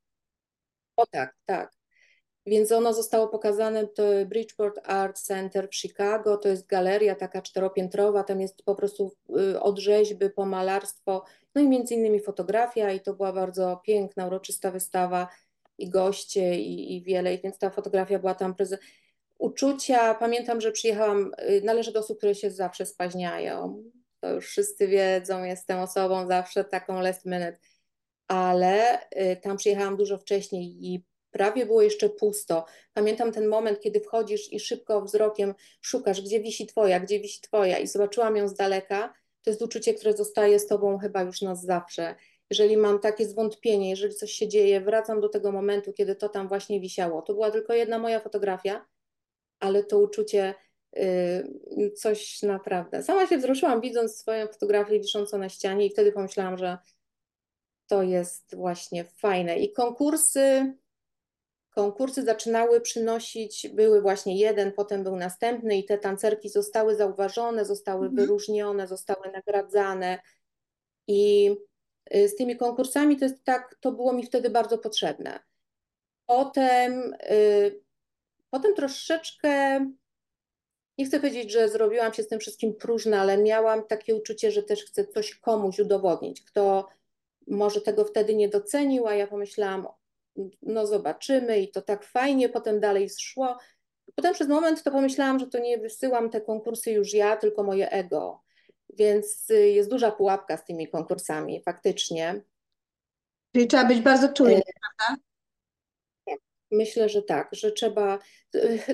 O 0.97 1.05
tak, 1.05 1.35
tak. 1.45 1.74
Więc 2.45 2.71
ono 2.71 2.93
zostało 2.93 3.27
pokazane, 3.27 3.87
to 3.87 4.03
Bridgeport 4.25 4.79
Art 4.83 5.19
Center 5.19 5.69
w 5.71 5.75
Chicago, 5.75 6.37
to 6.37 6.49
jest 6.49 6.67
galeria 6.67 7.15
taka 7.15 7.41
czteropiętrowa, 7.41 8.23
tam 8.23 8.41
jest 8.41 8.63
po 8.63 8.75
prostu 8.75 9.11
y, 9.37 9.59
od 9.59 9.79
rzeźby 9.79 10.29
po 10.29 10.45
malarstwo, 10.45 11.25
no 11.55 11.61
i 11.61 11.67
między 11.67 11.93
innymi 11.93 12.19
fotografia 12.19 12.91
i 12.91 12.99
to 12.99 13.13
była 13.13 13.33
bardzo 13.33 13.81
piękna, 13.85 14.27
uroczysta 14.27 14.71
wystawa 14.71 15.27
i 15.77 15.89
goście 15.89 16.59
i, 16.59 16.95
i 16.95 17.03
wiele, 17.03 17.37
więc 17.37 17.57
ta 17.57 17.69
fotografia 17.69 18.19
była 18.19 18.35
tam 18.35 18.53
preze- 18.53 18.77
Uczucia, 19.37 20.13
pamiętam, 20.13 20.61
że 20.61 20.71
przyjechałam, 20.71 21.31
y, 21.49 21.61
należę 21.61 21.91
do 21.91 21.99
osób, 21.99 22.17
które 22.17 22.35
się 22.35 22.51
zawsze 22.51 22.85
spaźniają, 22.85 23.83
to 24.19 24.29
już 24.33 24.47
wszyscy 24.47 24.87
wiedzą, 24.87 25.43
jestem 25.43 25.79
osobą 25.79 26.27
zawsze 26.27 26.63
taką 26.63 26.99
last 27.01 27.25
minute, 27.25 27.57
ale 28.27 28.99
y, 29.09 29.35
tam 29.41 29.57
przyjechałam 29.57 29.97
dużo 29.97 30.17
wcześniej 30.17 30.85
i 30.85 31.03
prawie 31.35 31.65
było 31.65 31.81
jeszcze 31.81 32.09
pusto. 32.09 32.65
Pamiętam 32.93 33.31
ten 33.31 33.47
moment, 33.47 33.79
kiedy 33.79 33.99
wchodzisz 33.99 34.53
i 34.53 34.59
szybko 34.59 35.01
wzrokiem 35.01 35.53
szukasz, 35.81 36.21
gdzie 36.21 36.39
wisi 36.39 36.65
twoja, 36.67 36.99
gdzie 36.99 37.19
wisi 37.19 37.41
twoja 37.41 37.77
i 37.77 37.87
zobaczyłam 37.87 38.35
ją 38.35 38.47
z 38.47 38.53
daleka. 38.53 39.13
To 39.43 39.49
jest 39.49 39.61
uczucie, 39.61 39.93
które 39.93 40.13
zostaje 40.13 40.59
z 40.59 40.67
tobą 40.67 40.97
chyba 40.97 41.21
już 41.21 41.41
na 41.41 41.55
zawsze. 41.55 42.15
Jeżeli 42.49 42.77
mam 42.77 42.99
takie 42.99 43.25
zwątpienie, 43.25 43.89
jeżeli 43.89 44.15
coś 44.15 44.31
się 44.31 44.47
dzieje, 44.47 44.81
wracam 44.81 45.21
do 45.21 45.29
tego 45.29 45.51
momentu, 45.51 45.93
kiedy 45.93 46.15
to 46.15 46.29
tam 46.29 46.47
właśnie 46.47 46.79
wisiało. 46.79 47.21
To 47.21 47.33
była 47.33 47.51
tylko 47.51 47.73
jedna 47.73 47.99
moja 47.99 48.19
fotografia, 48.19 48.85
ale 49.59 49.83
to 49.83 49.99
uczucie 49.99 50.53
y, 50.97 51.91
coś 51.95 52.41
naprawdę. 52.43 53.03
Sama 53.03 53.27
się 53.27 53.37
wzruszyłam, 53.37 53.81
widząc 53.81 54.17
swoją 54.17 54.47
fotografię 54.47 54.99
wiszącą 54.99 55.37
na 55.37 55.49
ścianie, 55.49 55.85
i 55.85 55.89
wtedy 55.89 56.11
pomyślałam, 56.11 56.57
że 56.57 56.77
to 57.87 58.03
jest 58.03 58.55
właśnie 58.55 59.03
fajne. 59.03 59.59
I 59.59 59.73
konkursy, 59.73 60.75
konkursy 61.75 62.23
zaczynały 62.23 62.81
przynosić, 62.81 63.69
były 63.73 64.01
właśnie 64.01 64.37
jeden, 64.37 64.71
potem 64.71 65.03
był 65.03 65.15
następny, 65.15 65.77
i 65.77 65.85
te 65.85 65.97
tancerki 65.97 66.49
zostały 66.49 66.95
zauważone, 66.95 67.65
zostały 67.65 68.05
Mhm. 68.07 68.15
wyróżnione, 68.15 68.87
zostały 68.87 69.31
nagradzane. 69.31 70.19
I 71.07 71.51
y, 72.15 72.29
z 72.29 72.35
tymi 72.35 72.57
konkursami 72.57 73.17
to 73.17 73.25
jest 73.25 73.43
tak, 73.43 73.75
to 73.79 73.91
było 73.91 74.13
mi 74.13 74.25
wtedy 74.25 74.49
bardzo 74.49 74.77
potrzebne. 74.77 75.39
Potem, 76.25 77.13
y, 77.31 77.81
potem 78.49 78.75
troszeczkę 78.75 79.79
nie 80.97 81.05
chcę 81.05 81.19
powiedzieć, 81.19 81.51
że 81.51 81.69
zrobiłam 81.69 82.13
się 82.13 82.23
z 82.23 82.27
tym 82.27 82.39
wszystkim 82.39 82.73
próżna, 82.73 83.21
ale 83.21 83.37
miałam 83.37 83.87
takie 83.87 84.15
uczucie, 84.15 84.51
że 84.51 84.63
też 84.63 84.85
chcę 84.85 85.07
coś 85.07 85.35
komuś 85.35 85.79
udowodnić, 85.79 86.41
kto 86.41 86.87
może 87.47 87.81
tego 87.81 88.05
wtedy 88.05 88.35
nie 88.35 88.49
docenił, 88.49 89.07
a 89.07 89.15
ja 89.15 89.27
pomyślałam, 89.27 89.87
no 90.61 90.87
zobaczymy 90.87 91.59
i 91.59 91.71
to 91.71 91.81
tak 91.81 92.03
fajnie, 92.03 92.49
potem 92.49 92.79
dalej 92.79 93.09
szło. 93.19 93.57
Potem 94.15 94.33
przez 94.33 94.47
moment 94.47 94.83
to 94.83 94.91
pomyślałam, 94.91 95.39
że 95.39 95.47
to 95.47 95.59
nie 95.59 95.77
wysyłam 95.77 96.29
te 96.29 96.41
konkursy 96.41 96.91
już 96.91 97.13
ja, 97.13 97.37
tylko 97.37 97.63
moje 97.63 97.91
ego. 97.91 98.41
Więc 98.89 99.49
y, 99.49 99.69
jest 99.69 99.89
duża 99.89 100.11
pułapka 100.11 100.57
z 100.57 100.65
tymi 100.65 100.87
konkursami, 100.87 101.61
faktycznie. 101.63 102.41
Czyli 103.53 103.67
trzeba 103.67 103.85
być 103.85 104.01
bardzo 104.01 104.33
czujny, 104.33 104.61
prawda? 104.97 105.21
Myślę, 106.71 107.09
że 107.09 107.21
tak, 107.21 107.49
że 107.51 107.71
trzeba, 107.71 108.19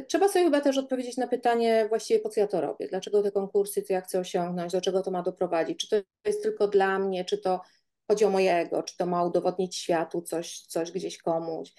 trzeba 0.07 0.27
sobie 0.27 0.45
chyba 0.45 0.61
też 0.61 0.77
odpowiedzieć 0.77 1.17
na 1.17 1.27
pytanie 1.27 1.85
właściwie 1.89 2.19
po 2.19 2.29
co 2.29 2.39
ja 2.39 2.47
to 2.47 2.61
robię, 2.61 2.87
dlaczego 2.87 3.23
te 3.23 3.31
konkursy, 3.31 3.81
co 3.81 3.93
ja 3.93 4.01
chcę 4.01 4.19
osiągnąć, 4.19 4.71
do 4.71 4.81
czego 4.81 5.01
to 5.01 5.11
ma 5.11 5.21
doprowadzić, 5.21 5.79
czy 5.79 5.89
to 5.89 6.07
jest 6.25 6.43
tylko 6.43 6.67
dla 6.67 6.99
mnie, 6.99 7.25
czy 7.25 7.37
to 7.37 7.61
chodzi 8.07 8.25
o 8.25 8.29
mojego, 8.29 8.83
czy 8.83 8.97
to 8.97 9.05
ma 9.05 9.23
udowodnić 9.23 9.75
światu 9.75 10.21
coś, 10.21 10.59
coś 10.59 10.91
gdzieś 10.91 11.17
komuś. 11.17 11.73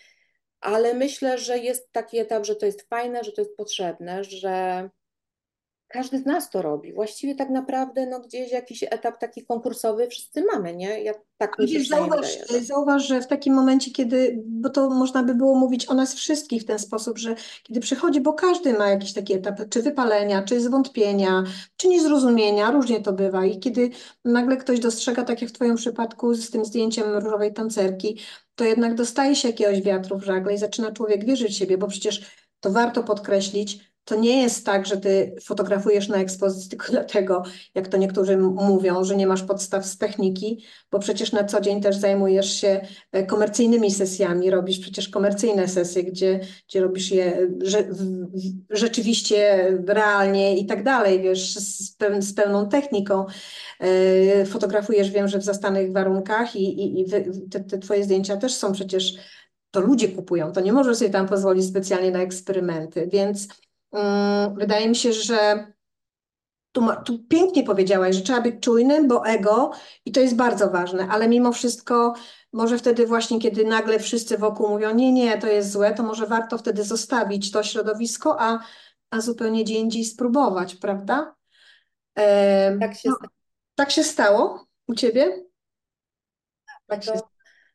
Ale 0.61 0.94
myślę, 0.94 1.38
że 1.38 1.58
jest 1.58 1.92
taki 1.92 2.18
etap, 2.18 2.44
że 2.44 2.56
to 2.56 2.66
jest 2.66 2.88
fajne, 2.88 3.24
że 3.24 3.32
to 3.32 3.40
jest 3.40 3.56
potrzebne, 3.56 4.24
że 4.24 4.90
każdy 5.92 6.18
z 6.18 6.26
nas 6.26 6.50
to 6.50 6.62
robi. 6.62 6.92
Właściwie 6.92 7.35
tak 7.35 7.50
naprawdę 7.50 8.07
no, 8.07 8.20
gdzieś 8.20 8.52
jakiś 8.52 8.83
etap 8.83 9.18
taki 9.18 9.44
konkursowy 9.46 10.09
wszyscy 10.09 10.44
mamy, 10.52 10.76
nie? 10.76 11.02
Ja, 11.02 11.12
tak 11.38 11.59
mi 11.59 11.68
się 11.68 11.85
zauważ, 11.85 12.38
wydaje. 12.38 12.64
Zauważ, 12.64 13.07
że 13.07 13.20
w 13.20 13.26
takim 13.26 13.55
momencie, 13.55 13.90
kiedy, 13.90 14.42
bo 14.46 14.70
to 14.70 14.90
można 14.90 15.22
by 15.22 15.35
było 15.35 15.55
mówić 15.55 15.88
o 15.88 15.94
nas 15.94 16.14
wszystkich 16.14 16.62
w 16.62 16.64
ten 16.64 16.78
sposób, 16.78 17.18
że 17.18 17.35
kiedy 17.62 17.81
przychodzi, 17.81 18.20
bo 18.20 18.33
każdy 18.33 18.72
ma 18.72 18.88
jakiś 18.88 19.12
taki 19.12 19.35
etap, 19.35 19.61
czy 19.70 19.83
wypalenia, 19.83 20.42
czy 20.42 20.61
zwątpienia, 20.61 21.44
czy 21.76 21.88
niezrozumienia, 21.88 22.70
różnie 22.70 23.00
to 23.00 23.12
bywa. 23.12 23.46
I 23.46 23.59
kiedy 23.59 23.90
nagle 24.24 24.57
ktoś 24.57 24.81
dostrzega, 24.81 25.24
tak 25.24 25.42
jak 25.42 25.50
w 25.50 25.55
Twoim 25.55 25.76
przypadku 25.76 26.35
z 26.35 26.50
tym 26.50 26.64
zdjęciem 26.64 27.05
różowej 27.14 27.52
tancerki, 27.52 28.18
to 28.55 28.64
jednak 28.64 28.94
dostaje 28.94 29.37
się 29.37 29.48
jakiegoś 29.48 29.83
wiatru 29.83 30.18
w 30.18 30.24
żagle 30.24 30.55
i 30.55 30.59
zaczyna 30.59 30.92
człowiek 30.92 31.24
wierzyć 31.24 31.52
w 31.52 31.59
siebie, 31.59 31.78
bo 31.78 31.87
przecież 31.87 32.31
to 32.61 32.70
warto 32.70 33.02
podkreślić, 33.02 33.91
to 34.04 34.16
nie 34.16 34.42
jest 34.42 34.66
tak, 34.66 34.86
że 34.86 34.96
ty 34.96 35.34
fotografujesz 35.44 36.08
na 36.08 36.16
ekspozycji 36.16 36.70
tylko 36.70 36.86
dlatego, 36.90 37.42
jak 37.74 37.88
to 37.88 37.96
niektórzy 37.96 38.36
mówią, 38.38 39.04
że 39.04 39.16
nie 39.16 39.26
masz 39.26 39.42
podstaw 39.42 39.86
z 39.86 39.98
techniki, 39.98 40.64
bo 40.90 40.98
przecież 40.98 41.32
na 41.32 41.44
co 41.44 41.60
dzień 41.60 41.80
też 41.80 41.96
zajmujesz 41.96 42.52
się 42.52 42.80
e, 43.12 43.26
komercyjnymi 43.26 43.90
sesjami, 43.90 44.50
robisz 44.50 44.78
przecież 44.78 45.08
komercyjne 45.08 45.68
sesje, 45.68 46.04
gdzie, 46.04 46.40
gdzie 46.68 46.80
robisz 46.80 47.10
je 47.10 47.48
rze, 47.62 47.84
rzeczywiście 48.70 49.68
realnie 49.86 50.58
i 50.58 50.66
tak 50.66 50.84
dalej, 50.84 51.22
wiesz, 51.22 51.54
z, 51.54 51.96
z 52.20 52.34
pełną 52.34 52.68
techniką. 52.68 53.26
E, 53.80 54.44
fotografujesz, 54.44 55.10
wiem, 55.10 55.28
że 55.28 55.38
w 55.38 55.44
zastanych 55.44 55.92
warunkach 55.92 56.56
i, 56.56 56.84
i, 56.84 57.00
i 57.00 57.10
te, 57.50 57.60
te 57.60 57.78
twoje 57.78 58.04
zdjęcia 58.04 58.36
też 58.36 58.54
są 58.54 58.72
przecież, 58.72 59.14
to 59.70 59.80
ludzie 59.80 60.08
kupują, 60.08 60.52
to 60.52 60.60
nie 60.60 60.72
możesz 60.72 60.96
sobie 60.96 61.10
tam 61.10 61.28
pozwolić 61.28 61.66
specjalnie 61.66 62.10
na 62.10 62.22
eksperymenty, 62.22 63.08
więc 63.12 63.48
wydaje 64.57 64.88
mi 64.88 64.96
się, 64.96 65.12
że 65.12 65.66
tu, 66.72 66.87
tu 67.05 67.18
pięknie 67.18 67.64
powiedziałaś, 67.64 68.16
że 68.16 68.22
trzeba 68.22 68.40
być 68.40 68.61
czujnym, 68.61 69.09
bo 69.09 69.26
ego 69.26 69.70
i 70.05 70.12
to 70.12 70.20
jest 70.20 70.37
bardzo 70.37 70.70
ważne, 70.70 71.09
ale 71.11 71.28
mimo 71.28 71.52
wszystko 71.52 72.14
może 72.52 72.78
wtedy 72.78 73.07
właśnie, 73.07 73.40
kiedy 73.40 73.64
nagle 73.64 73.98
wszyscy 73.98 74.38
wokół 74.38 74.68
mówią, 74.68 74.94
nie, 74.94 75.12
nie, 75.12 75.38
to 75.38 75.46
jest 75.46 75.72
złe, 75.72 75.94
to 75.94 76.02
może 76.02 76.26
warto 76.26 76.59
wtedy 76.59 76.85
zostawić 76.85 77.50
to 77.50 77.62
środowisko, 77.62 78.37
a, 78.40 78.59
a 79.11 79.20
zupełnie 79.20 79.64
gdzie 79.64 79.74
indziej 79.74 80.05
spróbować, 80.05 80.74
prawda? 80.74 81.35
E, 82.18 82.78
Tak 82.78 82.94
się 82.94 83.09
no, 83.09 83.16
stało. 83.16 83.31
tak 83.74 83.90
się 83.90 84.05
stało 84.05 84.66
u 84.88 84.94
ciebie? 84.94 85.44
Tak 86.87 87.05
się 87.05 87.12
to, 87.12 87.28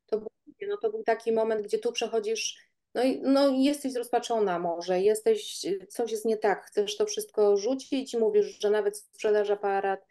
to, 0.06 0.18
był, 0.18 0.30
no 0.70 0.78
to 0.82 0.90
był 0.90 1.04
taki 1.04 1.32
moment, 1.32 1.62
gdzie 1.62 1.80
tu 1.80 1.92
przechodzisz, 1.92 2.67
no 2.96 3.04
i 3.04 3.22
no, 3.22 3.50
jesteś 3.50 3.94
zrozpaczona 3.94 4.60
może, 4.60 5.02
jesteś, 5.02 5.66
coś 5.90 6.12
jest 6.12 6.26
nie 6.26 6.38
tak, 6.38 6.66
chcesz 6.66 6.98
to 6.98 7.06
wszystko 7.06 7.58
rzucić 7.58 8.16
mówisz, 8.16 8.60
że 8.60 8.70
nawet 8.70 8.98
sprzedaż 8.98 9.50
aparat 9.50 10.06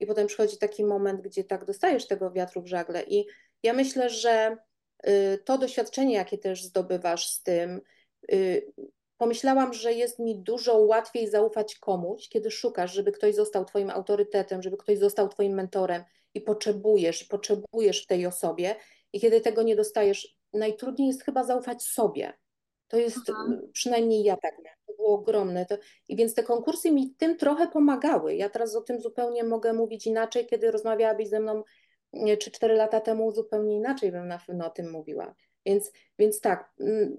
i 0.00 0.06
potem 0.06 0.26
przychodzi 0.26 0.58
taki 0.58 0.84
moment, 0.84 1.20
gdzie 1.20 1.44
tak 1.44 1.64
dostajesz 1.64 2.06
tego 2.06 2.30
wiatru 2.30 2.62
w 2.62 2.66
żagle. 2.66 3.02
I 3.02 3.26
ja 3.62 3.72
myślę, 3.72 4.10
że 4.10 4.56
y, 5.06 5.38
to 5.44 5.58
doświadczenie, 5.58 6.14
jakie 6.14 6.38
też 6.38 6.64
zdobywasz 6.64 7.28
z 7.28 7.42
tym, 7.42 7.80
y, 8.32 8.72
pomyślałam, 9.18 9.72
że 9.72 9.92
jest 9.92 10.18
mi 10.18 10.38
dużo 10.38 10.78
łatwiej 10.78 11.30
zaufać 11.30 11.78
komuś, 11.78 12.28
kiedy 12.28 12.50
szukasz, 12.50 12.94
żeby 12.94 13.12
ktoś 13.12 13.34
został 13.34 13.64
twoim 13.64 13.90
autorytetem, 13.90 14.62
żeby 14.62 14.76
ktoś 14.76 14.98
został 14.98 15.28
twoim 15.28 15.54
mentorem 15.54 16.04
i 16.34 16.40
potrzebujesz, 16.40 17.24
potrzebujesz 17.24 18.02
w 18.02 18.06
tej 18.06 18.26
osobie. 18.26 18.76
I 19.12 19.20
kiedy 19.20 19.40
tego 19.40 19.62
nie 19.62 19.76
dostajesz, 19.76 20.35
najtrudniej 20.52 21.08
jest 21.08 21.22
chyba 21.24 21.44
zaufać 21.44 21.82
sobie. 21.82 22.32
To 22.88 22.96
jest, 22.96 23.28
Mhm. 23.28 23.68
przynajmniej 23.72 24.24
ja 24.24 24.36
tak 24.36 24.52
miałam. 24.64 24.78
To 24.86 24.92
było 24.94 25.14
ogromne. 25.14 25.66
To, 25.66 25.76
I 26.08 26.16
więc 26.16 26.34
te 26.34 26.42
konkursy 26.42 26.90
mi 26.90 27.14
tym 27.14 27.36
trochę 27.36 27.68
pomagały. 27.68 28.34
Ja 28.34 28.48
teraz 28.48 28.76
o 28.76 28.80
tym 28.80 29.00
zupełnie 29.00 29.44
mogę 29.44 29.72
mówić 29.72 30.06
inaczej, 30.06 30.46
kiedy 30.46 30.70
rozmawiałabyś 30.70 31.28
ze 31.28 31.40
mną 31.40 31.62
czy 32.38 32.50
cztery 32.50 32.74
lata 32.74 33.00
temu 33.00 33.32
zupełnie 33.32 33.76
inaczej 33.76 34.12
bym 34.12 34.28
na 34.28 34.38
pewno 34.46 34.66
o 34.66 34.70
tym 34.70 34.90
mówiła. 34.90 35.34
Więc, 35.66 35.92
więc 36.18 36.40
tak, 36.40 36.72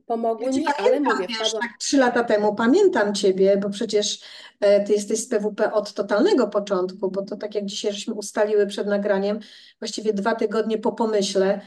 pomogły 0.05 0.45
Ja 0.45 0.51
mi, 0.51 0.63
cię 0.65 0.71
ale 0.77 0.87
pamiętam, 0.89 1.13
mówię, 1.13 1.27
wiesz, 1.27 1.37
wpadłam... 1.37 1.61
tak 1.61 1.71
trzy 1.79 1.97
lata 1.97 2.23
temu 2.23 2.55
pamiętam 2.55 3.13
Ciebie, 3.15 3.57
bo 3.57 3.69
przecież 3.69 4.21
e, 4.59 4.83
Ty 4.83 4.93
jesteś 4.93 5.19
z 5.23 5.27
PWP 5.27 5.73
od 5.73 5.93
totalnego 5.93 6.47
początku, 6.47 7.11
bo 7.11 7.21
to 7.21 7.37
tak 7.37 7.55
jak 7.55 7.65
dzisiaj 7.65 7.93
żeśmy 7.93 8.13
ustaliły 8.13 8.67
przed 8.67 8.87
nagraniem, 8.87 9.39
właściwie 9.79 10.13
dwa 10.13 10.35
tygodnie 10.35 10.77
po 10.77 10.91
pomyśle, 10.91 11.61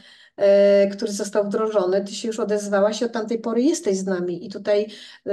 który 0.91 1.11
został 1.11 1.45
wdrożony, 1.45 2.05
Ty 2.05 2.15
się 2.15 2.27
już 2.27 2.39
odezwałaś 2.39 3.01
i 3.01 3.05
od 3.05 3.11
tamtej 3.11 3.39
pory 3.39 3.61
jesteś 3.61 3.97
z 3.97 4.05
nami. 4.05 4.45
I 4.45 4.49
tutaj, 4.49 4.87
e, 5.27 5.31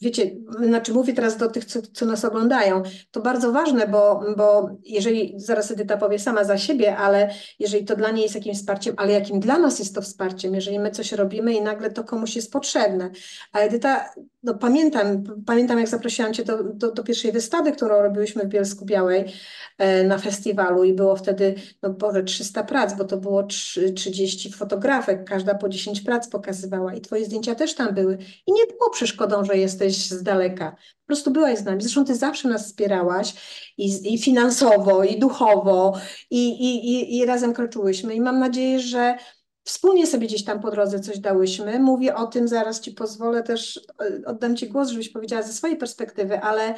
wiecie, 0.00 0.30
znaczy 0.66 0.92
mówię 0.92 1.12
teraz 1.12 1.36
do 1.36 1.48
tych, 1.48 1.64
co, 1.64 1.82
co 1.82 2.06
nas 2.06 2.24
oglądają, 2.24 2.82
to 3.10 3.20
bardzo 3.20 3.52
ważne, 3.52 3.88
bo, 3.88 4.20
bo 4.36 4.70
jeżeli, 4.84 5.34
zaraz 5.36 5.70
Edyta 5.70 5.96
powie 5.96 6.18
sama 6.18 6.44
za 6.44 6.58
siebie, 6.58 6.96
ale 6.96 7.30
jeżeli 7.58 7.84
to 7.84 7.96
dla 7.96 8.10
niej 8.10 8.22
jest 8.22 8.34
jakimś 8.34 8.56
wsparciem, 8.56 8.94
ale 8.98 9.12
jakim 9.12 9.40
dla 9.40 9.58
nas 9.58 9.78
jest 9.78 9.94
to 9.94 10.02
wsparciem, 10.02 10.54
jeżeli 10.54 10.78
my 10.78 10.90
coś 10.90 11.12
robimy 11.12 11.54
i 11.54 11.62
nagle 11.62 11.90
to 11.90 12.04
komuś 12.04 12.36
jest 12.36 12.52
potrzebne. 12.52 13.10
A 13.52 13.58
Edyta, 13.58 14.10
no 14.42 14.54
pamiętam, 14.54 15.24
pamiętam 15.46 15.78
jak 15.78 15.88
zaprosiłam 15.88 16.34
Cię 16.34 16.44
do, 16.44 16.64
do, 16.64 16.92
do 16.92 17.04
pierwszej 17.04 17.32
wystawy, 17.32 17.72
którą 17.72 18.02
robiłyśmy 18.02 18.44
w 18.44 18.48
Bielsku 18.48 18.84
Białej 18.84 19.32
e, 19.78 20.04
na 20.04 20.18
festiwalu 20.18 20.84
i 20.84 20.92
było 20.92 21.16
wtedy, 21.16 21.54
no 21.82 21.90
Boże, 21.90 22.22
300 22.22 22.64
prac, 22.64 22.94
bo 22.94 23.04
to 23.04 23.16
było 23.16 23.42
3, 23.42 23.92
30 23.92 24.52
fotografek, 24.52 25.24
każda 25.24 25.54
po 25.54 25.68
10 25.68 26.00
prac 26.00 26.28
pokazywała 26.28 26.94
i 26.94 27.00
Twoje 27.00 27.24
zdjęcia 27.24 27.54
też 27.54 27.74
tam 27.74 27.94
były. 27.94 28.18
I 28.46 28.52
nie 28.52 28.66
było 28.66 28.90
przeszkodą, 28.90 29.44
że 29.44 29.56
jesteś 29.56 30.10
z 30.10 30.22
daleka. 30.22 30.70
Po 30.70 31.06
prostu 31.06 31.30
byłaś 31.30 31.58
z 31.58 31.64
nami. 31.64 31.82
Zresztą 31.82 32.04
Ty 32.04 32.14
zawsze 32.14 32.48
nas 32.48 32.66
wspierałaś 32.66 33.34
i, 33.78 34.14
i 34.14 34.18
finansowo, 34.18 35.04
i 35.04 35.18
duchowo, 35.18 36.00
i, 36.30 36.48
i, 36.48 36.90
i, 36.90 37.18
i 37.18 37.26
razem 37.26 37.52
kroczyłyśmy. 37.52 38.14
I 38.14 38.20
mam 38.20 38.38
nadzieję, 38.38 38.80
że 38.80 39.16
wspólnie 39.64 40.06
sobie 40.06 40.26
gdzieś 40.26 40.44
tam 40.44 40.60
po 40.60 40.70
drodze 40.70 41.00
coś 41.00 41.18
dałyśmy. 41.18 41.80
Mówię 41.80 42.14
o 42.14 42.26
tym, 42.26 42.48
zaraz 42.48 42.80
Ci 42.80 42.92
pozwolę 42.92 43.42
też, 43.42 43.80
e, 44.00 44.26
oddam 44.26 44.56
Ci 44.56 44.68
głos, 44.68 44.88
żebyś 44.88 45.08
powiedziała 45.08 45.42
ze 45.42 45.52
swojej 45.52 45.76
perspektywy, 45.76 46.40
ale 46.40 46.74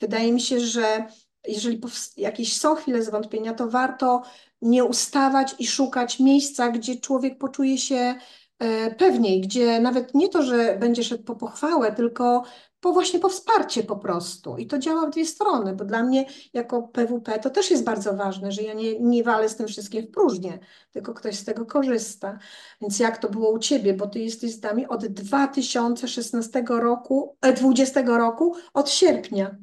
wydaje 0.00 0.32
mi 0.32 0.40
się, 0.40 0.60
że 0.60 1.06
jeżeli 1.48 1.80
jakieś 2.16 2.60
są 2.60 2.74
chwile 2.74 3.02
zwątpienia, 3.02 3.54
to 3.54 3.68
warto 3.68 4.22
nie 4.62 4.84
ustawać 4.84 5.54
i 5.58 5.66
szukać 5.66 6.20
miejsca, 6.20 6.70
gdzie 6.70 6.96
człowiek 6.96 7.38
poczuje 7.38 7.78
się 7.78 8.14
e, 8.58 8.94
pewniej, 8.94 9.40
gdzie 9.40 9.80
nawet 9.80 10.14
nie 10.14 10.28
to, 10.28 10.42
że 10.42 10.76
będzie 10.80 11.04
szedł 11.04 11.24
po 11.24 11.36
pochwałę, 11.36 11.92
tylko 11.92 12.44
po 12.80 12.92
właśnie 12.92 13.20
po 13.20 13.28
wsparcie 13.28 13.82
po 13.82 13.96
prostu. 13.96 14.56
I 14.56 14.66
to 14.66 14.78
działa 14.78 15.06
w 15.06 15.10
dwie 15.10 15.26
strony, 15.26 15.74
bo 15.74 15.84
dla 15.84 16.02
mnie 16.02 16.24
jako 16.52 16.82
PWP 16.82 17.38
to 17.38 17.50
też 17.50 17.70
jest 17.70 17.84
bardzo 17.84 18.16
ważne, 18.16 18.52
że 18.52 18.62
ja 18.62 18.72
nie, 18.72 19.00
nie 19.00 19.24
walę 19.24 19.48
z 19.48 19.56
tym 19.56 19.68
wszystkim 19.68 20.06
w 20.06 20.10
próżnię, 20.10 20.58
tylko 20.92 21.14
ktoś 21.14 21.36
z 21.36 21.44
tego 21.44 21.66
korzysta. 21.66 22.38
Więc 22.80 22.98
jak 22.98 23.18
to 23.18 23.28
było 23.28 23.50
u 23.50 23.58
Ciebie, 23.58 23.94
bo 23.94 24.06
Ty 24.06 24.18
jesteś 24.18 24.54
z 24.54 24.62
nami 24.62 24.86
od 24.86 25.06
2016 25.06 26.64
roku, 26.68 27.36
20 27.56 28.02
roku, 28.02 28.56
od 28.74 28.90
sierpnia. 28.90 29.56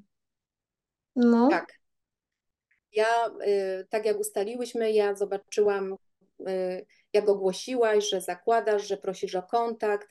No. 1.15 1.49
Tak. 1.49 1.73
Ja, 2.91 3.27
y, 3.27 3.87
tak 3.89 4.05
jak 4.05 4.19
ustaliłyśmy, 4.19 4.91
ja 4.91 5.15
zobaczyłam, 5.15 5.95
y, 6.47 6.85
jak 7.13 7.29
ogłosiłaś, 7.29 8.09
że 8.09 8.21
zakładasz, 8.21 8.87
że 8.87 8.97
prosisz 8.97 9.35
o 9.35 9.43
kontakt 9.43 10.07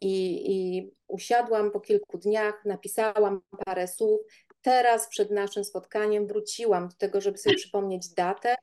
i, 0.00 0.44
i 0.52 0.90
usiadłam 1.08 1.70
po 1.70 1.80
kilku 1.80 2.18
dniach, 2.18 2.64
napisałam 2.64 3.40
parę 3.64 3.88
słów. 3.88 4.20
Teraz 4.62 5.08
przed 5.08 5.30
naszym 5.30 5.64
spotkaniem 5.64 6.26
wróciłam 6.26 6.88
do 6.88 6.94
tego, 6.94 7.20
żeby 7.20 7.38
sobie 7.38 7.56
przypomnieć 7.56 8.08
datę. 8.08 8.54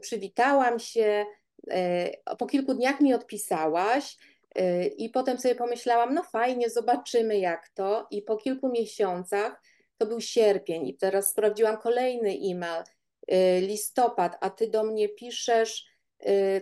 Przywitałam 0.00 0.78
się, 0.78 1.26
e, 1.70 2.10
po 2.36 2.46
kilku 2.46 2.74
dniach 2.74 3.00
mi 3.00 3.14
odpisałaś 3.14 4.16
e, 4.54 4.86
i 4.86 5.10
potem 5.10 5.38
sobie 5.38 5.54
pomyślałam, 5.54 6.14
no 6.14 6.22
fajnie, 6.22 6.70
zobaczymy 6.70 7.38
jak 7.38 7.68
to. 7.68 8.06
I 8.10 8.22
po 8.22 8.36
kilku 8.36 8.68
miesiącach, 8.68 9.62
to 9.98 10.06
był 10.06 10.20
sierpień 10.20 10.86
i 10.86 10.96
teraz 10.96 11.30
sprawdziłam 11.30 11.76
kolejny 11.76 12.30
e-mail, 12.30 12.82
e, 13.28 13.60
listopad, 13.60 14.36
a 14.40 14.50
ty 14.50 14.68
do 14.68 14.84
mnie 14.84 15.08
piszesz 15.08 15.98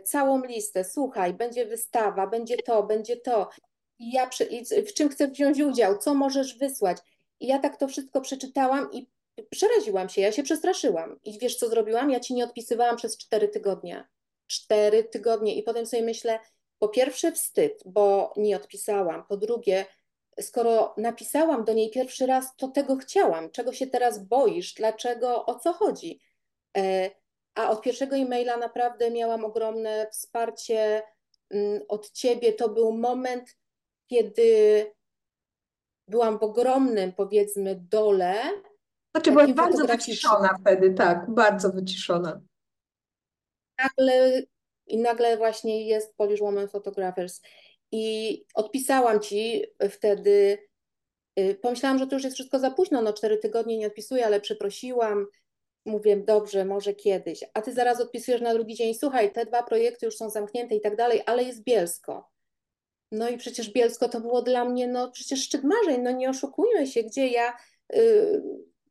całą 0.04 0.44
listę, 0.44 0.84
słuchaj, 0.84 1.34
będzie 1.34 1.66
wystawa, 1.66 2.26
będzie 2.26 2.56
to, 2.56 2.82
będzie 2.82 3.16
to 3.16 3.48
ja 3.98 4.30
i 4.50 4.64
w 4.84 4.94
czym 4.94 5.08
chcesz 5.08 5.30
wziąć 5.30 5.60
udział, 5.60 5.98
co 5.98 6.14
możesz 6.14 6.58
wysłać. 6.58 6.98
I 7.40 7.46
ja 7.46 7.58
tak 7.58 7.76
to 7.76 7.88
wszystko 7.88 8.20
przeczytałam 8.20 8.92
i 8.92 9.10
przeraziłam 9.50 10.08
się, 10.08 10.20
ja 10.20 10.32
się 10.32 10.42
przestraszyłam. 10.42 11.20
I 11.24 11.38
wiesz, 11.38 11.56
co 11.56 11.68
zrobiłam? 11.68 12.10
Ja 12.10 12.20
ci 12.20 12.34
nie 12.34 12.44
odpisywałam 12.44 12.96
przez 12.96 13.18
cztery 13.18 13.48
tygodnie. 13.48 14.08
Cztery 14.46 15.04
tygodnie. 15.04 15.54
I 15.54 15.62
potem 15.62 15.86
sobie 15.86 16.02
myślę, 16.02 16.38
po 16.78 16.88
pierwsze 16.88 17.32
wstyd, 17.32 17.82
bo 17.86 18.32
nie 18.36 18.56
odpisałam. 18.56 19.24
Po 19.26 19.36
drugie, 19.36 19.86
skoro 20.40 20.94
napisałam 20.96 21.64
do 21.64 21.72
niej 21.72 21.90
pierwszy 21.90 22.26
raz, 22.26 22.56
to 22.56 22.68
tego 22.68 22.96
chciałam. 22.96 23.50
Czego 23.50 23.72
się 23.72 23.86
teraz 23.86 24.24
boisz? 24.24 24.74
Dlaczego? 24.74 25.46
O 25.46 25.58
co 25.58 25.72
chodzi? 25.72 26.20
E, 26.76 27.10
a 27.54 27.70
od 27.70 27.82
pierwszego 27.82 28.16
e-maila 28.16 28.56
naprawdę 28.56 29.10
miałam 29.10 29.44
ogromne 29.44 30.06
wsparcie 30.12 31.02
mm, 31.50 31.82
od 31.88 32.10
ciebie. 32.10 32.52
To 32.52 32.68
był 32.68 32.92
moment, 32.92 33.56
kiedy 34.06 34.84
byłam 36.08 36.38
w 36.38 36.42
ogromnym, 36.42 37.12
powiedzmy, 37.12 37.80
dole. 37.90 38.34
Znaczy 39.14 39.32
byłaś 39.32 39.52
bardzo 39.52 39.86
wyciszona 39.86 40.58
wtedy, 40.60 40.94
tak, 40.94 41.30
bardzo 41.30 41.72
wyciszona. 41.72 42.40
Nagle, 43.78 44.42
I 44.86 44.98
nagle 44.98 45.36
właśnie 45.36 45.86
jest 45.86 46.16
Polish 46.16 46.40
Woman 46.40 46.68
Photographers. 46.68 47.40
I 47.92 48.44
odpisałam 48.54 49.20
ci 49.20 49.64
wtedy, 49.90 50.58
y, 51.38 51.58
pomyślałam, 51.62 51.98
że 51.98 52.06
to 52.06 52.16
już 52.16 52.24
jest 52.24 52.36
wszystko 52.36 52.58
za 52.58 52.70
późno, 52.70 53.02
no 53.02 53.12
cztery 53.12 53.38
tygodnie 53.38 53.78
nie 53.78 53.86
odpisuję, 53.86 54.26
ale 54.26 54.40
przeprosiłam, 54.40 55.26
mówię, 55.86 56.16
dobrze, 56.16 56.64
może 56.64 56.94
kiedyś. 56.94 57.44
A 57.54 57.62
ty 57.62 57.72
zaraz 57.72 58.00
odpisujesz 58.00 58.40
na 58.40 58.54
drugi 58.54 58.74
dzień, 58.74 58.94
słuchaj, 58.94 59.32
te 59.32 59.46
dwa 59.46 59.62
projekty 59.62 60.06
już 60.06 60.16
są 60.16 60.30
zamknięte 60.30 60.74
i 60.74 60.80
tak 60.80 60.96
dalej, 60.96 61.22
ale 61.26 61.42
jest 61.42 61.62
Bielsko. 61.64 62.35
No 63.12 63.28
i 63.28 63.36
przecież 63.36 63.72
Bielsko 63.72 64.08
to 64.08 64.20
było 64.20 64.42
dla 64.42 64.64
mnie, 64.64 64.88
no 64.88 65.10
przecież 65.10 65.42
szczyt 65.42 65.64
marzeń, 65.64 66.02
no 66.02 66.10
nie 66.10 66.30
oszukujmy 66.30 66.86
się, 66.86 67.02
gdzie 67.02 67.28
ja 67.28 67.56
y, 67.96 68.42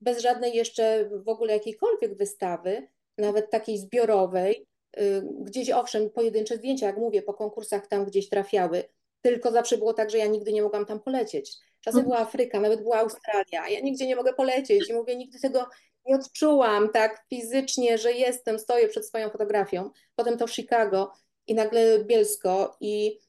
bez 0.02 0.22
żadnej 0.22 0.56
jeszcze 0.56 1.10
w 1.24 1.30
ogóle 1.30 1.54
jakiejkolwiek 1.54 2.18
wystawy, 2.18 2.88
nawet 3.18 3.50
takiej 3.50 3.78
zbiorowej, 3.78 4.68
y, 5.00 5.24
gdzieś 5.40 5.70
owszem, 5.70 6.10
pojedyncze 6.10 6.58
zdjęcia, 6.58 6.86
jak 6.86 6.98
mówię, 6.98 7.22
po 7.22 7.34
konkursach 7.34 7.88
tam 7.88 8.06
gdzieś 8.06 8.30
trafiały, 8.30 8.84
tylko 9.22 9.52
zawsze 9.52 9.78
było 9.78 9.94
tak, 9.94 10.10
że 10.10 10.18
ja 10.18 10.26
nigdy 10.26 10.54
nie 10.54 10.62
mogłam 10.62 10.86
tam 10.86 11.00
polecieć. 11.00 11.58
Czasem 11.82 12.04
była 12.04 12.18
Afryka, 12.18 12.60
nawet 12.60 12.82
była 12.82 12.98
Australia, 12.98 13.70
ja 13.70 13.80
nigdzie 13.80 14.08
nie 14.08 14.16
mogę 14.16 14.34
polecieć 14.34 14.90
i 14.90 14.94
mówię, 14.94 15.16
nigdy 15.16 15.40
tego 15.40 15.68
nie 16.06 16.16
odczułam 16.16 16.90
tak 16.90 17.26
fizycznie, 17.30 17.98
że 17.98 18.12
jestem, 18.12 18.60
stoję 18.60 18.88
przed 18.88 19.08
swoją 19.08 19.30
fotografią. 19.30 19.90
Potem 20.16 20.38
to 20.38 20.48
Chicago 20.48 21.12
i 21.48 21.56
nagle 21.56 22.04
Bielsko 22.04 22.78
i 22.80 23.20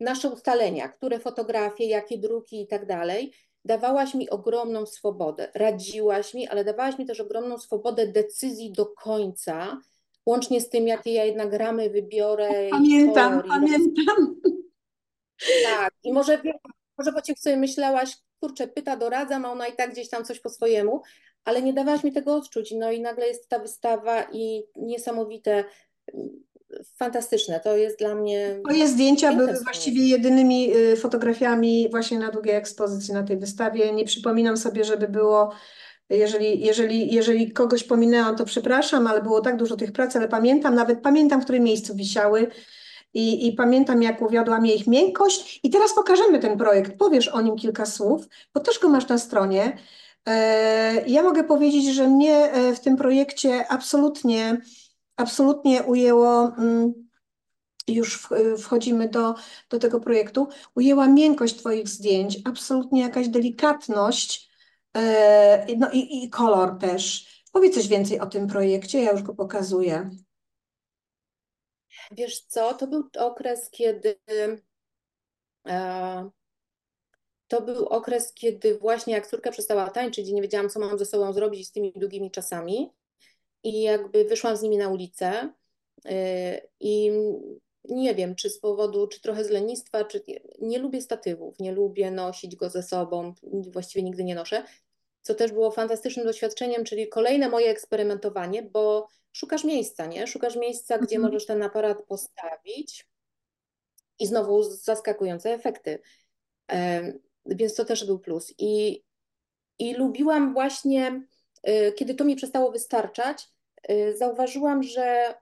nasze 0.00 0.30
ustalenia, 0.30 0.88
które 0.88 1.18
fotografie, 1.18 1.86
jakie 1.86 2.18
druki 2.18 2.62
i 2.62 2.66
tak 2.66 2.86
dalej, 2.86 3.32
dawałaś 3.64 4.14
mi 4.14 4.30
ogromną 4.30 4.86
swobodę. 4.86 5.48
Radziłaś 5.54 6.34
mi, 6.34 6.48
ale 6.48 6.64
dawałaś 6.64 6.98
mi 6.98 7.06
też 7.06 7.20
ogromną 7.20 7.58
swobodę 7.58 8.06
decyzji 8.06 8.72
do 8.72 8.86
końca, 8.86 9.80
łącznie 10.26 10.60
z 10.60 10.68
tym, 10.68 10.88
jakie 10.88 11.12
ja 11.12 11.24
jednak 11.24 11.52
ramy 11.52 11.90
wybiorę. 11.90 12.68
Pamiętam, 12.70 13.30
kolor, 13.30 13.48
pamiętam. 13.48 14.40
Tak, 15.64 15.94
i 16.02 16.12
może, 16.12 16.42
może 16.98 17.12
po 17.12 17.22
ciebie 17.22 17.40
sobie 17.40 17.56
myślałaś, 17.56 18.16
kurczę, 18.40 18.68
pyta, 18.68 18.96
doradzam, 18.96 19.44
a 19.44 19.52
ona 19.52 19.66
i 19.66 19.76
tak 19.76 19.92
gdzieś 19.92 20.08
tam 20.08 20.24
coś 20.24 20.40
po 20.40 20.48
swojemu, 20.48 21.02
ale 21.44 21.62
nie 21.62 21.72
dawałaś 21.72 22.04
mi 22.04 22.12
tego 22.12 22.34
odczuć. 22.34 22.72
No 22.72 22.92
i 22.92 23.00
nagle 23.00 23.28
jest 23.28 23.48
ta 23.48 23.58
wystawa 23.58 24.22
i 24.32 24.62
niesamowite 24.76 25.64
fantastyczne. 26.96 27.60
To 27.60 27.76
jest 27.76 27.98
dla 27.98 28.14
mnie. 28.14 28.60
Moje 28.64 28.88
zdjęcia 28.88 29.32
były 29.32 29.52
właściwie 29.64 30.08
jedynymi 30.08 30.76
y, 30.76 30.96
fotografiami 30.96 31.88
właśnie 31.90 32.18
na 32.18 32.30
długiej 32.30 32.54
ekspozycji 32.54 33.14
na 33.14 33.22
tej 33.22 33.36
wystawie. 33.36 33.92
Nie 33.92 34.04
przypominam 34.04 34.56
sobie, 34.56 34.84
żeby 34.84 35.08
było. 35.08 35.52
Jeżeli, 36.10 36.60
jeżeli, 36.60 37.14
jeżeli 37.14 37.52
kogoś 37.52 37.84
pominęłam, 37.84 38.36
to 38.36 38.44
przepraszam, 38.44 39.06
ale 39.06 39.22
było 39.22 39.40
tak 39.40 39.56
dużo 39.56 39.76
tych 39.76 39.92
prac, 39.92 40.16
ale 40.16 40.28
pamiętam, 40.28 40.74
nawet 40.74 41.00
pamiętam, 41.00 41.40
w 41.40 41.44
którym 41.44 41.62
miejscu 41.62 41.94
wisiały 41.94 42.50
i, 43.14 43.46
i 43.48 43.52
pamiętam, 43.52 44.02
jak 44.02 44.22
uwiodła 44.22 44.60
mnie 44.60 44.74
ich 44.74 44.86
miękkość. 44.86 45.60
I 45.62 45.70
teraz 45.70 45.94
pokażemy 45.94 46.38
ten 46.38 46.58
projekt. 46.58 46.98
Powiesz 46.98 47.28
o 47.28 47.40
nim 47.40 47.56
kilka 47.56 47.86
słów, 47.86 48.28
bo 48.54 48.60
też 48.60 48.78
go 48.78 48.88
masz 48.88 49.08
na 49.08 49.18
stronie. 49.18 49.78
E, 50.28 51.04
ja 51.06 51.22
mogę 51.22 51.44
powiedzieć, 51.44 51.94
że 51.94 52.08
mnie 52.08 52.36
e, 52.36 52.74
w 52.74 52.80
tym 52.80 52.96
projekcie 52.96 53.68
absolutnie 53.68 54.60
absolutnie 55.16 55.82
ujęło, 55.82 56.52
mm, 56.58 57.08
już 57.88 58.28
wchodzimy 58.58 59.08
do, 59.08 59.34
do 59.70 59.78
tego 59.78 60.00
projektu, 60.00 60.48
ujęła 60.74 61.08
miękkość 61.08 61.56
Twoich 61.56 61.88
zdjęć, 61.88 62.38
absolutnie 62.44 63.00
jakaś 63.00 63.28
delikatność, 63.28 64.50
e, 64.96 65.66
no 65.76 65.90
i, 65.92 66.24
i 66.24 66.30
kolor 66.30 66.78
też. 66.78 67.34
Powiedz 67.52 67.74
coś 67.74 67.88
więcej 67.88 68.20
o 68.20 68.26
tym 68.26 68.46
projekcie, 68.46 69.02
ja 69.02 69.12
już 69.12 69.22
go 69.22 69.34
pokazuję. 69.34 70.10
Wiesz 72.10 72.40
co, 72.40 72.74
to 72.74 72.86
był 72.86 73.04
okres, 73.18 73.70
kiedy 73.70 74.20
e, 75.68 76.30
to 77.48 77.62
był 77.62 77.86
okres, 77.86 78.32
kiedy 78.32 78.78
właśnie 78.78 79.14
jak 79.14 79.26
córka 79.26 79.50
przestała 79.50 79.90
tańczyć 79.90 80.28
i 80.28 80.34
nie 80.34 80.42
wiedziałam, 80.42 80.68
co 80.68 80.80
mam 80.80 80.98
ze 80.98 81.06
sobą 81.06 81.32
zrobić 81.32 81.68
z 81.68 81.72
tymi 81.72 81.92
długimi 81.92 82.30
czasami. 82.30 82.90
I 83.64 83.82
jakby 83.82 84.24
wyszłam 84.24 84.56
z 84.56 84.62
nimi 84.62 84.76
na 84.76 84.88
ulicę 84.88 85.52
y, 86.06 86.10
i 86.80 87.10
nie 87.88 88.14
wiem, 88.14 88.34
czy 88.34 88.50
z 88.50 88.58
powodu, 88.58 89.06
czy 89.06 89.20
trochę 89.20 89.44
z 89.44 89.50
lenistwa, 89.50 90.04
czy 90.04 90.24
nie, 90.60 90.78
lubię 90.78 91.02
statywów, 91.02 91.58
nie 91.58 91.72
lubię 91.72 92.10
nosić 92.10 92.56
go 92.56 92.70
ze 92.70 92.82
sobą, 92.82 93.34
właściwie 93.70 94.02
nigdy 94.02 94.24
nie 94.24 94.34
noszę, 94.34 94.64
co 95.22 95.34
też 95.34 95.52
było 95.52 95.70
fantastycznym 95.70 96.26
doświadczeniem, 96.26 96.84
czyli 96.84 97.08
kolejne 97.08 97.48
moje 97.48 97.70
eksperymentowanie, 97.70 98.62
bo 98.62 99.08
szukasz 99.32 99.64
miejsca, 99.64 100.06
nie? 100.06 100.26
Szukasz 100.26 100.56
miejsca, 100.56 100.98
gdzie 100.98 101.16
Mhm. 101.16 101.22
możesz 101.22 101.46
ten 101.46 101.62
aparat 101.62 102.02
postawić 102.06 103.08
i 104.18 104.26
znowu 104.26 104.62
zaskakujące 104.62 105.52
efekty. 105.52 105.98
Em, 106.68 107.18
Więc 107.46 107.74
to 107.74 107.84
też 107.84 108.04
był 108.06 108.18
plus. 108.18 108.54
I, 108.58 109.02
i 109.78 109.94
lubiłam 109.94 110.52
właśnie, 110.54 111.22
y, 111.68 111.92
kiedy 111.96 112.14
to 112.14 112.24
mi 112.24 112.36
przestało 112.36 112.72
wystarczać, 112.72 113.48
zauważyłam, 114.14 114.82
że 114.82 115.34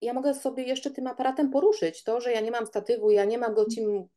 ja 0.00 0.14
mogę 0.14 0.34
sobie 0.34 0.62
jeszcze 0.62 0.90
tym 0.90 1.06
aparatem 1.06 1.50
poruszyć. 1.50 2.04
To, 2.04 2.20
że 2.20 2.32
ja 2.32 2.40
nie 2.40 2.50
mam 2.50 2.66
statywu, 2.66 3.10
ja 3.10 3.24
nie 3.24 3.38
mam 3.38 3.54
go 3.54 3.64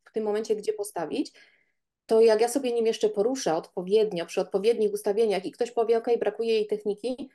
w 0.04 0.12
tym 0.12 0.24
momencie 0.24 0.56
gdzie 0.56 0.72
postawić, 0.72 1.32
to 2.06 2.20
jak 2.20 2.40
ja 2.40 2.48
sobie 2.48 2.72
nim 2.72 2.86
jeszcze 2.86 3.08
poruszę 3.08 3.54
odpowiednio, 3.54 4.26
przy 4.26 4.40
odpowiednich 4.40 4.92
ustawieniach 4.92 5.46
i 5.46 5.52
ktoś 5.52 5.70
powie, 5.70 5.98
ok, 5.98 6.06
brakuje 6.18 6.52
jej 6.52 6.66
techniki, 6.66 7.30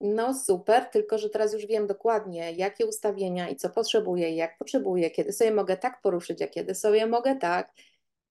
no 0.00 0.34
super, 0.34 0.84
tylko 0.84 1.18
że 1.18 1.30
teraz 1.30 1.52
już 1.52 1.66
wiem 1.66 1.86
dokładnie, 1.86 2.52
jakie 2.52 2.86
ustawienia 2.86 3.48
i 3.48 3.56
co 3.56 3.70
potrzebuję, 3.70 4.36
jak 4.36 4.58
potrzebuję, 4.58 5.10
kiedy 5.10 5.32
sobie 5.32 5.50
mogę 5.50 5.76
tak 5.76 6.00
poruszyć, 6.02 6.42
a 6.42 6.46
kiedy 6.46 6.74
sobie 6.74 7.06
mogę 7.06 7.36
tak. 7.36 7.72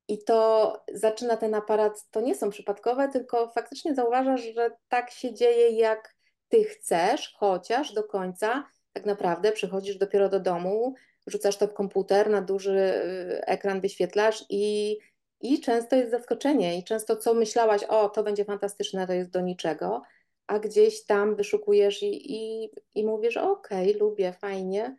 I 0.08 0.24
to 0.24 0.74
zaczyna 0.94 1.38
ten 1.38 1.56
aparat, 1.56 2.10
to 2.12 2.22
nie 2.22 2.36
są 2.36 2.50
przypadkowe, 2.50 3.10
tylko 3.10 3.50
faktycznie 3.50 3.96
zauważasz, 3.96 4.42
że 4.42 4.72
tak 4.88 5.12
się 5.12 5.34
dzieje, 5.34 5.70
jak 5.70 6.15
ty 6.56 6.64
chcesz, 6.64 7.36
chociaż 7.38 7.94
do 7.94 8.04
końca 8.04 8.68
tak 8.94 9.06
naprawdę 9.06 9.52
przychodzisz 9.52 9.98
dopiero 9.98 10.30
do 10.30 10.40
domu, 10.40 10.94
rzucasz 11.28 11.58
to 11.58 11.68
w 11.68 11.74
komputer 11.74 12.30
na 12.30 12.42
duży 12.42 12.72
y, 12.72 13.46
ekran, 13.46 13.82
wyświetlasz 13.82 14.46
i, 14.50 14.98
i 15.42 15.62
często 15.62 15.96
jest 15.96 16.12
zaskoczenie. 16.12 16.78
I 16.78 16.84
często 16.84 17.16
co 17.16 17.34
myślałaś, 17.34 17.84
o 17.84 18.10
to 18.10 18.24
będzie 18.24 18.46
fantastyczne, 18.46 19.08
to 19.08 19.14
jest 19.14 19.32
do 19.32 19.42
niczego, 19.42 20.02
a 20.48 20.60
gdzieś 20.60 21.06
tam 21.06 21.36
wyszukujesz 21.36 22.04
i, 22.04 22.34
i, 22.34 22.70
i 22.96 23.06
mówisz, 23.06 23.38
okej, 23.38 23.94
lubię, 23.94 24.34
fajnie. 24.34 24.98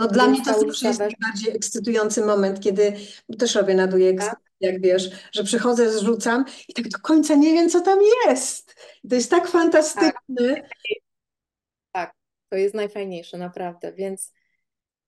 No 0.00 0.08
dla 0.08 0.26
mnie 0.26 0.44
to 0.44 0.60
zawsze 0.60 0.88
jest 0.88 1.00
najbardziej 1.00 1.56
ekscytujący 1.56 2.24
moment, 2.24 2.60
kiedy 2.60 2.92
też 3.38 3.54
robię 3.54 3.74
na 3.74 3.86
duje 3.86 4.14
tak? 4.14 4.40
jak 4.60 4.80
wiesz, 4.80 5.10
że 5.32 5.44
przychodzę, 5.44 5.92
zrzucam 5.92 6.44
i 6.68 6.72
tak 6.74 6.88
do 6.88 6.98
końca 6.98 7.34
nie 7.34 7.52
wiem, 7.52 7.70
co 7.70 7.80
tam 7.80 7.98
jest. 8.26 8.76
I 9.04 9.08
to 9.08 9.14
jest 9.14 9.30
tak 9.30 9.42
Tak, 9.42 9.50
fantastyczne. 9.50 10.62
tak. 11.92 12.14
To 12.48 12.56
jest 12.56 12.74
najfajniejsze, 12.74 13.38
naprawdę. 13.38 13.92
Więc 13.92 14.32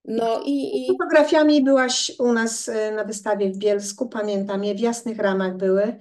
no 0.04 0.42
i, 0.44 0.84
i 0.84 0.88
Fotografiami 0.88 1.62
byłaś 1.64 2.12
u 2.18 2.32
nas 2.32 2.68
e, 2.68 2.92
na 2.92 3.04
wystawie 3.04 3.50
w 3.50 3.58
Bielsku, 3.58 4.08
pamiętam 4.08 4.64
je, 4.64 4.74
w 4.74 4.80
jasnych 4.80 5.18
ramach 5.18 5.56
były 5.56 5.82
e, 5.82 5.94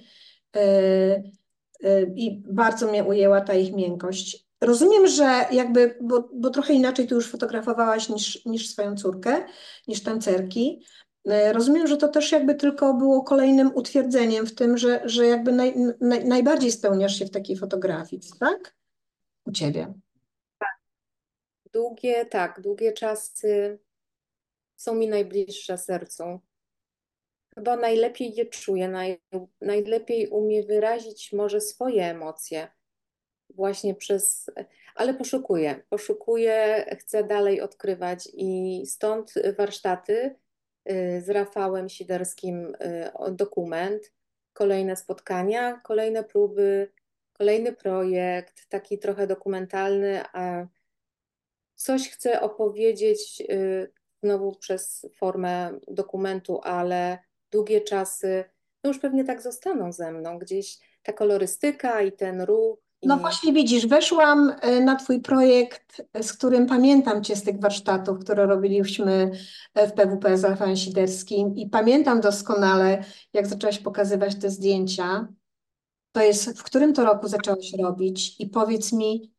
e, 1.84 2.04
i 2.16 2.44
bardzo 2.50 2.88
mnie 2.88 3.04
ujęła 3.04 3.42
ta 3.42 3.54
ich 3.54 3.74
miękkość. 3.74 4.51
Rozumiem, 4.62 5.08
że 5.08 5.46
jakby, 5.52 5.98
bo, 6.02 6.30
bo 6.34 6.50
trochę 6.50 6.74
inaczej 6.74 7.08
ty 7.08 7.16
już 7.16 7.32
fotografowałaś 7.32 8.10
niż, 8.10 8.46
niż 8.46 8.70
swoją 8.70 8.96
córkę, 8.96 9.46
niż 9.88 10.04
tancerki. 10.04 10.86
E, 11.26 11.54
Rozumiem, 11.54 11.88
że 11.88 11.98
to 11.98 12.08
też 12.08 12.32
jakby 12.32 12.56
tylko 12.56 12.94
było 12.94 13.24
kolejnym 13.24 13.72
utwierdzeniem 13.76 14.48
w 14.48 14.56
tym, 14.56 14.78
że, 14.78 15.02
że 15.06 15.28
jakby 15.28 15.52
naj, 15.52 15.76
naj, 16.02 16.26
najbardziej 16.26 16.72
spełniasz 16.72 17.20
się 17.20 17.26
w 17.26 17.32
takiej 17.32 17.58
fotografii, 17.58 18.22
tak? 18.40 18.76
U 19.46 19.52
ciebie. 19.52 19.94
długie, 21.74 22.26
tak, 22.26 22.62
długie 22.62 22.94
czasy 22.94 23.80
są 24.76 24.96
mi 24.96 25.08
najbliższe 25.08 25.78
sercu. 25.78 26.40
Chyba 27.56 27.78
najlepiej 27.78 28.36
je 28.36 28.46
czuję, 28.46 28.88
naj, 28.88 29.22
najlepiej 29.62 30.28
umie 30.28 30.64
wyrazić 30.64 31.34
może 31.34 31.62
swoje 31.62 32.06
emocje 32.06 32.68
właśnie 33.56 33.96
przez, 33.96 34.52
ale 34.96 35.14
poszukuję, 35.14 35.84
poszukuję, 35.90 36.86
chcę 37.00 37.24
dalej 37.24 37.62
odkrywać 37.62 38.30
i 38.34 38.84
stąd 38.86 39.34
warsztaty 39.58 40.36
y, 40.92 41.22
z 41.22 41.30
Rafałem 41.30 41.90
Siderskim, 41.90 42.76
y, 42.76 43.12
dokument, 43.32 44.14
kolejne 44.54 44.96
spotkania, 44.96 45.82
kolejne 45.84 46.24
próby, 46.24 46.92
kolejny 47.34 47.74
projekt, 47.74 48.70
taki 48.70 49.00
trochę 49.00 49.28
dokumentalny, 49.28 50.24
a 50.34 50.68
coś 51.76 52.10
chcę 52.10 52.42
opowiedzieć 52.42 53.44
y, 53.50 53.92
znowu 54.24 54.56
przez 54.56 55.08
formę 55.16 55.80
dokumentu, 55.88 56.60
ale 56.64 57.20
długie 57.52 57.82
czasy, 57.82 58.44
no 58.84 58.88
już 58.88 59.00
pewnie 59.00 59.24
tak 59.24 59.42
zostaną 59.42 59.92
ze 59.92 60.12
mną, 60.12 60.40
gdzieś 60.40 60.80
ta 61.04 61.14
kolorystyka 61.14 62.02
i 62.02 62.12
ten 62.12 62.42
ruch 62.42 62.80
No 63.04 63.18
właśnie 63.18 63.54
widzisz, 63.54 63.88
weszłam 63.88 64.54
e, 64.62 64.80
na 64.80 64.96
Twój 64.96 65.22
projekt, 65.22 66.02
z 66.22 66.34
którym 66.34 66.66
pamiętam 66.66 67.24
Cię 67.24 67.36
z 67.36 67.44
tych 67.44 67.60
warsztatów, 67.60 68.20
które 68.20 68.46
robiliśmy 68.46 69.32
e, 69.74 69.88
w 69.88 69.94
PWP 69.94 70.38
z 70.38 70.44
Rafałem 70.44 70.76
Siderskim 70.76 71.56
i 71.56 71.70
pamiętam 71.70 72.22
doskonale, 72.22 73.04
jak 73.34 73.48
zaczęłaś 73.48 73.80
pokazywać 73.80 74.36
te 74.36 74.50
zdjęcia. 74.50 75.28
To 76.12 76.22
jest, 76.22 76.60
w 76.60 76.64
którym 76.64 76.94
to 76.94 77.06
roku 77.06 77.28
zaczęłaś 77.28 77.74
robić 77.80 78.40
i 78.40 78.50
powiedz 78.50 78.94
mi, 78.94 79.34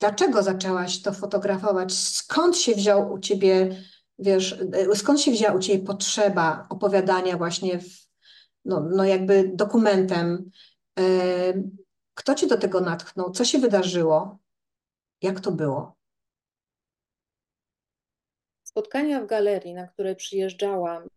dlaczego 0.00 0.42
zaczęłaś 0.42 1.02
to 1.02 1.12
fotografować? 1.12 1.94
Skąd 1.94 2.56
się 2.56 2.74
wziął 2.74 3.12
u 3.12 3.18
Ciebie, 3.18 3.76
wiesz, 4.18 4.60
e, 4.72 4.96
skąd 4.96 5.20
się 5.20 5.30
wzięła 5.30 5.54
u 5.54 5.58
Ciebie 5.58 5.84
potrzeba 5.84 6.66
opowiadania 6.70 7.36
właśnie 7.36 7.78
w, 7.78 8.08
no, 8.64 8.88
no 8.96 9.04
jakby 9.04 9.50
dokumentem? 9.54 10.50
Kto 12.16 12.34
Cię 12.34 12.46
do 12.46 12.58
tego 12.58 12.80
natchnął? 12.80 13.30
Co 13.30 13.44
się 13.44 13.58
wydarzyło? 13.58 14.38
Jak 15.22 15.40
to 15.40 15.52
było? 15.52 15.96
spotkania 18.76 19.20
w 19.20 19.26
galerii, 19.26 19.74
na 19.74 19.86
które 19.86 20.14
przyjeżdżałam, 20.16 21.08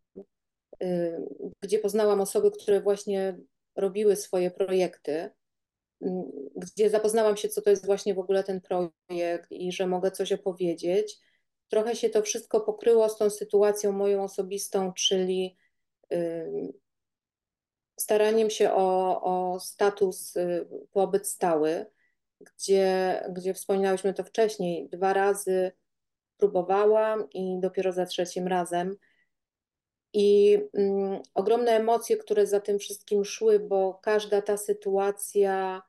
y, 0.84 1.18
gdzie 1.62 1.80
poznałam 1.80 2.22
osoby, 2.22 2.52
które 2.52 2.82
właśnie 2.82 3.38
robiły 3.76 4.16
swoje 4.16 4.52
projekty, 4.52 5.12
y, 5.12 6.08
gdzie 6.56 6.90
zapoznałam 6.90 7.38
się, 7.38 7.50
co 7.50 7.62
to 7.62 7.70
jest 7.70 7.86
właśnie 7.86 8.14
w 8.14 8.20
ogóle 8.20 8.44
ten 8.44 8.62
projekt 8.62 9.52
i 9.52 9.72
że 9.72 9.88
mogę 9.88 10.12
coś 10.12 10.32
opowiedzieć. 10.32 11.18
Trochę 11.70 11.96
się 11.96 12.10
to 12.10 12.22
wszystko 12.22 12.62
pokryło 12.62 13.10
z 13.10 13.18
tą 13.18 13.30
sytuacją 13.30 13.92
moją 13.92 14.24
osobistą, 14.24 14.94
czyli 14.94 15.58
y, 16.14 16.74
staraniem 18.00 18.50
się 18.50 18.72
o, 18.74 19.22
o 19.22 19.60
status 19.60 20.36
y, 20.36 20.68
pobyt 20.92 21.28
stały, 21.28 21.86
gdzie, 22.40 23.20
gdzie 23.30 23.54
wspominałyśmy 23.54 24.14
to 24.14 24.24
wcześniej. 24.24 24.90
Dwa 24.90 25.14
razy 25.14 25.72
próbowałam 26.38 27.30
i 27.30 27.60
dopiero 27.60 27.92
za 27.92 28.06
trzecim 28.06 28.48
razem. 28.48 28.98
I 30.14 30.60
mm, 30.74 31.22
ogromne 31.34 31.72
emocje, 31.72 32.18
które 32.18 32.48
za 32.48 32.60
tym 32.60 32.80
wszystkim 32.80 33.26
szły, 33.26 33.60
bo 33.60 34.00
każda 34.04 34.42
ta 34.42 34.58
sytuacja 34.58 35.82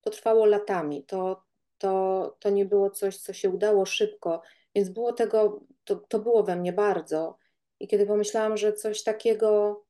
to 0.00 0.10
trwało 0.10 0.46
latami. 0.46 1.04
To, 1.04 1.42
to, 1.78 2.36
to 2.40 2.50
nie 2.50 2.64
było 2.64 2.90
coś, 2.90 3.16
co 3.16 3.32
się 3.32 3.50
udało 3.50 3.86
szybko, 3.86 4.42
więc 4.74 4.88
było 4.88 5.12
tego, 5.12 5.60
to, 5.84 5.96
to 5.96 6.18
było 6.18 6.42
we 6.42 6.56
mnie 6.56 6.72
bardzo. 6.72 7.38
I 7.80 7.88
kiedy 7.88 8.06
pomyślałam, 8.06 8.56
że 8.56 8.72
coś 8.72 9.02
takiego 9.02 9.82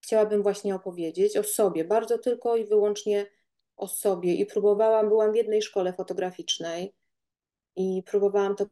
chciałabym 0.00 0.42
właśnie 0.42 0.74
opowiedzieć 0.74 1.36
o 1.36 1.42
sobie, 1.42 1.84
bardzo 1.84 2.18
tylko 2.18 2.56
i 2.56 2.64
wyłącznie 2.64 3.26
o 3.76 3.88
sobie. 3.88 4.34
I 4.34 4.46
próbowałam, 4.46 5.08
byłam 5.08 5.32
w 5.32 5.36
jednej 5.36 5.62
szkole 5.62 5.92
fotograficznej 5.92 6.94
i 7.76 8.02
próbowałam 8.06 8.56
to 8.56 8.66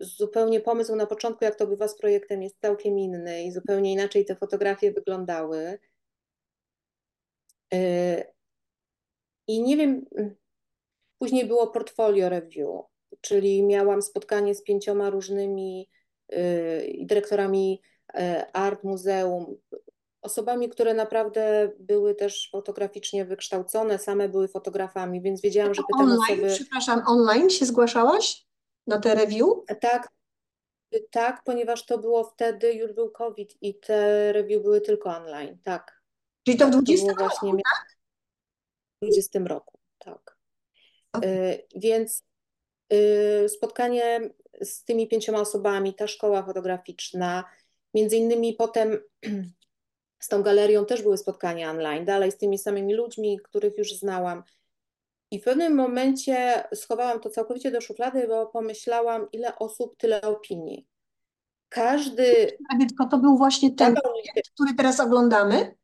zupełnie 0.00 0.60
pomysł 0.60 0.96
na 0.96 1.06
początku, 1.06 1.44
jak 1.44 1.54
to 1.54 1.66
bywa 1.66 1.88
z 1.88 1.98
projektem, 1.98 2.42
jest 2.42 2.60
całkiem 2.60 2.98
inny 2.98 3.44
i 3.44 3.52
zupełnie 3.52 3.92
inaczej 3.92 4.24
te 4.24 4.36
fotografie 4.36 4.92
wyglądały. 4.92 5.78
Yy, 7.72 8.24
I 9.46 9.62
nie 9.62 9.76
wiem, 9.76 10.06
później 11.18 11.46
było 11.46 11.66
portfolio 11.66 12.28
review, 12.28 12.84
czyli 13.20 13.62
miałam 13.62 14.02
spotkanie 14.02 14.54
z 14.54 14.62
pięcioma 14.62 15.10
różnymi 15.10 15.90
i 16.88 17.06
dyrektorami 17.06 17.82
art 18.52 18.84
muzeum, 18.84 19.56
osobami, 20.26 20.68
które 20.68 20.94
naprawdę 20.94 21.72
były 21.78 22.14
też 22.14 22.48
fotograficznie 22.52 23.24
wykształcone, 23.24 23.98
same 23.98 24.28
były 24.28 24.48
fotografami, 24.48 25.22
więc 25.22 25.40
wiedziałam, 25.40 25.74
że 25.74 25.82
pytam 25.92 26.06
online, 26.06 26.20
osoby... 26.20 26.54
Przepraszam, 26.54 27.02
online 27.06 27.50
się 27.50 27.66
zgłaszałaś 27.66 28.46
na 28.86 28.98
te 29.00 29.14
review? 29.14 29.48
Tak, 29.80 30.12
tak, 31.10 31.42
ponieważ 31.44 31.86
to 31.86 31.98
było 31.98 32.24
wtedy, 32.24 32.72
już 32.72 32.92
był 32.92 33.10
COVID 33.10 33.56
i 33.60 33.74
te 33.74 34.32
review 34.32 34.62
były 34.62 34.80
tylko 34.80 35.10
online, 35.10 35.58
tak. 35.62 36.02
Czyli 36.46 36.58
to 36.58 36.66
w 36.66 36.70
tak, 36.70 36.82
20 36.82 37.06
to 37.06 37.14
było 37.14 37.28
właśnie 37.28 37.50
roku, 37.50 37.62
tak? 37.64 37.96
W 39.02 39.04
20 39.04 39.38
roku, 39.38 39.78
tak. 39.98 40.36
Okay. 41.12 41.30
Y, 41.30 41.66
więc 41.76 42.24
y, 42.92 43.48
spotkanie 43.48 44.30
z 44.60 44.84
tymi 44.84 45.08
pięcioma 45.08 45.40
osobami, 45.40 45.94
ta 45.94 46.06
szkoła 46.06 46.42
fotograficzna, 46.42 47.44
między 47.94 48.16
innymi 48.16 48.54
potem 48.54 48.98
z 50.26 50.28
tą 50.28 50.42
galerią 50.42 50.86
też 50.86 51.02
były 51.02 51.18
spotkania 51.18 51.70
online, 51.70 52.04
dalej 52.04 52.32
z 52.32 52.36
tymi 52.36 52.58
samymi 52.58 52.94
ludźmi, 52.94 53.40
których 53.44 53.78
już 53.78 53.94
znałam. 53.94 54.42
I 55.30 55.40
w 55.40 55.44
pewnym 55.44 55.74
momencie 55.74 56.64
schowałam 56.74 57.20
to 57.20 57.30
całkowicie 57.30 57.70
do 57.70 57.80
szuflady, 57.80 58.28
bo 58.28 58.46
pomyślałam, 58.46 59.28
ile 59.32 59.58
osób, 59.58 59.96
tyle 59.96 60.20
opinii. 60.22 60.86
Każdy. 61.68 62.58
Edytko, 62.74 63.06
to 63.10 63.18
był 63.18 63.36
właśnie 63.36 63.74
ten 63.74 63.94
projekt, 63.94 64.50
który 64.54 64.74
teraz 64.74 65.00
oglądamy? 65.00 65.76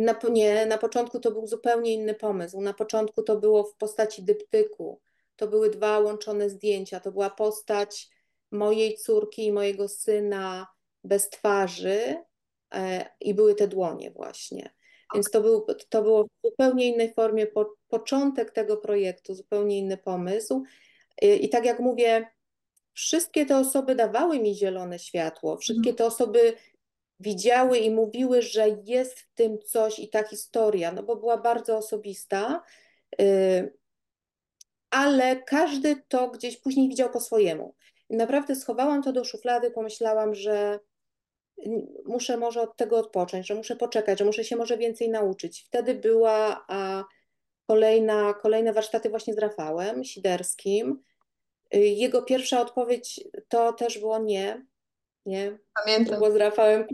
Na, 0.00 0.14
nie, 0.30 0.66
na 0.66 0.78
początku 0.78 1.20
to 1.20 1.30
był 1.30 1.46
zupełnie 1.46 1.94
inny 1.94 2.14
pomysł. 2.14 2.60
Na 2.60 2.74
początku 2.74 3.22
to 3.22 3.36
było 3.36 3.64
w 3.64 3.76
postaci 3.76 4.22
dyptyku. 4.22 5.00
To 5.36 5.48
były 5.48 5.70
dwa 5.70 5.98
łączone 5.98 6.50
zdjęcia. 6.50 7.00
To 7.00 7.12
była 7.12 7.30
postać 7.30 8.08
mojej 8.50 8.96
córki 8.96 9.46
i 9.46 9.52
mojego 9.52 9.88
syna 9.88 10.73
bez 11.04 11.30
twarzy 11.30 12.16
e, 12.74 13.06
i 13.20 13.34
były 13.34 13.54
te 13.54 13.68
dłonie 13.68 14.10
właśnie. 14.10 14.74
Więc 15.14 15.30
to, 15.30 15.40
był, 15.40 15.66
to 15.88 16.02
było 16.02 16.24
w 16.24 16.28
zupełnie 16.44 16.88
innej 16.88 17.14
formie 17.14 17.46
po, 17.46 17.74
początek 17.88 18.50
tego 18.50 18.76
projektu, 18.76 19.34
zupełnie 19.34 19.78
inny 19.78 19.96
pomysł. 19.96 20.62
I, 21.22 21.44
I 21.44 21.48
tak 21.48 21.64
jak 21.64 21.80
mówię, 21.80 22.26
wszystkie 22.92 23.46
te 23.46 23.58
osoby 23.58 23.94
dawały 23.94 24.38
mi 24.38 24.54
zielone 24.54 24.98
światło, 24.98 25.56
wszystkie 25.56 25.90
Mhm. 25.90 25.96
te 25.96 26.06
osoby 26.06 26.54
widziały 27.20 27.78
i 27.78 27.90
mówiły, 27.90 28.42
że 28.42 28.68
jest 28.84 29.18
w 29.18 29.34
tym 29.34 29.58
coś 29.58 29.98
i 29.98 30.08
ta 30.08 30.22
historia, 30.22 30.92
no 30.92 31.02
bo 31.02 31.16
była 31.16 31.36
bardzo 31.36 31.76
osobista, 31.76 32.62
y, 33.20 33.72
ale 34.90 35.42
każdy 35.42 36.02
to 36.08 36.28
gdzieś 36.28 36.56
później 36.56 36.88
widział 36.88 37.10
po 37.10 37.20
swojemu. 37.20 37.74
I 38.08 38.16
naprawdę 38.16 38.56
schowałam 38.56 39.02
to 39.02 39.12
do 39.12 39.24
szuflady, 39.24 39.70
pomyślałam, 39.70 40.34
że 40.34 40.78
muszę 42.04 42.36
może 42.36 42.62
od 42.62 42.76
tego 42.76 42.98
odpocząć, 42.98 43.46
że 43.46 43.54
muszę 43.54 43.76
poczekać, 43.76 44.18
że 44.18 44.24
muszę 44.24 44.44
się 44.44 44.56
może 44.56 44.78
więcej 44.78 45.10
nauczyć. 45.10 45.64
Wtedy 45.66 45.94
była 45.94 46.64
a, 46.68 47.04
kolejna, 47.66 48.34
kolejne 48.34 48.72
warsztaty 48.72 49.10
właśnie 49.10 49.34
z 49.34 49.38
Rafałem 49.38 50.04
Siderskim. 50.04 51.02
Y, 51.74 51.78
jego 51.78 52.22
pierwsza 52.22 52.60
odpowiedź 52.60 53.24
to 53.48 53.72
też 53.72 53.98
było 53.98 54.18
nie, 54.18 54.66
nie. 55.26 55.58
Pamiętam. 55.84 56.14
To 56.14 56.20
było 56.20 56.32
z 56.32 56.36
Rafałem. 56.36 56.86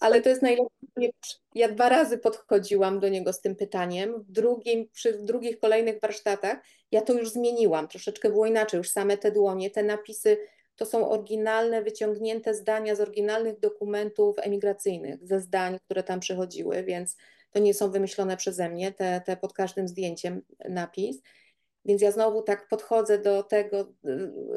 Ale 0.00 0.22
to 0.22 0.28
jest 0.28 0.42
najlepsze. 0.42 1.36
Ja 1.54 1.68
dwa 1.68 1.88
razy 1.88 2.18
podchodziłam 2.18 3.00
do 3.00 3.08
niego 3.08 3.32
z 3.32 3.40
tym 3.40 3.56
pytaniem. 3.56 4.22
W, 4.22 4.32
drugim, 4.32 4.88
przy 4.88 5.18
drugich 5.18 5.58
kolejnych 5.58 6.00
warsztatach 6.00 6.58
ja 6.90 7.00
to 7.00 7.12
już 7.12 7.30
zmieniłam. 7.30 7.88
Troszeczkę 7.88 8.30
było 8.30 8.46
inaczej. 8.46 8.78
Już 8.78 8.90
same 8.90 9.18
te 9.18 9.32
dłonie, 9.32 9.70
te 9.70 9.82
napisy 9.82 10.38
to 10.76 10.86
są 10.86 11.08
oryginalne, 11.10 11.82
wyciągnięte 11.82 12.54
zdania 12.54 12.94
z 12.94 13.00
oryginalnych 13.00 13.60
dokumentów 13.60 14.36
emigracyjnych, 14.38 15.26
ze 15.26 15.40
zdań, 15.40 15.78
które 15.84 16.02
tam 16.02 16.20
przychodziły, 16.20 16.82
więc 16.82 17.16
to 17.50 17.58
nie 17.58 17.74
są 17.74 17.90
wymyślone 17.90 18.36
przeze 18.36 18.68
mnie, 18.68 18.92
te, 18.92 19.20
te 19.20 19.36
pod 19.36 19.52
każdym 19.52 19.88
zdjęciem 19.88 20.42
napis. 20.68 21.22
Więc 21.84 22.02
ja 22.02 22.12
znowu 22.12 22.42
tak 22.42 22.68
podchodzę 22.68 23.18
do 23.18 23.42
tego, 23.42 23.92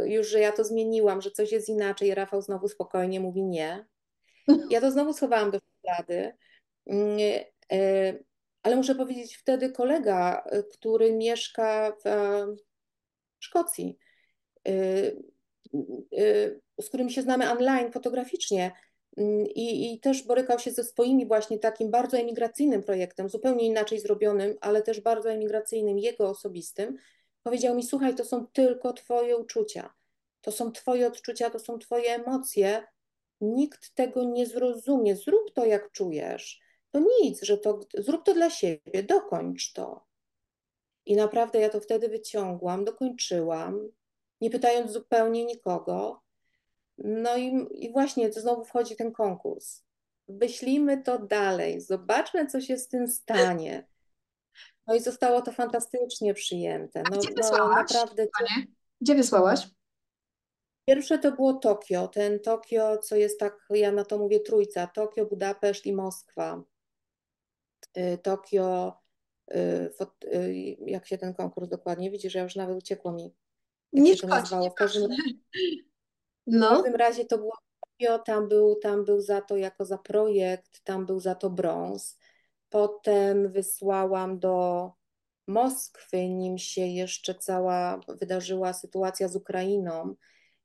już, 0.06 0.28
że 0.28 0.40
ja 0.40 0.52
to 0.52 0.64
zmieniłam, 0.64 1.22
że 1.22 1.32
coś 1.32 1.52
jest 1.52 1.70
inaczej. 1.70 2.16
Rafał 2.16 2.42
znowu 2.42 2.68
spokojnie 2.68 3.20
mówi 3.20 3.44
nie. 3.44 3.86
Ja 4.70 4.82
to 4.82 4.92
znowu 4.92 5.14
schowałam 5.14 5.52
do 5.52 5.60
szuflady. 5.60 6.34
Mm, 6.86 7.18
e, 7.72 8.14
ale 8.64 8.76
muszę 8.76 8.96
powiedzieć, 8.96 9.38
wtedy 9.38 9.72
kolega, 9.72 10.44
który 10.72 11.14
mieszka 11.14 11.94
w 12.06 12.10
Szkocji, 13.40 13.98
z 16.82 16.88
którymi 16.88 17.12
się 17.12 17.22
znamy 17.22 17.52
online, 17.52 17.92
fotograficznie, 17.92 18.72
mm, 19.18 19.46
i, 19.46 19.94
i 19.94 20.00
też 20.00 20.24
borykał 20.24 20.60
się 20.60 20.72
ze 20.72 20.84
swoimi 20.84 21.28
właśnie 21.28 21.60
takim 21.60 21.92
bardzo 21.92 22.18
emigracyjnym 22.18 22.84
projektem, 22.84 23.30
zupełnie 23.30 23.66
inaczej 23.66 24.00
zrobionym, 24.00 24.58
ale 24.62 24.82
też 24.82 25.02
bardzo 25.02 25.32
emigracyjnym, 25.32 26.00
jego 26.00 26.30
osobistym, 26.30 26.98
powiedział 27.44 27.76
mi: 27.76 27.84
Słuchaj, 27.84 28.16
to 28.16 28.26
są 28.26 28.48
tylko 28.48 28.94
Twoje 28.94 29.38
uczucia, 29.38 29.94
to 30.42 30.52
są 30.52 30.72
Twoje 30.72 31.08
odczucia, 31.08 31.50
to 31.50 31.60
są 31.60 31.80
Twoje 31.80 32.16
emocje. 32.16 32.84
Nikt 33.42 33.96
tego 33.96 34.24
nie 34.24 34.46
zrozumie. 34.46 35.16
Zrób 35.16 35.54
to, 35.54 35.66
jak 35.66 35.92
czujesz. 35.92 36.60
To 36.92 37.02
nic, 37.22 37.44
że 37.44 37.58
to 37.58 37.80
zrób 37.98 38.26
to 38.26 38.34
dla 38.34 38.50
siebie, 38.50 39.04
dokończ 39.04 39.74
to. 39.74 40.06
I 41.06 41.16
naprawdę 41.16 41.60
ja 41.60 41.70
to 41.70 41.80
wtedy 41.80 42.10
wyciągłam, 42.10 42.86
dokończyłam, 42.86 43.90
nie 44.42 44.50
pytając 44.50 44.92
zupełnie 44.92 45.46
nikogo. 45.46 46.22
No 46.98 47.38
i, 47.38 47.68
i 47.74 47.92
właśnie 47.92 48.32
znowu 48.32 48.66
wchodzi 48.66 48.96
ten 48.96 49.12
konkurs. 49.12 49.84
Wyślijmy 50.28 51.04
to 51.04 51.20
dalej, 51.20 51.82
zobaczmy, 51.82 52.48
co 52.48 52.62
się 52.62 52.78
z 52.78 52.88
tym 52.88 53.08
stanie. 53.08 53.88
No 54.88 54.96
i 54.96 55.00
zostało 55.00 55.42
to 55.42 55.52
fantastycznie 55.52 56.34
przyjęte. 56.34 57.04
No, 57.12 57.18
gdzie 57.18 57.30
no 57.30 57.36
wysłałaś? 57.36 57.94
naprawdę. 57.94 58.28
Panie? 58.40 58.68
Gdzie 59.02 59.16
wysłałaś? 59.16 59.68
Pierwsze 60.88 61.20
to 61.20 61.32
było 61.32 61.54
Tokio. 61.54 62.08
Ten 62.08 62.40
Tokio, 62.40 62.98
co 62.98 63.16
jest 63.16 63.40
tak, 63.40 63.68
ja 63.70 63.92
na 63.92 64.06
to 64.06 64.18
mówię 64.18 64.40
trójca. 64.40 64.88
Tokio, 64.88 65.26
Budapeszt 65.26 65.86
i 65.86 65.94
Moskwa. 65.94 66.64
Y, 67.98 68.18
Tokio, 68.18 68.98
y, 69.54 70.78
jak 70.86 71.08
się 71.08 71.18
ten 71.18 71.34
konkurs 71.34 71.70
dokładnie, 71.70 72.12
widzisz, 72.12 72.34
że 72.34 72.40
ja 72.40 72.44
już 72.44 72.56
nawet 72.56 72.78
uciekło 72.78 73.12
mi. 73.12 73.36
Jak 73.94 74.06
nie 74.06 74.16
się 74.16 74.22
to 74.22 74.28
nazywało. 74.28 74.70
W 74.70 74.74
każdym, 74.74 75.12
no. 76.48 76.70
w 76.70 76.76
każdym 76.76 76.96
razie 76.96 77.26
to 77.26 77.38
było 77.38 77.54
tam 78.26 78.48
był, 78.48 78.76
tam 78.76 79.06
był 79.06 79.22
za 79.22 79.42
to 79.42 79.58
jako 79.58 79.86
za 79.86 79.98
projekt, 79.98 80.84
tam 80.84 81.06
był 81.06 81.20
za 81.20 81.36
to 81.36 81.50
brąz. 81.50 82.18
Potem 82.70 83.52
wysłałam 83.52 84.40
do 84.40 84.92
Moskwy, 85.48 86.30
nim 86.30 86.58
się 86.58 86.82
jeszcze 86.82 87.36
cała 87.36 88.00
wydarzyła 88.08 88.74
sytuacja 88.74 89.28
z 89.28 89.36
Ukrainą 89.36 90.16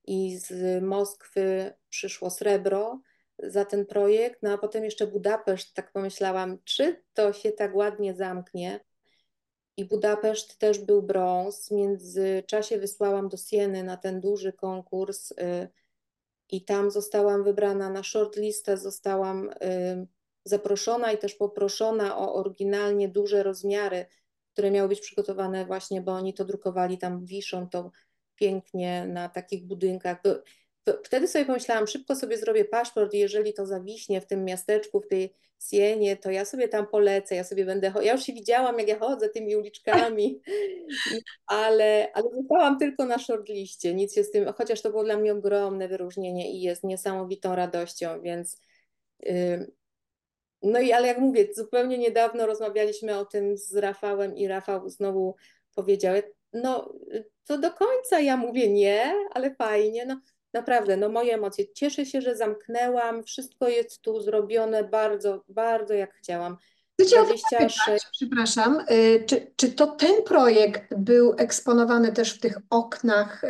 i 0.06 0.36
z 0.38 0.82
Moskwy 0.82 1.74
przyszło 1.88 2.30
srebro 2.30 3.00
za 3.38 3.64
ten 3.64 3.86
projekt, 3.86 4.42
no 4.42 4.52
a 4.52 4.58
potem 4.58 4.84
jeszcze 4.84 5.06
Budapeszt, 5.06 5.74
tak 5.74 5.92
pomyślałam, 5.92 6.58
czy 6.64 7.02
to 7.14 7.32
się 7.32 7.52
tak 7.52 7.74
ładnie 7.76 8.14
zamknie. 8.14 8.80
I 9.76 9.84
Budapeszt 9.84 10.58
też 10.58 10.78
był 10.78 11.02
brąz. 11.02 11.68
W 11.68 11.70
międzyczasie 11.70 12.78
wysłałam 12.78 13.28
do 13.28 13.36
Sieny 13.36 13.84
na 13.84 13.96
ten 13.96 14.20
duży 14.20 14.52
konkurs 14.52 15.32
y, 15.32 15.68
i 16.50 16.64
tam 16.64 16.90
zostałam 16.90 17.44
wybrana 17.44 17.90
na 17.90 18.02
shortlistę, 18.02 18.76
zostałam 18.76 19.50
y, 19.50 20.06
zaproszona 20.44 21.12
i 21.12 21.18
też 21.18 21.34
poproszona 21.34 22.18
o 22.18 22.34
oryginalnie 22.34 23.08
duże 23.08 23.42
rozmiary, 23.42 24.06
które 24.52 24.70
miały 24.70 24.88
być 24.88 25.00
przygotowane 25.00 25.66
właśnie, 25.66 26.00
bo 26.00 26.12
oni 26.12 26.34
to 26.34 26.44
drukowali, 26.44 26.98
tam 26.98 27.24
wiszą 27.24 27.68
to 27.68 27.90
pięknie 28.34 29.06
na 29.06 29.28
takich 29.28 29.66
budynkach. 29.66 30.22
Wtedy 31.04 31.28
sobie 31.28 31.44
pomyślałam, 31.44 31.86
szybko 31.86 32.16
sobie 32.16 32.38
zrobię 32.38 32.64
paszport 32.64 33.14
i 33.14 33.18
jeżeli 33.18 33.54
to 33.54 33.66
zawiśnie 33.66 34.20
w 34.20 34.26
tym 34.26 34.44
miasteczku, 34.44 35.00
w 35.00 35.08
tej 35.08 35.34
Sienie, 35.70 36.16
to 36.16 36.30
ja 36.30 36.44
sobie 36.44 36.68
tam 36.68 36.86
polecę, 36.86 37.34
ja 37.34 37.44
sobie 37.44 37.64
będę, 37.64 37.92
ja 38.02 38.12
już 38.12 38.22
się 38.22 38.32
widziałam, 38.32 38.78
jak 38.78 38.88
ja 38.88 38.98
chodzę 38.98 39.28
tymi 39.28 39.56
uliczkami, 39.56 40.40
ale, 41.46 42.12
ale 42.14 42.30
zostałam 42.40 42.78
tylko 42.78 43.04
na 43.04 43.18
shortliście, 43.18 43.94
nic 43.94 44.14
się 44.14 44.24
z 44.24 44.30
tym, 44.30 44.52
chociaż 44.52 44.82
to 44.82 44.90
było 44.90 45.04
dla 45.04 45.16
mnie 45.16 45.32
ogromne 45.32 45.88
wyróżnienie 45.88 46.52
i 46.52 46.60
jest 46.60 46.84
niesamowitą 46.84 47.54
radością, 47.54 48.22
więc 48.22 48.60
yy, 49.20 49.72
no 50.62 50.80
i 50.80 50.92
ale 50.92 51.06
jak 51.06 51.18
mówię, 51.18 51.48
zupełnie 51.54 51.98
niedawno 51.98 52.46
rozmawialiśmy 52.46 53.18
o 53.18 53.24
tym 53.24 53.56
z 53.56 53.76
Rafałem 53.76 54.36
i 54.36 54.48
Rafał 54.48 54.88
znowu 54.88 55.36
powiedział, 55.74 56.14
no 56.52 56.94
to 57.46 57.58
do 57.58 57.70
końca 57.70 58.20
ja 58.20 58.36
mówię 58.36 58.68
nie, 58.68 59.14
ale 59.30 59.54
fajnie, 59.54 60.06
no 60.06 60.20
naprawdę, 60.54 60.96
no 60.96 61.08
moje 61.08 61.34
emocje. 61.34 61.72
Cieszę 61.72 62.06
się, 62.06 62.20
że 62.20 62.36
zamknęłam, 62.36 63.24
wszystko 63.24 63.68
jest 63.68 64.00
tu 64.02 64.20
zrobione 64.20 64.84
bardzo, 64.84 65.44
bardzo 65.48 65.94
jak 65.94 66.14
chciałam. 66.14 66.56
Chcę 67.00 67.10
cię 67.10 67.16
o 67.20 67.24
to 67.24 67.28
26 67.28 67.76
zapytać, 67.76 68.02
przepraszam, 68.12 68.84
y, 68.90 69.24
czy, 69.26 69.52
czy 69.56 69.72
to 69.72 69.86
ten 69.86 70.22
projekt 70.22 70.94
był 70.96 71.34
eksponowany 71.38 72.12
też 72.12 72.34
w 72.34 72.40
tych 72.40 72.58
oknach, 72.70 73.44
y, 73.44 73.48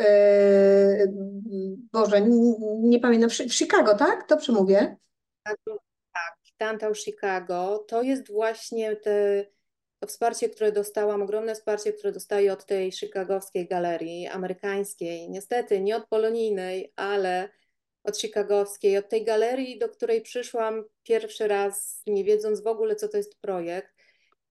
Boże, 1.92 2.16
n- 2.16 2.54
nie 2.80 3.00
pamiętam, 3.00 3.30
w 3.30 3.32
Chi- 3.32 3.48
w 3.48 3.54
Chicago, 3.54 3.94
tak? 3.94 4.26
Dobrze 4.28 4.52
mówię? 4.52 4.96
Tak, 5.44 5.58
Downtown 6.60 6.94
Chicago, 6.94 7.84
to 7.88 8.02
jest 8.02 8.32
właśnie 8.32 8.96
te, 8.96 9.44
to 10.04 10.08
wsparcie, 10.08 10.48
które 10.48 10.72
dostałam, 10.72 11.22
ogromne 11.22 11.54
wsparcie, 11.54 11.92
które 11.92 12.12
dostaję 12.12 12.52
od 12.52 12.66
tej 12.66 12.92
chicagowskiej 12.92 13.68
galerii 13.68 14.26
amerykańskiej, 14.26 15.30
niestety 15.30 15.80
nie 15.80 15.96
od 15.96 16.06
polonijnej, 16.06 16.92
ale 16.96 17.48
od 18.02 18.18
chicagowskiej, 18.18 18.98
od 18.98 19.08
tej 19.08 19.24
galerii, 19.24 19.78
do 19.78 19.88
której 19.88 20.22
przyszłam 20.22 20.84
pierwszy 21.02 21.48
raz, 21.48 22.02
nie 22.06 22.24
wiedząc 22.24 22.60
w 22.60 22.66
ogóle, 22.66 22.96
co 22.96 23.08
to 23.08 23.16
jest 23.16 23.40
projekt. 23.40 23.88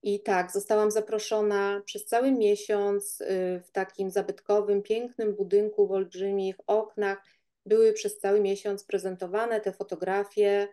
I 0.02 0.22
tak, 0.22 0.52
zostałam 0.52 0.90
zaproszona 0.90 1.82
przez 1.84 2.04
cały 2.04 2.32
miesiąc 2.32 3.20
y, 3.20 3.62
w 3.64 3.70
takim 3.70 4.10
zabytkowym, 4.10 4.82
pięknym 4.82 5.34
budynku 5.34 5.86
w 5.86 5.92
olbrzymich 5.92 6.56
oknach. 6.66 7.24
Były 7.66 7.92
przez 7.92 8.18
cały 8.18 8.40
miesiąc 8.40 8.84
prezentowane 8.84 9.60
te 9.60 9.72
fotografie. 9.72 10.68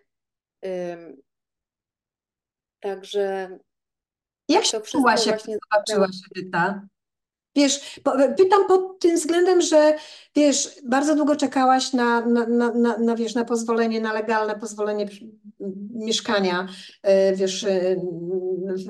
Także 2.80 3.60
Jak 4.52 4.66
się 4.66 4.82
czułaś, 4.82 5.26
jak 5.26 5.42
zobaczyłaś 5.42 6.16
Edyta? 6.36 6.82
Wiesz, 7.56 8.00
pytam 8.38 8.68
pod 8.68 9.00
tym 9.00 9.16
względem, 9.16 9.62
że 9.62 9.96
wiesz, 10.36 10.70
bardzo 10.86 11.16
długo 11.16 11.36
czekałaś 11.36 11.94
na, 11.94 12.26
na, 12.26 12.48
na, 12.48 12.72
na, 12.74 12.98
na, 12.98 13.16
wiesz, 13.16 13.36
na 13.36 13.46
pozwolenie, 13.46 14.02
na 14.02 14.14
legalne 14.14 14.56
pozwolenie 14.60 15.06
mieszkania, 15.94 16.68
e, 17.04 17.36
wiesz, 17.36 17.64
e, 17.64 17.96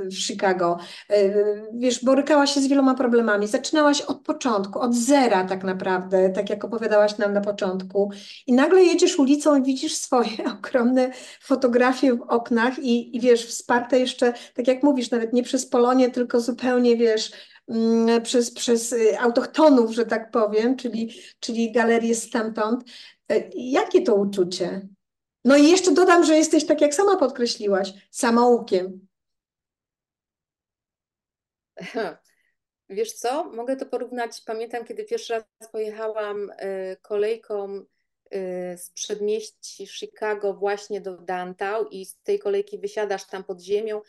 w- 0.10 0.14
Chicago. 0.16 0.78
E, 1.10 1.62
Wiesz, 1.74 2.04
borykałaś 2.06 2.54
się 2.54 2.62
z 2.62 2.68
wieloma 2.68 2.96
problemami. 2.96 3.48
Zaczynałaś 3.48 4.02
od 4.02 4.22
początku, 4.22 4.80
od 4.80 4.96
zera 4.96 5.44
tak 5.46 5.64
naprawdę, 5.64 6.30
tak 6.30 6.50
jak 6.50 6.66
opowiadałaś 6.66 7.18
nam 7.18 7.34
na 7.34 7.42
początku. 7.42 8.12
I 8.48 8.54
nagle 8.54 8.84
jedziesz 8.84 9.20
ulicą 9.20 9.56
i 9.60 9.64
widzisz 9.64 9.96
swoje 9.96 10.30
ogromne 10.60 11.12
fotografie 11.42 12.14
w 12.16 12.22
oknach 12.22 12.80
i, 12.80 13.18
i 13.18 13.20
wiesz, 13.20 13.46
wsparte 13.46 14.00
jeszcze, 14.00 14.34
tak 14.54 14.68
jak 14.68 14.84
mówisz, 14.84 15.12
nawet 15.12 15.34
nie 15.34 15.44
przez 15.44 15.66
Polonię, 15.66 16.10
tylko 16.12 16.40
zupełnie, 16.40 16.98
wiesz, 16.98 17.32
przez, 18.24 18.54
przez 18.54 18.94
y, 18.94 19.20
autochtonów, 19.20 19.92
że 19.92 20.06
tak 20.06 20.32
powiem, 20.32 20.76
czyli, 20.76 21.14
czyli 21.40 21.72
galerię 21.72 22.16
stamtąd. 22.16 22.84
E, 23.30 23.50
Jakie 23.56 24.02
to 24.02 24.16
uczucie? 24.16 24.88
No 25.46 25.58
i 25.58 25.72
jeszcze 25.72 25.92
dodam, 25.92 26.24
że 26.24 26.38
jesteś, 26.38 26.66
tak 26.66 26.82
jak 26.82 26.94
sama 26.94 27.18
podkreśliłaś, 27.18 27.94
samoukiem. 28.12 29.08
Wiesz 32.90 33.14
co, 33.14 33.44
mogę 33.44 33.76
to 33.76 33.86
porównać. 33.86 34.42
Pamiętam, 34.46 34.86
kiedy 34.86 35.04
pierwszy 35.04 35.34
raz 35.34 35.44
pojechałam 35.72 36.50
y, 36.50 36.98
kolejką 37.02 37.76
y, 37.76 37.84
z 38.78 38.90
przedmieści 38.90 39.88
Chicago 39.88 40.54
właśnie 40.54 41.02
do 41.02 41.18
downtown 41.18 41.88
i 41.92 42.06
z 42.06 42.18
tej 42.24 42.40
kolejki 42.40 42.80
wysiadasz 42.80 43.28
tam 43.28 43.44
pod 43.44 43.62
ziemią 43.62 44.02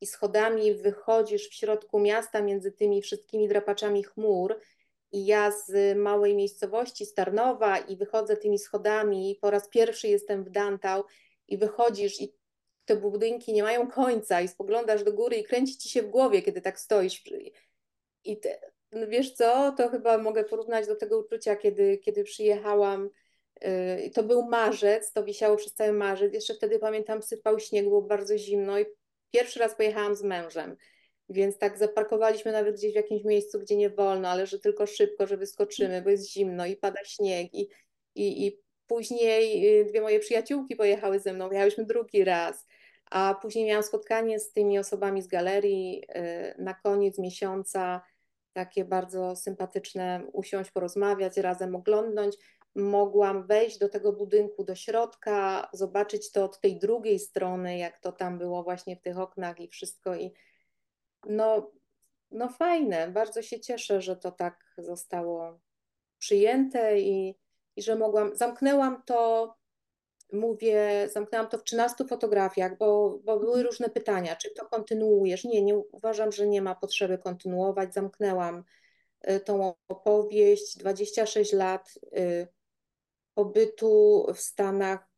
i 0.00 0.06
schodami 0.06 0.74
wychodzisz 0.74 1.48
w 1.48 1.54
środku 1.54 1.98
miasta 1.98 2.42
między 2.42 2.72
tymi 2.72 3.02
wszystkimi 3.02 3.48
drapaczami 3.48 4.04
chmur. 4.04 4.60
I 5.12 5.26
ja 5.26 5.50
z 5.50 5.96
małej 5.98 6.36
miejscowości 6.36 7.06
Starnowa 7.06 7.78
i 7.78 7.96
wychodzę 7.96 8.36
tymi 8.36 8.58
schodami 8.58 9.30
i 9.30 9.34
po 9.36 9.50
raz 9.50 9.68
pierwszy 9.68 10.08
jestem 10.08 10.44
w 10.44 10.50
downtown 10.50 11.02
i 11.48 11.58
wychodzisz 11.58 12.20
i 12.20 12.34
te 12.84 12.96
budynki 12.96 13.52
nie 13.52 13.62
mają 13.62 13.90
końca 13.90 14.40
i 14.40 14.48
spoglądasz 14.48 15.04
do 15.04 15.12
góry 15.12 15.36
i 15.36 15.44
kręci 15.44 15.78
ci 15.78 15.88
się 15.88 16.02
w 16.02 16.10
głowie, 16.10 16.42
kiedy 16.42 16.60
tak 16.60 16.80
stoisz. 16.80 17.24
I 18.24 18.40
te, 18.40 18.60
no 18.92 19.06
wiesz 19.06 19.32
co, 19.32 19.74
to 19.76 19.88
chyba 19.88 20.18
mogę 20.18 20.44
porównać 20.44 20.86
do 20.86 20.96
tego 20.96 21.18
uczucia, 21.18 21.56
kiedy, 21.56 21.98
kiedy 21.98 22.24
przyjechałam. 22.24 23.10
Yy, 23.62 24.10
to 24.10 24.22
był 24.22 24.42
marzec, 24.42 25.12
to 25.12 25.24
wisiało 25.24 25.56
przez 25.56 25.74
cały 25.74 25.92
marzec. 25.92 26.34
Jeszcze 26.34 26.54
wtedy 26.54 26.78
pamiętam, 26.78 27.22
sypał 27.22 27.60
śnieg, 27.60 27.84
było 27.84 28.02
bardzo 28.02 28.38
zimno 28.38 28.78
i 28.78 28.84
pierwszy 29.30 29.58
raz 29.58 29.74
pojechałam 29.74 30.16
z 30.16 30.22
mężem. 30.22 30.76
Więc 31.28 31.58
tak 31.58 31.78
zaparkowaliśmy 31.78 32.52
nawet 32.52 32.76
gdzieś 32.76 32.92
w 32.92 32.96
jakimś 32.96 33.24
miejscu, 33.24 33.58
gdzie 33.58 33.76
nie 33.76 33.90
wolno, 33.90 34.28
ale 34.28 34.46
że 34.46 34.58
tylko 34.58 34.86
szybko, 34.86 35.26
że 35.26 35.36
wyskoczymy, 35.36 36.02
bo 36.02 36.10
jest 36.10 36.30
zimno 36.30 36.66
i 36.66 36.76
pada 36.76 37.04
śnieg. 37.04 37.54
I, 37.54 37.68
i, 38.14 38.46
i 38.46 38.60
później 38.86 39.60
yy, 39.60 39.84
dwie 39.84 40.00
moje 40.00 40.20
przyjaciółki 40.20 40.76
pojechały 40.76 41.20
ze 41.20 41.32
mną, 41.32 41.50
jechałyśmy 41.50 41.84
drugi 41.84 42.24
raz. 42.24 42.66
A 43.10 43.34
później 43.42 43.64
miałam 43.64 43.82
spotkanie 43.82 44.40
z 44.40 44.52
tymi 44.52 44.78
osobami 44.78 45.22
z 45.22 45.26
galerii 45.26 45.96
yy, 46.14 46.64
na 46.64 46.74
koniec 46.74 47.18
miesiąca 47.18 48.02
takie 48.52 48.84
bardzo 48.84 49.36
sympatyczne, 49.36 50.22
usiąść, 50.32 50.70
porozmawiać, 50.70 51.36
razem 51.36 51.74
oglądnąć. 51.74 52.36
Mogłam 52.76 53.46
wejść 53.46 53.78
do 53.78 53.88
tego 53.88 54.12
budynku, 54.12 54.64
do 54.64 54.74
środka, 54.74 55.68
zobaczyć 55.72 56.32
to 56.32 56.44
od 56.44 56.60
tej 56.60 56.78
drugiej 56.78 57.18
strony, 57.18 57.78
jak 57.78 58.00
to 58.00 58.12
tam 58.12 58.38
było 58.38 58.62
właśnie 58.62 58.96
w 58.96 59.00
tych 59.00 59.18
oknach 59.18 59.60
i 59.60 59.68
wszystko. 59.68 60.16
I 60.16 60.32
no, 61.26 61.72
no 62.30 62.48
fajne, 62.48 63.08
bardzo 63.08 63.42
się 63.42 63.60
cieszę, 63.60 64.00
że 64.00 64.16
to 64.16 64.30
tak 64.30 64.74
zostało 64.78 65.60
przyjęte 66.18 67.00
i, 67.00 67.38
i 67.76 67.82
że 67.82 67.96
mogłam, 67.96 68.36
zamknęłam 68.36 69.02
to 69.06 69.54
mówię, 70.32 71.08
zamknęłam 71.12 71.48
to 71.48 71.58
w 71.58 71.64
13 71.64 72.04
fotografiach, 72.04 72.78
bo, 72.78 73.18
bo 73.24 73.38
były 73.38 73.62
różne 73.62 73.88
pytania, 73.88 74.36
czy 74.36 74.50
to 74.50 74.66
kontynuujesz? 74.66 75.44
Nie, 75.44 75.62
nie 75.62 75.76
uważam, 75.76 76.32
że 76.32 76.46
nie 76.46 76.62
ma 76.62 76.74
potrzeby 76.74 77.18
kontynuować. 77.18 77.94
Zamknęłam 77.94 78.64
y, 79.30 79.40
tą 79.40 79.74
opowieść, 79.88 80.78
26 80.78 81.52
lat 81.52 81.94
y, 82.16 82.48
pobytu 83.36 84.26
w 84.34 84.40
Stanach, 84.40 85.08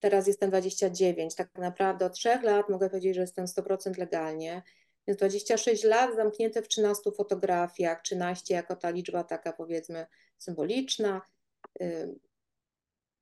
teraz 0.00 0.26
jestem 0.26 0.50
29, 0.50 1.34
tak 1.34 1.48
naprawdę 1.58 2.06
od 2.06 2.12
3 2.12 2.38
lat 2.42 2.68
mogę 2.68 2.90
powiedzieć, 2.90 3.14
że 3.14 3.20
jestem 3.20 3.46
100% 3.46 3.98
legalnie, 3.98 4.62
więc 5.06 5.18
26 5.18 5.84
lat 5.84 6.16
zamknięte 6.16 6.62
w 6.62 6.68
13 6.68 7.10
fotografiach, 7.12 8.02
13 8.02 8.54
jako 8.54 8.76
ta 8.76 8.90
liczba 8.90 9.24
taka 9.24 9.52
powiedzmy 9.52 10.06
symboliczna, 10.38 11.22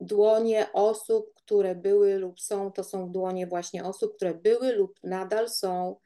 dłonie 0.01 0.73
osób, 0.73 1.35
które 1.35 1.75
były 1.75 2.19
lub 2.19 2.41
są, 2.41 2.73
to 2.73 2.85
są 2.85 3.13
dłonie 3.13 3.47
właśnie 3.47 3.85
osób, 3.85 4.17
które 4.17 4.35
były 4.35 4.73
lub 4.73 4.99
nadal 5.03 5.51
są 5.51 5.97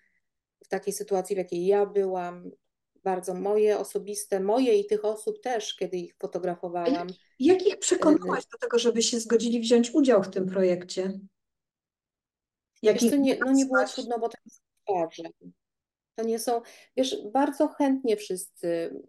w 0.64 0.68
takiej 0.68 0.92
sytuacji, 0.92 1.36
w 1.36 1.38
jakiej 1.38 1.66
ja 1.66 1.86
byłam. 1.86 2.50
Bardzo 3.06 3.34
moje 3.34 3.78
osobiste, 3.78 4.40
moje 4.40 4.78
i 4.78 4.86
tych 4.86 5.04
osób 5.04 5.40
też, 5.40 5.76
kiedy 5.76 5.96
ich 5.96 6.14
fotografowałam. 6.18 7.06
Jak 7.38 7.66
ich 7.66 7.78
przekonałaś 7.78 8.46
do 8.46 8.58
tego, 8.58 8.78
żeby 8.78 9.02
się 9.02 9.20
zgodzili 9.20 9.60
wziąć 9.60 9.90
udział 9.90 10.22
w 10.22 10.30
tym 10.30 10.46
projekcie? 10.46 11.20
Jak 12.82 13.00
Wiesz, 13.00 13.10
to 13.10 13.16
nie, 13.16 13.38
no 13.38 13.52
nie 13.52 13.66
było 13.66 13.84
trudno, 13.84 14.18
bo 14.18 14.28
to 14.28 14.38
jest 14.44 14.62
twarze. 14.84 15.22
To 16.14 16.24
nie 16.24 16.38
są, 16.38 16.62
wiesz, 16.96 17.16
bardzo 17.32 17.68
chętnie 17.68 18.16
wszyscy, 18.16 19.00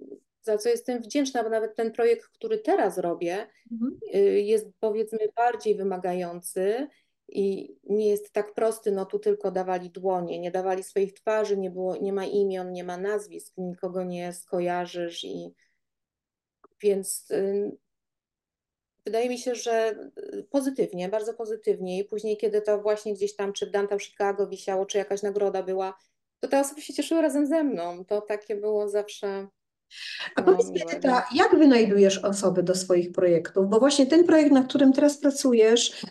za 0.42 0.58
co 0.58 0.70
jestem 0.70 1.02
wdzięczna, 1.02 1.44
bo 1.44 1.50
nawet 1.50 1.76
ten 1.76 1.92
projekt, 1.92 2.28
który 2.28 2.58
teraz 2.58 2.98
robię, 2.98 3.48
Mhm. 3.72 4.00
y, 4.16 4.42
jest 4.42 4.68
powiedzmy 4.80 5.20
bardziej 5.36 5.76
wymagający 5.76 6.88
i 7.30 7.76
nie 7.84 8.10
jest 8.10 8.34
tak 8.34 8.54
prosty, 8.54 8.92
no 8.92 9.06
tu 9.06 9.20
tylko 9.20 9.52
dawali 9.52 9.90
dłonie, 9.90 10.40
nie 10.40 10.52
dawali 10.52 10.84
swoich 10.84 11.14
twarzy, 11.14 11.58
nie 11.58 11.72
było, 11.72 11.98
nie 11.98 12.14
ma 12.14 12.26
imion, 12.26 12.72
nie 12.72 12.84
ma 12.84 12.98
nazwisk, 12.98 13.54
nikogo 13.58 14.04
nie 14.04 14.34
skojarzysz 14.34 15.24
i 15.24 15.54
więc 16.82 17.32
y, 17.32 17.78
wydaje 19.06 19.30
mi 19.30 19.40
się, 19.40 19.56
że 19.56 19.96
y, 20.18 20.44
pozytywnie, 20.50 21.10
bardzo 21.10 21.34
pozytywnie. 21.34 22.00
I 22.00 22.04
później, 22.04 22.38
kiedy 22.38 22.62
to 22.62 22.82
właśnie 22.82 23.14
gdzieś 23.14 23.36
tam, 23.36 23.54
czy 23.54 23.66
w 23.66 23.72
Downtown 23.72 24.00
Chicago 24.00 24.48
wisiało, 24.48 24.86
czy 24.86 24.98
jakaś 24.98 25.22
nagroda 25.22 25.64
była, 25.64 25.98
to 26.40 26.48
te 26.48 26.60
osoby 26.60 26.82
się 26.82 26.94
cieszyły 26.94 27.22
razem 27.22 27.48
ze 27.48 27.64
mną, 27.64 28.06
to 28.06 28.22
takie 28.22 28.56
było 28.56 28.90
zawsze 28.90 29.48
A 30.36 30.42
no, 30.42 30.46
powiedz 30.46 30.68
mi, 30.68 30.74
miłe, 30.74 30.92
Edyta, 30.92 31.26
więc... 31.32 31.42
jak 31.42 31.60
wynajdujesz 31.60 32.18
osoby 32.18 32.64
do 32.64 32.76
swoich 32.76 33.12
projektów? 33.12 33.70
Bo 33.70 33.80
właśnie 33.80 34.06
ten 34.06 34.24
projekt, 34.24 34.52
nad 34.52 34.68
którym 34.68 34.94
teraz 34.94 35.18
pracujesz, 35.18 36.06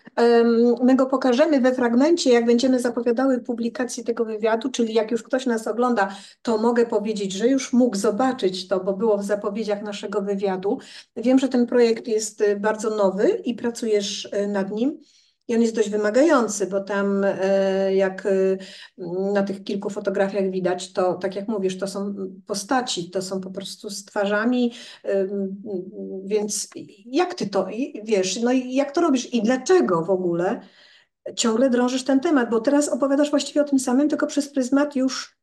my 0.82 0.96
go 0.96 1.06
pokażemy 1.06 1.60
we 1.60 1.74
fragmencie, 1.74 2.30
jak 2.30 2.46
będziemy 2.46 2.80
zapowiadały 2.80 3.40
publikację 3.40 4.04
tego 4.04 4.24
wywiadu, 4.24 4.70
czyli 4.70 4.94
jak 4.94 5.10
już 5.10 5.22
ktoś 5.22 5.46
nas 5.46 5.66
ogląda, 5.66 6.16
to 6.42 6.58
mogę 6.58 6.86
powiedzieć, 6.86 7.32
że 7.32 7.48
już 7.48 7.72
mógł 7.72 7.96
zobaczyć 7.96 8.68
to, 8.68 8.80
bo 8.80 8.92
było 8.92 9.18
w 9.18 9.24
zapowiedziach 9.24 9.82
naszego 9.82 10.22
wywiadu. 10.22 10.78
Wiem, 11.16 11.38
że 11.38 11.48
ten 11.48 11.66
projekt 11.66 12.08
jest 12.08 12.40
y, 12.40 12.56
bardzo 12.56 12.96
nowy 12.96 13.28
i 13.28 13.54
pracujesz 13.54 14.24
y, 14.24 14.48
nad 14.48 14.70
nim. 14.70 14.98
I 15.48 15.54
on 15.54 15.62
jest 15.62 15.74
dość 15.74 15.90
wymagający, 15.90 16.66
bo 16.66 16.80
tam 16.80 17.24
e, 17.24 17.94
jak 17.94 18.26
y, 18.26 18.58
na 19.32 19.42
tych 19.42 19.64
kilku 19.64 19.90
fotografiach 19.90 20.50
widać, 20.50 20.92
to 20.92 21.14
tak 21.14 21.36
jak 21.36 21.48
mówisz, 21.48 21.78
to 21.78 21.86
są 21.86 22.14
postaci, 22.46 23.10
to 23.10 23.22
są 23.22 23.40
po 23.40 23.50
prostu 23.50 23.90
z 23.90 24.04
twarzami, 24.04 24.72
ym, 25.08 25.62
więc 26.24 26.68
jak 27.06 27.34
ty 27.34 27.46
to, 27.46 27.68
wiesz, 28.04 28.40
no 28.42 28.52
i 28.52 28.74
jak 28.74 28.92
to 28.92 29.00
robisz 29.00 29.34
i 29.34 29.42
dlaczego 29.42 30.04
w 30.04 30.10
ogóle 30.10 30.60
ciągle 31.36 31.70
drążysz 31.70 32.04
ten 32.04 32.20
temat, 32.20 32.50
bo 32.50 32.60
teraz 32.60 32.88
opowiadasz 32.88 33.30
właściwie 33.30 33.60
o 33.60 33.64
tym 33.64 33.78
samym, 33.78 34.08
tylko 34.08 34.26
przez 34.26 34.48
pryzmat 34.48 34.96
już 34.96 35.36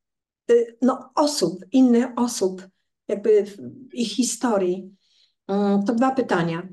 no, 0.81 1.09
osób, 1.15 1.65
innych 1.71 2.05
osób, 2.15 2.67
jakby 3.07 3.45
ich 3.93 4.15
historii. 4.15 4.95
Mm, 5.47 5.83
to 5.83 5.93
dwa 5.93 6.11
pytania. 6.11 6.67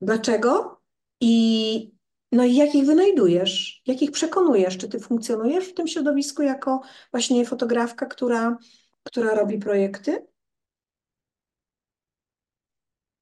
Dlaczego? 0.00 0.80
I, 1.20 1.95
no 2.32 2.44
i 2.44 2.54
jak 2.56 2.74
ich 2.74 2.84
wynajdujesz? 2.86 3.82
Jak 3.86 4.02
ich 4.02 4.10
przekonujesz? 4.10 4.78
Czy 4.78 4.88
ty 4.88 5.00
funkcjonujesz 5.00 5.68
w 5.68 5.74
tym 5.74 5.88
środowisku 5.88 6.42
jako 6.42 6.80
właśnie 7.10 7.44
fotografka, 7.44 8.06
która, 8.06 8.58
która 9.04 9.34
robi 9.34 9.58
projekty? 9.58 10.26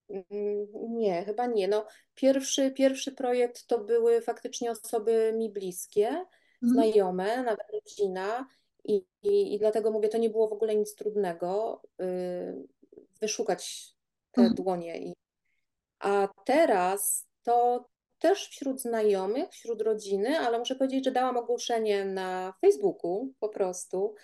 Mm, 0.09 0.67
Nie, 0.97 1.25
chyba 1.25 1.45
nie. 1.45 1.67
No, 1.67 1.85
pierwszy, 2.15 2.71
pierwszy 2.71 3.11
projekt 3.11 3.67
to 3.67 3.79
były 3.79 4.21
faktycznie 4.21 4.71
osoby 4.71 5.33
mi 5.37 5.49
bliskie, 5.49 6.07
Mhm. 6.07 6.27
znajome, 6.61 7.43
nawet 7.43 7.65
rodzina 7.73 8.47
i, 8.83 9.05
i, 9.23 9.53
i 9.53 9.59
dlatego 9.59 9.91
mówię, 9.91 10.09
to 10.09 10.17
nie 10.17 10.29
było 10.29 10.47
w 10.49 10.53
ogóle 10.53 10.75
nic 10.75 10.95
trudnego 10.95 11.81
y, 12.01 12.67
wyszukać 13.21 13.93
te 14.31 14.41
Mhm. 14.41 14.55
dłonie. 14.55 14.97
I, 14.99 15.13
a 15.99 16.27
teraz 16.45 17.27
to 17.43 17.85
też 18.25 18.47
wśród 18.47 18.81
znajomych, 18.81 19.49
wśród 19.49 19.81
rodziny, 19.81 20.39
ale 20.39 20.59
muszę 20.59 20.75
powiedzieć, 20.75 21.05
że 21.05 21.11
dałam 21.11 21.37
ogłoszenie 21.37 22.05
na 22.05 22.53
Facebooku 22.61 23.33
po 23.39 23.49
prostu, 23.49 24.15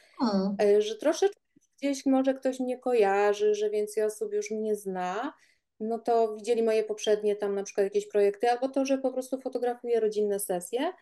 y, 0.64 0.82
że 0.82 0.96
troszeczkę 0.96 1.40
gdzieś 1.78 2.06
może 2.06 2.34
ktoś 2.34 2.60
mnie 2.60 2.80
kojarzy, 2.80 3.56
że 3.56 3.70
więcej 3.70 4.04
osób 4.04 4.34
już 4.34 4.52
mnie 4.52 4.76
zna. 4.76 5.34
No 5.80 6.00
to 6.00 6.36
widzieli 6.36 6.64
moje 6.64 6.84
poprzednie 6.84 7.36
tam 7.36 7.56
na 7.56 7.64
przykład 7.64 7.84
jakieś 7.84 8.08
projekty, 8.08 8.50
albo 8.50 8.70
to, 8.70 8.86
że 8.86 8.98
po 8.98 9.12
prostu 9.12 9.42
fotografuję 9.42 10.00
rodzinne 10.00 10.40
sesje. 10.40 10.94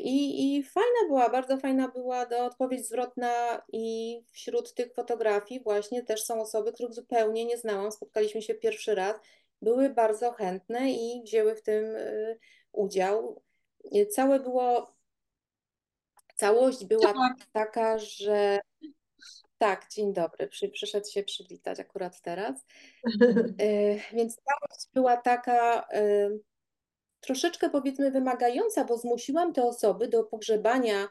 I, 0.00 0.56
I 0.56 0.62
fajna 0.62 1.08
była, 1.08 1.28
bardzo 1.30 1.56
fajna 1.56 1.88
była 1.88 2.26
do 2.26 2.44
odpowiedź 2.44 2.86
zwrotna 2.86 3.62
i 3.72 4.18
wśród 4.30 4.74
tych 4.74 4.94
fotografii 4.94 5.60
właśnie 5.62 6.02
też 6.02 6.24
są 6.24 6.40
osoby, 6.40 6.72
których 6.72 6.94
zupełnie 6.94 7.44
nie 7.44 7.58
znałam, 7.58 7.92
spotkaliśmy 7.92 8.42
się 8.42 8.54
pierwszy 8.54 8.94
raz, 8.94 9.16
były 9.62 9.90
bardzo 9.90 10.32
chętne 10.32 10.90
i 10.90 11.22
wzięły 11.24 11.54
w 11.54 11.62
tym 11.62 11.84
y, 11.84 12.38
udział. 12.72 13.42
Y, 13.94 14.06
Całe 14.06 14.40
było, 14.40 14.94
całość 16.36 16.84
była 16.84 17.12
tak. 17.12 17.46
taka, 17.52 17.98
że 17.98 18.60
tak, 19.58 19.88
dzień 19.88 20.12
dobry, 20.12 20.48
Przy, 20.48 20.68
przyszedł 20.68 21.10
się 21.10 21.22
przywitać 21.22 21.80
akurat 21.80 22.20
teraz. 22.20 22.64
Y, 23.62 24.00
Więc 24.12 24.36
całość 24.36 24.88
była 24.94 25.16
taka 25.16 25.88
troszeczkę 27.20 27.70
powiedzmy 27.70 28.10
wymagająca, 28.10 28.84
bo 28.84 28.98
zmusiłam 28.98 29.52
te 29.52 29.62
osoby 29.64 30.08
do 30.08 30.24
pogrzebania 30.24 31.08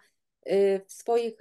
w 0.86 0.92
swoich 0.92 1.38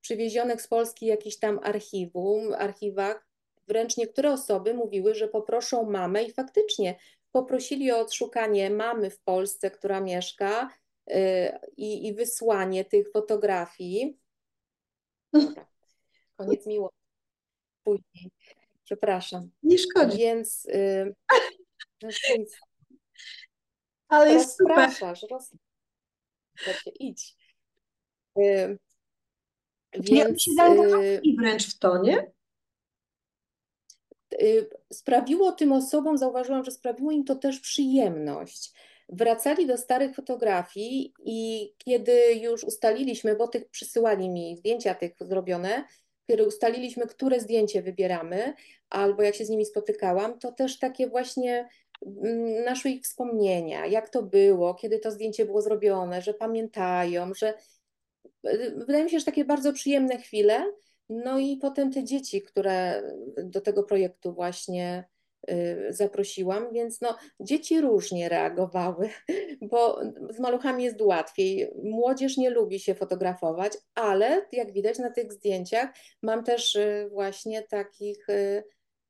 przywiezionych 0.00 0.62
z 0.62 0.68
Polski 0.68 1.06
jakichś 1.06 1.36
tam 1.36 1.60
archiwum, 1.62 2.54
archiwach. 2.54 3.29
Wręcz 3.70 3.96
niektóre 3.96 4.32
osoby 4.32 4.74
mówiły, 4.74 5.14
że 5.14 5.28
poproszą 5.28 5.90
mamę 5.90 6.22
i 6.22 6.32
faktycznie 6.32 6.98
poprosili 7.32 7.92
o 7.92 7.98
odszukanie 7.98 8.70
mamy 8.70 9.10
w 9.10 9.20
Polsce, 9.20 9.70
która 9.70 10.00
mieszka 10.00 10.70
y, 11.10 11.14
i, 11.76 12.06
i 12.06 12.14
wysłanie 12.14 12.84
tych 12.84 13.12
fotografii. 13.12 14.18
Dobra, 15.32 15.66
koniec 16.36 16.66
miło. 16.66 16.92
Później, 17.84 18.30
przepraszam. 18.84 19.50
Nie 19.62 19.78
szkodzi, 19.78 20.18
Więc 20.18 20.64
y, 20.64 21.14
ale 24.08 24.32
jest 24.32 24.56
super. 24.56 24.76
się, 26.74 26.90
idź. 26.90 27.36
Y, 28.38 28.78
Nie, 30.10 30.26
oni 30.26 30.40
się 30.40 30.50
Więc 30.50 30.56
zaangażowali 30.56 31.36
wręcz 31.36 31.74
w 31.74 31.78
to, 31.78 32.02
nie? 32.02 32.32
Y, 34.32 34.70
sprawiło 34.92 35.52
tym 35.52 35.72
osobom, 35.72 36.18
zauważyłam, 36.18 36.64
że 36.64 36.70
sprawiło 36.70 37.10
im 37.10 37.24
to 37.24 37.34
też 37.34 37.60
przyjemność. 37.60 38.72
Wracali 39.08 39.66
do 39.66 39.76
starych 39.76 40.16
fotografii 40.16 41.14
i 41.24 41.72
kiedy 41.78 42.34
już 42.34 42.64
ustaliliśmy, 42.64 43.36
bo 43.36 43.48
tych 43.48 43.68
przysyłali 43.68 44.28
mi 44.28 44.56
zdjęcia 44.56 44.94
tych 44.94 45.12
zrobione, 45.20 45.84
kiedy 46.26 46.46
ustaliliśmy, 46.46 47.06
które 47.06 47.40
zdjęcie 47.40 47.82
wybieramy, 47.82 48.54
albo 48.90 49.22
jak 49.22 49.34
się 49.34 49.44
z 49.44 49.50
nimi 49.50 49.64
spotykałam, 49.66 50.38
to 50.38 50.52
też 50.52 50.78
takie 50.78 51.08
właśnie 51.08 51.68
mm, 52.06 52.64
naszły 52.64 52.90
ich 52.90 53.02
wspomnienia, 53.02 53.86
jak 53.86 54.08
to 54.08 54.22
było, 54.22 54.74
kiedy 54.74 54.98
to 54.98 55.10
zdjęcie 55.10 55.44
było 55.44 55.62
zrobione, 55.62 56.22
że 56.22 56.34
pamiętają, 56.34 57.34
że 57.34 57.54
Wydaje 58.76 59.04
mi 59.04 59.10
się, 59.10 59.18
że 59.18 59.24
takie 59.24 59.44
bardzo 59.44 59.72
przyjemne 59.72 60.18
chwile. 60.18 60.72
No 61.10 61.38
i 61.38 61.56
potem 61.56 61.92
te 61.92 62.04
dzieci, 62.04 62.42
które 62.42 63.02
do 63.36 63.60
tego 63.60 63.82
projektu 63.82 64.32
właśnie 64.32 65.08
y, 65.50 65.86
zaprosiłam, 65.88 66.72
więc 66.72 67.00
no, 67.00 67.16
dzieci 67.40 67.80
różnie 67.80 68.28
reagowały, 68.28 69.08
bo 69.70 70.00
z 70.30 70.38
maluchami 70.38 70.84
jest 70.84 71.00
łatwiej. 71.00 71.72
Młodzież 71.82 72.36
nie 72.36 72.50
lubi 72.50 72.80
się 72.80 72.94
fotografować, 72.94 73.72
ale 73.94 74.46
jak 74.52 74.72
widać 74.72 74.98
na 74.98 75.10
tych 75.10 75.32
zdjęciach, 75.32 75.90
mam 76.22 76.44
też 76.44 76.76
y, 76.76 77.08
właśnie 77.12 77.62
takich 77.62 78.28
y, 78.28 78.64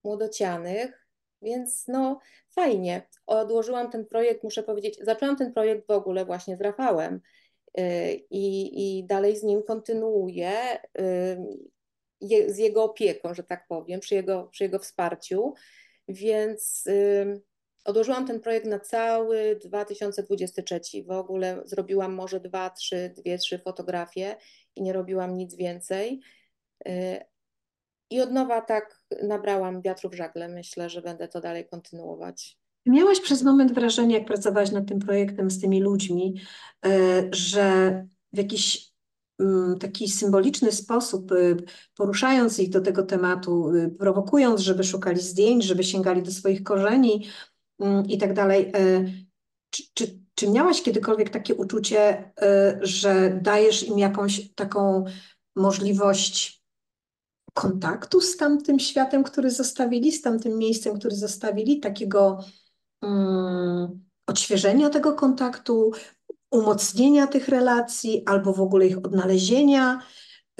młodocianych, 0.04 1.06
więc 1.42 1.88
no 1.88 2.18
fajnie. 2.54 3.02
Odłożyłam 3.26 3.90
ten 3.90 4.06
projekt, 4.06 4.44
muszę 4.44 4.62
powiedzieć, 4.62 4.98
zaczęłam 5.02 5.36
ten 5.36 5.52
projekt 5.52 5.86
w 5.86 5.90
ogóle 5.90 6.24
właśnie 6.24 6.56
z 6.56 6.60
Rafałem 6.60 7.20
i, 8.30 8.98
i 8.98 9.04
dalej 9.04 9.36
z 9.36 9.42
nim 9.42 9.62
kontynuuję 9.62 10.52
y, 12.22 12.54
z 12.54 12.58
jego 12.58 12.84
opieką, 12.84 13.34
że 13.34 13.42
tak 13.42 13.66
powiem, 13.68 14.00
przy 14.00 14.14
jego, 14.14 14.44
przy 14.44 14.64
jego 14.64 14.78
wsparciu. 14.78 15.54
Więc 16.08 16.86
y, 16.86 17.42
odłożyłam 17.84 18.26
ten 18.26 18.40
projekt 18.40 18.66
na 18.66 18.80
cały 18.80 19.58
2023. 19.64 20.80
W 21.06 21.10
ogóle 21.10 21.62
zrobiłam 21.64 22.14
może 22.14 22.40
dwa, 22.40 22.70
trzy, 22.70 23.14
dwie, 23.16 23.38
trzy 23.38 23.58
fotografie 23.58 24.36
i 24.76 24.82
nie 24.82 24.92
robiłam 24.92 25.36
nic 25.36 25.54
więcej. 25.54 26.20
I 28.10 28.20
od 28.20 28.32
nowa 28.32 28.60
tak 28.60 29.04
nabrałam 29.22 29.82
wiatru 29.82 30.10
w 30.10 30.14
żagle. 30.14 30.48
Myślę, 30.48 30.90
że 30.90 31.02
będę 31.02 31.28
to 31.28 31.40
dalej 31.40 31.66
kontynuować. 31.66 32.58
Miałaś 32.86 33.20
przez 33.20 33.42
moment 33.42 33.72
wrażenie, 33.72 34.14
jak 34.14 34.24
pracowałaś 34.24 34.70
nad 34.70 34.88
tym 34.88 34.98
projektem 34.98 35.50
z 35.50 35.60
tymi 35.60 35.80
ludźmi, 35.80 36.40
e, 36.86 36.90
że 37.32 37.92
w 38.32 38.38
jakiś 38.38 38.89
taki 39.80 40.08
symboliczny 40.08 40.72
sposób, 40.72 41.32
y, 41.32 41.56
poruszając 41.96 42.58
ich 42.58 42.70
do 42.70 42.80
tego 42.80 43.02
tematu, 43.02 43.74
y, 43.74 43.90
prowokując, 43.98 44.60
żeby 44.60 44.84
szukali 44.84 45.20
zdjęć, 45.20 45.64
żeby 45.64 45.84
sięgali 45.84 46.22
do 46.22 46.30
swoich 46.30 46.62
korzeni 46.62 47.26
i 48.08 48.18
tak 48.18 48.34
dalej, 48.34 48.72
czy, 49.70 49.82
czy, 49.94 50.20
czy 50.34 50.50
miałaś 50.50 50.82
kiedykolwiek 50.82 51.30
takie 51.30 51.54
uczucie, 51.54 52.32
że 52.80 53.40
dajesz 53.42 53.82
im 53.82 53.98
jakąś 53.98 54.54
taką 54.54 55.04
możliwość 55.56 56.62
kontaktu 57.54 58.20
z 58.20 58.36
tamtym 58.36 58.78
światem, 58.78 59.24
który 59.24 59.50
zostawili, 59.50 60.12
z 60.12 60.22
tamtym 60.22 60.58
miejscem, 60.58 60.98
który 60.98 61.16
zostawili, 61.16 61.80
takiego 61.80 62.44
mm, 63.02 64.04
odświeżenia 64.26 64.90
tego 64.90 65.12
kontaktu, 65.12 65.92
umocnienia 66.50 67.26
tych 67.26 67.48
relacji 67.48 68.22
albo 68.26 68.52
w 68.52 68.60
ogóle 68.60 68.86
ich 68.86 68.98
odnalezienia, 68.98 70.02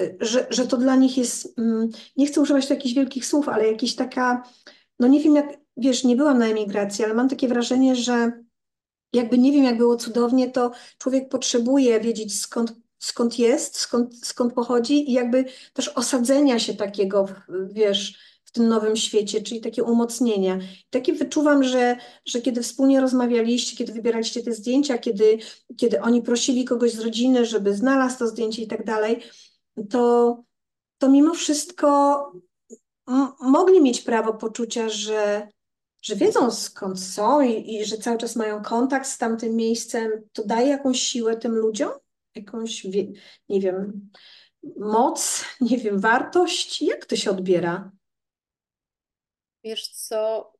y, 0.01 0.17
że, 0.21 0.47
że 0.49 0.67
to 0.67 0.77
dla 0.77 0.95
nich 0.95 1.17
jest, 1.17 1.59
mm, 1.59 1.89
nie 2.17 2.27
chcę 2.27 2.41
używać 2.41 2.69
jakichś 2.69 2.95
wielkich 2.95 3.25
słów, 3.25 3.49
ale 3.49 3.71
jakiś 3.71 3.95
taka, 3.95 4.43
no 4.99 5.07
nie 5.07 5.19
wiem 5.19 5.35
jak, 5.35 5.57
wiesz, 5.77 6.03
nie 6.03 6.15
byłam 6.15 6.37
na 6.37 6.47
emigracji, 6.47 7.05
ale 7.05 7.13
mam 7.13 7.29
takie 7.29 7.47
wrażenie, 7.47 7.95
że 7.95 8.31
jakby 9.13 9.37
nie 9.37 9.51
wiem 9.51 9.63
jak 9.63 9.77
było 9.77 9.95
cudownie, 9.95 10.51
to 10.51 10.71
człowiek 10.97 11.29
potrzebuje 11.29 11.99
wiedzieć 11.99 12.39
skąd, 12.39 12.73
skąd 12.99 13.39
jest, 13.39 13.77
skąd, 13.77 14.25
skąd 14.25 14.53
pochodzi 14.53 15.09
i 15.09 15.13
jakby 15.13 15.45
też 15.73 15.87
osadzenia 15.87 16.59
się 16.59 16.73
takiego, 16.73 17.25
wiesz, 17.71 18.30
w 18.51 18.53
tym 18.53 18.67
nowym 18.67 18.95
świecie, 18.95 19.41
czyli 19.41 19.61
takie 19.61 19.83
umocnienia. 19.83 20.59
Takie 20.89 21.13
wyczuwam, 21.13 21.63
że, 21.63 21.97
że 22.25 22.41
kiedy 22.41 22.61
wspólnie 22.61 23.01
rozmawialiście, 23.01 23.77
kiedy 23.77 23.93
wybieraliście 23.93 24.43
te 24.43 24.53
zdjęcia, 24.53 24.97
kiedy, 24.97 25.37
kiedy 25.77 26.01
oni 26.01 26.21
prosili 26.21 26.65
kogoś 26.65 26.91
z 26.91 26.99
rodziny, 26.99 27.45
żeby 27.45 27.75
znalazł 27.75 28.19
to 28.19 28.27
zdjęcie 28.27 28.61
i 28.61 28.67
tak 28.67 28.85
dalej, 28.85 29.19
to, 29.89 30.43
to 30.97 31.09
mimo 31.09 31.33
wszystko 31.33 32.31
mogli 33.39 33.81
mieć 33.81 34.01
prawo 34.01 34.33
poczucia, 34.33 34.89
że, 34.89 35.47
że 36.01 36.15
wiedzą 36.15 36.51
skąd 36.51 36.99
są 36.99 37.41
i, 37.41 37.75
i 37.75 37.85
że 37.85 37.97
cały 37.97 38.17
czas 38.17 38.35
mają 38.35 38.63
kontakt 38.63 39.07
z 39.07 39.17
tamtym 39.17 39.55
miejscem. 39.55 40.11
To 40.33 40.43
daje 40.45 40.67
jakąś 40.67 41.01
siłę 41.01 41.37
tym 41.37 41.55
ludziom? 41.55 41.91
Jakąś, 42.35 42.83
nie 43.49 43.59
wiem, 43.61 44.09
moc, 44.77 45.45
nie 45.61 45.77
wiem, 45.77 45.99
wartość? 45.99 46.81
Jak 46.81 47.05
to 47.05 47.15
się 47.15 47.31
odbiera? 47.31 47.91
Wiesz 49.63 49.87
co, 49.87 50.53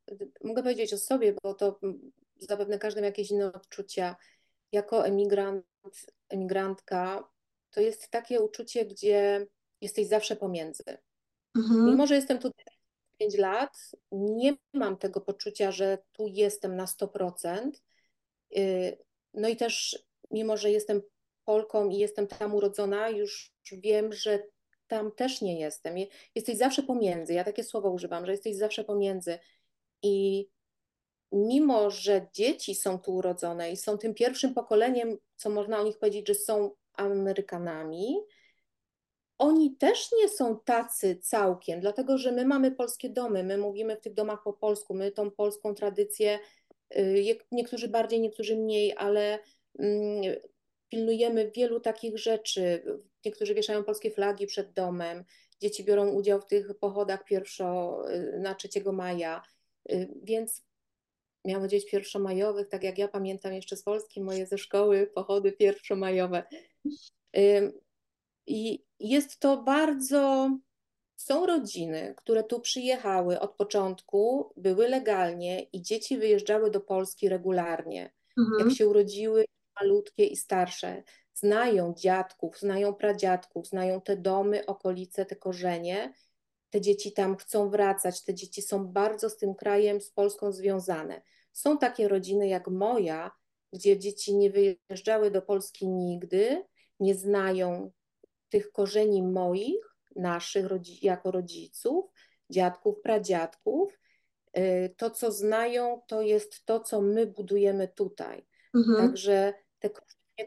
mogę 0.44 0.62
powiedzieć 0.62 0.92
o 0.92 0.98
sobie, 0.98 1.34
bo 1.42 1.54
to 1.54 1.80
zapewne 2.38 2.78
każdy 2.78 3.00
ma 3.00 3.06
jakieś 3.06 3.30
inne 3.30 3.52
odczucia. 3.52 4.16
jako 4.72 5.06
emigrant, 5.06 5.66
emigrantka 6.28 7.28
to 7.70 7.80
jest 7.80 8.08
takie 8.08 8.40
uczucie, 8.40 8.84
gdzie 8.84 9.46
jesteś 9.80 10.08
zawsze 10.08 10.36
pomiędzy. 10.36 10.84
Mhm. 11.56 11.86
Mimo, 11.86 12.06
że 12.06 12.14
jestem 12.14 12.38
tutaj 12.38 12.64
5 13.18 13.38
lat, 13.38 13.90
nie 14.12 14.56
mam 14.72 14.96
tego 14.96 15.20
poczucia, 15.20 15.72
że 15.72 15.98
tu 16.12 16.26
jestem 16.26 16.76
na 16.76 16.86
100%. 16.86 17.70
Y, 18.56 18.98
no 19.34 19.48
i 19.48 19.56
też, 19.56 20.04
mimo 20.30 20.56
że 20.56 20.70
jestem 20.70 21.02
Polką 21.44 21.88
i 21.88 21.98
jestem 21.98 22.26
tam 22.26 22.54
urodzona, 22.54 23.08
już 23.08 23.52
wiem, 23.72 24.12
że 24.12 24.42
tam 24.92 25.12
też 25.12 25.40
nie 25.40 25.60
jestem. 25.60 25.94
Jesteś 26.34 26.56
zawsze 26.56 26.82
pomiędzy. 26.82 27.34
Ja 27.34 27.44
takie 27.44 27.64
słowo 27.64 27.90
używam, 27.90 28.26
że 28.26 28.32
jesteś 28.32 28.56
zawsze 28.56 28.84
pomiędzy. 28.84 29.38
I 30.02 30.48
mimo, 31.32 31.90
że 31.90 32.26
dzieci 32.32 32.74
są 32.74 32.98
tu 32.98 33.14
urodzone 33.14 33.70
i 33.70 33.76
są 33.76 33.98
tym 33.98 34.14
pierwszym 34.14 34.54
pokoleniem, 34.54 35.18
co 35.36 35.50
można 35.50 35.80
o 35.80 35.84
nich 35.84 35.98
powiedzieć, 35.98 36.28
że 36.28 36.34
są 36.34 36.70
Amerykanami, 36.92 38.16
oni 39.38 39.76
też 39.76 40.12
nie 40.18 40.28
są 40.28 40.60
tacy 40.60 41.16
całkiem, 41.16 41.80
dlatego 41.80 42.18
że 42.18 42.32
my 42.32 42.46
mamy 42.46 42.72
polskie 42.72 43.10
domy, 43.10 43.44
my 43.44 43.58
mówimy 43.58 43.96
w 43.96 44.00
tych 44.00 44.14
domach 44.14 44.42
po 44.42 44.52
polsku, 44.52 44.94
my 44.94 45.12
tą 45.12 45.30
polską 45.30 45.74
tradycję, 45.74 46.38
y, 46.96 47.36
niektórzy 47.52 47.88
bardziej, 47.88 48.20
niektórzy 48.20 48.56
mniej, 48.56 48.94
ale 48.96 49.38
mm, 49.78 50.22
pilnujemy 50.88 51.50
wielu 51.50 51.80
takich 51.80 52.18
rzeczy. 52.18 52.82
Niektórzy 53.24 53.54
wieszają 53.54 53.84
polskie 53.84 54.10
flagi 54.10 54.46
przed 54.46 54.72
domem, 54.72 55.24
dzieci 55.60 55.84
biorą 55.84 56.08
udział 56.08 56.40
w 56.40 56.46
tych 56.46 56.78
pochodach 56.78 57.24
pierwszo 57.24 57.98
y, 58.10 58.38
na 58.40 58.54
3 58.54 58.68
maja, 58.92 59.42
y, 59.90 60.08
więc 60.22 60.62
miałam 61.44 61.68
dzieci 61.68 61.86
pierwszomajowych, 61.90 62.68
tak 62.68 62.84
jak 62.84 62.98
ja 62.98 63.08
pamiętam 63.08 63.52
jeszcze 63.52 63.76
z 63.76 63.82
Polski, 63.82 64.22
moje 64.22 64.46
ze 64.46 64.58
szkoły 64.58 65.10
pochody 65.14 65.52
pierwszomajowe. 65.52 66.42
I 68.46 68.84
jest 69.00 69.38
to 69.38 69.62
bardzo. 69.62 70.50
Są 71.16 71.46
rodziny, 71.46 72.14
które 72.16 72.44
tu 72.44 72.60
przyjechały 72.60 73.40
od 73.40 73.56
początku, 73.56 74.52
były 74.56 74.88
legalnie 74.88 75.62
i 75.62 75.82
dzieci 75.82 76.18
wyjeżdżały 76.18 76.70
do 76.70 76.80
Polski 76.80 77.28
regularnie. 77.28 78.12
Mhm. 78.38 78.68
Jak 78.68 78.78
się 78.78 78.88
urodziły 78.88 79.44
malutkie 79.80 80.24
i 80.24 80.36
starsze, 80.36 81.02
znają 81.34 81.94
dziadków, 81.96 82.58
znają 82.58 82.94
pradziadków, 82.94 83.66
znają 83.66 84.00
te 84.00 84.16
domy, 84.16 84.66
okolice, 84.66 85.26
te 85.26 85.36
korzenie. 85.36 86.12
Te 86.70 86.80
dzieci 86.80 87.12
tam 87.12 87.36
chcą 87.36 87.70
wracać, 87.70 88.24
te 88.24 88.34
dzieci 88.34 88.62
są 88.62 88.86
bardzo 88.86 89.30
z 89.30 89.36
tym 89.36 89.54
krajem, 89.54 90.00
z 90.00 90.10
Polską 90.10 90.52
związane. 90.52 91.22
Są 91.52 91.78
takie 91.78 92.08
rodziny 92.08 92.48
jak 92.48 92.68
moja, 92.68 93.30
gdzie 93.72 93.98
dzieci 93.98 94.36
nie 94.36 94.50
wyjeżdżały 94.50 95.30
do 95.30 95.42
Polski 95.42 95.88
nigdy, 95.88 96.64
nie 97.00 97.14
znają 97.14 97.90
tych 98.48 98.72
korzeni 98.72 99.22
moich, 99.22 99.96
naszych 100.16 100.66
jako 101.02 101.30
rodziców, 101.30 102.04
dziadków, 102.50 103.00
pradziadków. 103.00 103.98
Y, 104.58 104.94
to, 104.96 105.10
co 105.10 105.32
znają, 105.32 106.02
to 106.06 106.22
jest 106.22 106.66
to, 106.66 106.80
co 106.80 107.00
my 107.00 107.26
budujemy 107.26 107.88
tutaj. 107.88 108.46
Mhm. 108.74 108.96
Także 108.96 109.54
te 109.78 109.90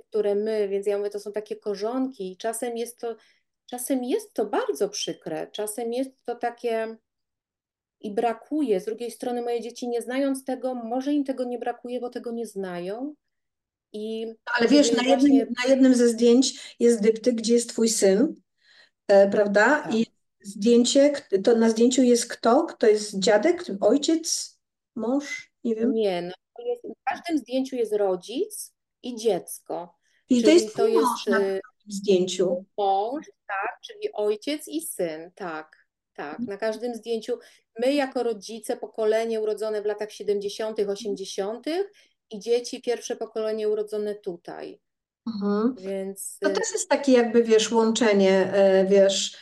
które 0.10 0.36
my, 0.36 0.68
więc 0.68 0.88
ja 0.88 0.98
mówię, 0.98 1.10
to 1.10 1.20
są 1.20 1.32
takie 1.32 1.56
korzonki 1.56 2.32
i 2.32 2.38
czasem 2.38 2.78
jest 2.78 3.00
to, 3.00 3.16
czasem 3.66 4.04
jest 4.04 4.34
to 4.34 4.46
bardzo 4.46 4.90
przykre, 4.90 5.48
czasem 5.48 5.94
jest 5.94 6.12
to 6.26 6.36
takie 6.36 6.98
i 8.00 8.12
brakuje. 8.12 8.80
Z 8.80 8.86
drugiej 8.86 9.12
strony 9.12 9.42
moje 9.42 9.62
dzieci 9.62 9.88
nie 9.88 10.02
znając 10.02 10.44
tego, 10.44 10.76
może 10.76 11.14
im 11.14 11.24
tego 11.24 11.44
nie 11.44 11.60
brakuje, 11.60 12.00
bo 12.00 12.10
tego 12.10 12.32
nie 12.32 12.46
znają, 12.46 13.16
i 13.96 14.36
Ale 14.58 14.68
wiesz, 14.68 14.92
na 14.92 15.04
jednym, 15.04 15.32
właśnie... 15.32 15.48
na 15.64 15.70
jednym 15.70 15.96
ze 15.96 16.10
zdjęć 16.10 16.76
jest 16.80 17.02
dyptyk, 17.02 17.36
gdzie 17.36 17.54
jest 17.54 17.70
twój 17.70 17.90
syn, 17.90 18.36
e, 19.08 19.30
prawda? 19.30 19.82
Tak. 19.82 19.96
I 19.96 20.06
zdjęcie, 20.42 21.14
to 21.44 21.56
na 21.56 21.70
zdjęciu 21.70 22.04
jest 22.04 22.28
kto? 22.28 22.64
Kto 22.64 22.88
jest 22.88 23.20
dziadek, 23.20 23.64
ojciec, 23.82 24.60
mąż? 24.96 25.52
Nie 25.64 25.76
wiem. 25.76 25.94
Nie, 25.94 26.22
no, 26.22 26.66
jest, 26.66 26.84
w 26.84 27.04
każdym 27.04 27.38
zdjęciu 27.38 27.76
jest 27.76 27.94
rodzic 27.94 28.75
i 29.06 29.16
dziecko. 29.16 29.96
I 30.30 30.44
to 30.44 30.50
jest, 30.50 30.76
to 30.76 30.88
jest 30.88 31.28
na 31.28 31.40
e, 31.40 31.60
zdjęciu. 31.88 32.66
Mąż, 32.78 33.26
tak, 33.48 33.80
czyli 33.82 34.14
ojciec 34.14 34.68
i 34.68 34.82
syn, 34.82 35.32
tak. 35.36 35.86
Tak, 36.14 36.40
na 36.40 36.58
każdym 36.58 36.96
zdjęciu 36.96 37.38
my 37.80 37.94
jako 37.94 38.24
rodzice, 38.24 38.78
pokolenie 38.78 39.42
urodzone 39.42 39.82
w 39.82 39.86
latach 39.86 40.12
70., 40.12 40.80
80., 40.80 41.66
i 42.32 42.40
dzieci 42.40 42.82
pierwsze 42.82 43.16
pokolenie 43.16 43.70
urodzone 43.70 44.16
tutaj. 44.16 44.82
Mhm. 45.28 45.76
Więc... 45.76 46.38
To 46.42 46.50
też 46.50 46.74
jest 46.74 46.90
takie 46.90 47.12
jakby, 47.12 47.44
wiesz, 47.44 47.72
łączenie, 47.72 48.54
e, 48.54 48.86
wiesz, 48.86 49.38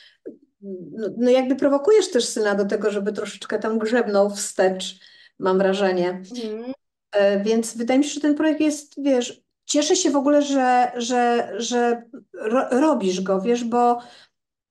no, 0.92 1.08
no 1.18 1.30
jakby 1.30 1.56
prowokujesz 1.56 2.12
też 2.12 2.26
syna 2.26 2.56
do 2.56 2.66
tego, 2.66 2.92
żeby 2.92 3.14
troszeczkę 3.14 3.60
tam 3.60 3.80
grzebnął 3.80 4.30
wstecz, 4.30 5.00
mam 5.40 5.58
wrażenie. 5.58 6.10
Mhm. 6.10 6.74
E, 7.12 7.44
więc 7.44 7.78
wydaje 7.78 8.00
mi 8.00 8.06
się, 8.06 8.14
że 8.14 8.22
ten 8.22 8.36
projekt 8.36 8.62
jest, 8.62 9.04
wiesz, 9.04 9.43
cieszę 9.74 9.96
się 9.96 10.12
w 10.12 10.16
ogóle, 10.16 10.42
że, 10.42 10.92
że, 10.98 11.54
że 11.58 12.04
ro, 12.34 12.70
robisz 12.72 13.22
go, 13.22 13.42
wiesz, 13.42 13.64
bo 13.64 14.00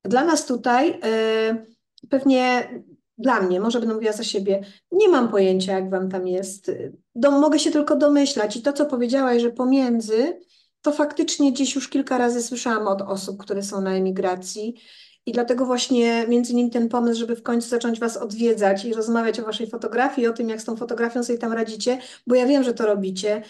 dla 0.05 0.25
nas 0.25 0.47
tutaj 0.47 0.91
y, 0.91 2.09
pewnie 2.09 2.69
dla 3.19 3.41
mnie, 3.41 3.61
może 3.61 3.79
będę 3.81 3.95
mówiła 3.95 4.13
za 4.13 4.25
siebie, 4.25 4.65
nie 4.93 5.09
mam 5.09 5.29
pojęcia, 5.29 5.73
jak 5.73 5.91
wam 5.91 6.11
tam 6.11 6.27
jest. 6.27 6.71
Do, 7.15 7.31
mogę 7.31 7.59
się 7.59 7.71
tylko 7.71 7.97
domyślać. 7.97 8.57
I 8.57 8.63
to, 8.63 8.73
co 8.73 8.87
powiedziałaś, 8.87 9.43
że 9.43 9.51
pomiędzy, 9.51 10.41
to 10.83 10.93
faktycznie 10.93 11.53
gdzieś 11.53 11.75
już 11.75 11.89
kilka 11.89 12.19
razy 12.19 12.43
słyszałam 12.43 12.87
od 12.87 13.03
osób, 13.03 13.43
które 13.43 13.63
są 13.63 13.81
na 13.81 13.95
emigracji. 13.95 14.75
I 15.27 15.33
dlatego 15.33 15.67
właśnie 15.67 16.27
między 16.29 16.53
innymi 16.53 16.71
ten 16.71 16.89
pomysł, 16.89 17.21
żeby 17.21 17.37
w 17.37 17.43
końcu 17.43 17.69
zacząć 17.69 18.01
Was 18.01 18.17
odwiedzać 18.17 18.85
i 18.85 18.95
rozmawiać 18.95 19.41
o 19.41 19.45
Waszej 19.45 19.67
fotografii, 19.67 20.27
o 20.27 20.33
tym, 20.33 20.49
jak 20.49 20.61
z 20.61 20.65
tą 20.65 20.77
fotografią 20.77 21.25
sobie 21.25 21.39
tam 21.39 21.53
radzicie, 21.53 21.99
bo 22.27 22.35
ja 22.35 22.47
wiem, 22.47 22.63
że 22.63 22.75
to 22.75 22.87
robicie. 22.87 23.43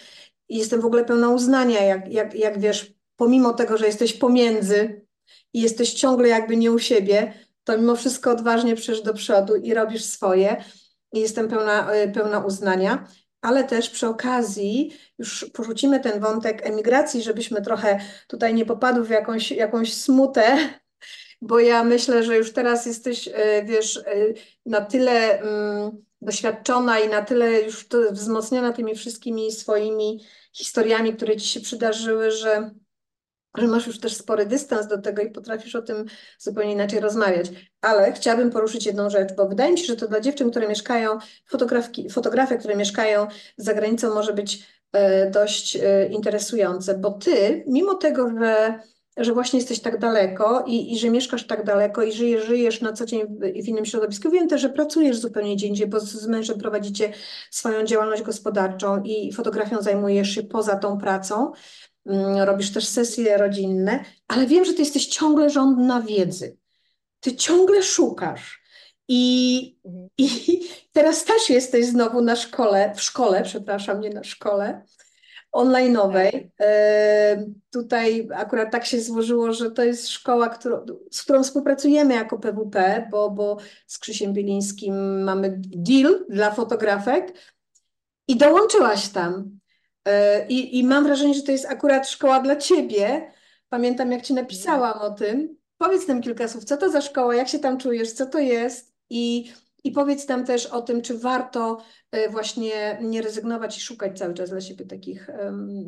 I 0.53 0.57
jestem 0.59 0.81
w 0.81 0.85
ogóle 0.85 1.05
pełna 1.05 1.31
uznania, 1.31 1.83
jak, 1.83 2.09
jak, 2.13 2.35
jak 2.35 2.61
wiesz, 2.61 2.95
pomimo 3.17 3.53
tego, 3.53 3.77
że 3.77 3.87
jesteś 3.87 4.13
pomiędzy 4.13 5.07
i 5.53 5.61
jesteś 5.61 5.95
ciągle 5.95 6.29
jakby 6.29 6.57
nie 6.57 6.73
u 6.73 6.79
siebie, 6.79 7.33
to 7.65 7.79
mimo 7.79 7.97
wszystko 7.97 8.31
odważnie 8.31 8.77
przesz 8.77 9.03
do 9.03 9.15
przodu 9.15 9.57
i 9.57 9.75
robisz 9.75 10.05
swoje. 10.05 10.65
I 11.13 11.21
jestem 11.21 11.49
pełna, 11.49 11.93
e, 11.93 12.09
pełna 12.09 12.39
uznania, 12.39 13.09
ale 13.41 13.65
też 13.65 13.91
przy 13.91 14.09
okazji 14.09 14.97
już 15.19 15.47
porzucimy 15.53 16.01
ten 16.01 16.21
wątek 16.21 16.67
emigracji, 16.67 17.23
żebyśmy 17.23 17.63
trochę 17.63 18.01
tutaj 18.29 18.55
nie 18.55 18.67
popadły 18.67 19.05
w 19.05 19.11
jakąś, 19.11 19.51
jakąś 19.51 19.95
smutę, 19.95 20.57
bo 21.49 21.61
ja 21.61 21.85
myślę, 21.85 22.25
że 22.25 22.37
już 22.37 22.53
teraz 22.53 22.87
jesteś, 22.87 23.29
e, 23.29 23.63
wiesz, 23.65 23.97
e, 23.97 24.03
na 24.67 24.81
tyle 24.81 25.41
mm, 25.41 26.03
doświadczona 26.23 27.01
i 27.01 27.09
na 27.09 27.23
tyle 27.23 27.63
już 27.63 27.87
wzmocniona 28.11 28.73
tymi 28.73 28.95
wszystkimi 28.95 29.53
swoimi 29.53 30.21
historiami, 30.53 31.17
które 31.17 31.37
ci 31.37 31.49
się 31.49 31.61
przydarzyły, 31.61 32.31
że 32.31 32.71
że 33.59 33.67
masz 33.67 33.87
już 33.87 34.01
też 34.01 34.15
spory 34.15 34.47
dystans 34.47 34.87
do 34.87 34.99
tego 34.99 35.23
i 35.23 35.31
potrafisz 35.31 35.75
o 35.75 35.83
tym 35.83 36.05
zupełnie 36.39 36.73
inaczej 36.73 37.01
rozmawiać. 37.01 37.51
Ale 37.81 38.13
chciałabym 38.13 38.51
poruszyć 38.51 38.87
jedną 38.87 39.11
rzecz, 39.11 39.33
bo 39.37 39.49
wydaje 39.49 39.73
mi 39.73 39.79
się, 39.79 39.85
że 39.85 39.97
to 39.97 40.09
dla 40.09 40.21
dziewczyn, 40.21 40.51
które 40.51 40.69
mieszkają, 40.69 41.19
fotografki, 41.49 42.11
fotografie, 42.11 42.57
które 42.59 42.77
mieszkają 42.77 43.27
za 43.57 43.75
granicą, 43.75 44.15
może 44.15 44.33
być 44.33 44.67
e, 44.93 45.31
dość 45.31 45.77
e, 45.77 46.07
interesujące, 46.07 46.99
bo 46.99 47.11
ty, 47.11 47.65
mimo 47.67 47.95
tego, 47.95 48.31
że, 48.41 48.81
że 49.17 49.33
właśnie 49.33 49.59
jesteś 49.59 49.81
tak 49.81 49.99
daleko 49.99 50.65
i, 50.67 50.93
i 50.93 50.99
że 50.99 51.11
mieszkasz 51.11 51.47
tak 51.47 51.65
daleko 51.65 52.03
i 52.03 52.13
żyjesz, 52.13 52.47
żyjesz 52.47 52.81
na 52.81 52.93
co 52.93 53.07
dzień 53.07 53.23
w, 53.27 53.65
w 53.65 53.69
innym 53.69 53.87
środowisku, 53.87 54.31
wiem 54.31 54.49
też, 54.49 54.61
że 54.61 54.69
pracujesz 54.69 55.17
zupełnie 55.17 55.57
gdzie 55.57 55.67
indziej, 55.67 55.87
bo 55.87 56.01
z 56.01 56.27
mężem 56.27 56.59
prowadzicie 56.59 57.13
swoją 57.51 57.85
działalność 57.85 58.23
gospodarczą 58.23 59.03
i 59.03 59.33
fotografią 59.33 59.83
zajmujesz 59.83 60.31
się 60.31 60.43
poza 60.43 60.77
tą 60.77 60.99
pracą. 60.99 61.53
Mm, 62.07 62.37
robisz 62.37 62.73
też 62.73 62.89
sesje 62.89 63.39
rodzinne, 63.39 64.05
ale 64.29 64.47
wiem, 64.47 64.65
że 64.65 64.73
ty 64.73 64.81
jesteś 64.83 65.07
ciągle 65.07 65.51
żądna 65.51 66.01
wiedzy. 66.01 66.57
Ty 67.21 67.37
ciągle 67.37 67.83
szukasz. 67.83 68.63
I, 69.09 69.77
mhm. 69.85 70.09
I 70.19 70.61
teraz 70.93 71.25
też 71.25 71.51
jesteś 71.51 71.87
znowu 71.87 72.23
na 72.23 72.37
szkole, 72.37 72.93
w 72.97 73.03
szkole, 73.03 73.43
przepraszam, 73.43 74.01
nie 74.01 74.11
na 74.11 74.25
szkole 74.25 74.83
online'owej. 75.53 76.51
E, 76.61 77.47
tutaj 77.71 78.29
akurat 78.35 78.73
tak 78.73 78.87
się 78.87 79.01
złożyło, 79.01 79.53
że 79.53 79.71
to 79.71 79.85
jest 79.85 80.09
szkoła, 80.09 80.49
którą, 80.49 80.87
z 81.11 81.23
którą 81.23 81.43
współpracujemy 81.43 82.15
jako 82.15 82.39
PWP, 82.39 83.09
bo, 83.11 83.31
bo 83.31 83.57
z 83.87 83.99
Krzysiem 83.99 84.33
Bielińskim 84.33 85.23
mamy 85.25 85.55
deal 85.59 86.25
dla 86.29 86.51
fotografek 86.51 87.33
i 88.29 88.37
dołączyłaś 88.37 89.09
tam. 89.09 89.59
E, 90.05 90.47
I, 90.47 90.79
I 90.79 90.85
mam 90.85 91.05
wrażenie, 91.05 91.35
że 91.35 91.43
to 91.43 91.53
jest 91.53 91.67
akurat 91.67 92.09
szkoła 92.09 92.41
dla 92.41 92.57
ciebie. 92.57 93.33
Pamiętam, 93.69 94.13
jak 94.13 94.23
ci 94.23 94.35
napisałam 94.35 94.99
o 94.99 95.11
tym. 95.11 95.57
Powiedz 95.79 96.09
nam 96.09 96.23
kilka 96.23 96.49
słów, 96.49 96.65
co 96.65 96.77
to 96.77 96.91
za 96.91 97.01
szkoła, 97.01 97.35
jak 97.35 97.49
się 97.49 97.59
tam 97.59 97.79
czujesz, 97.79 98.13
co 98.13 98.27
to 98.27 98.39
jest 98.39 98.95
i 99.11 99.53
I 99.85 99.93
powiedz 99.93 100.29
nam 100.29 100.47
też 100.47 100.67
o 100.67 100.83
tym, 100.83 101.03
czy 101.03 101.19
warto 101.19 101.79
y, 102.17 102.29
właśnie 102.29 102.99
nie 103.03 103.23
rezygnować 103.23 103.79
i 103.79 103.81
szukać 103.81 104.19
cały 104.19 104.35
czas 104.35 104.51
dla 104.51 104.61
siebie 104.61 104.87
takich 104.87 105.31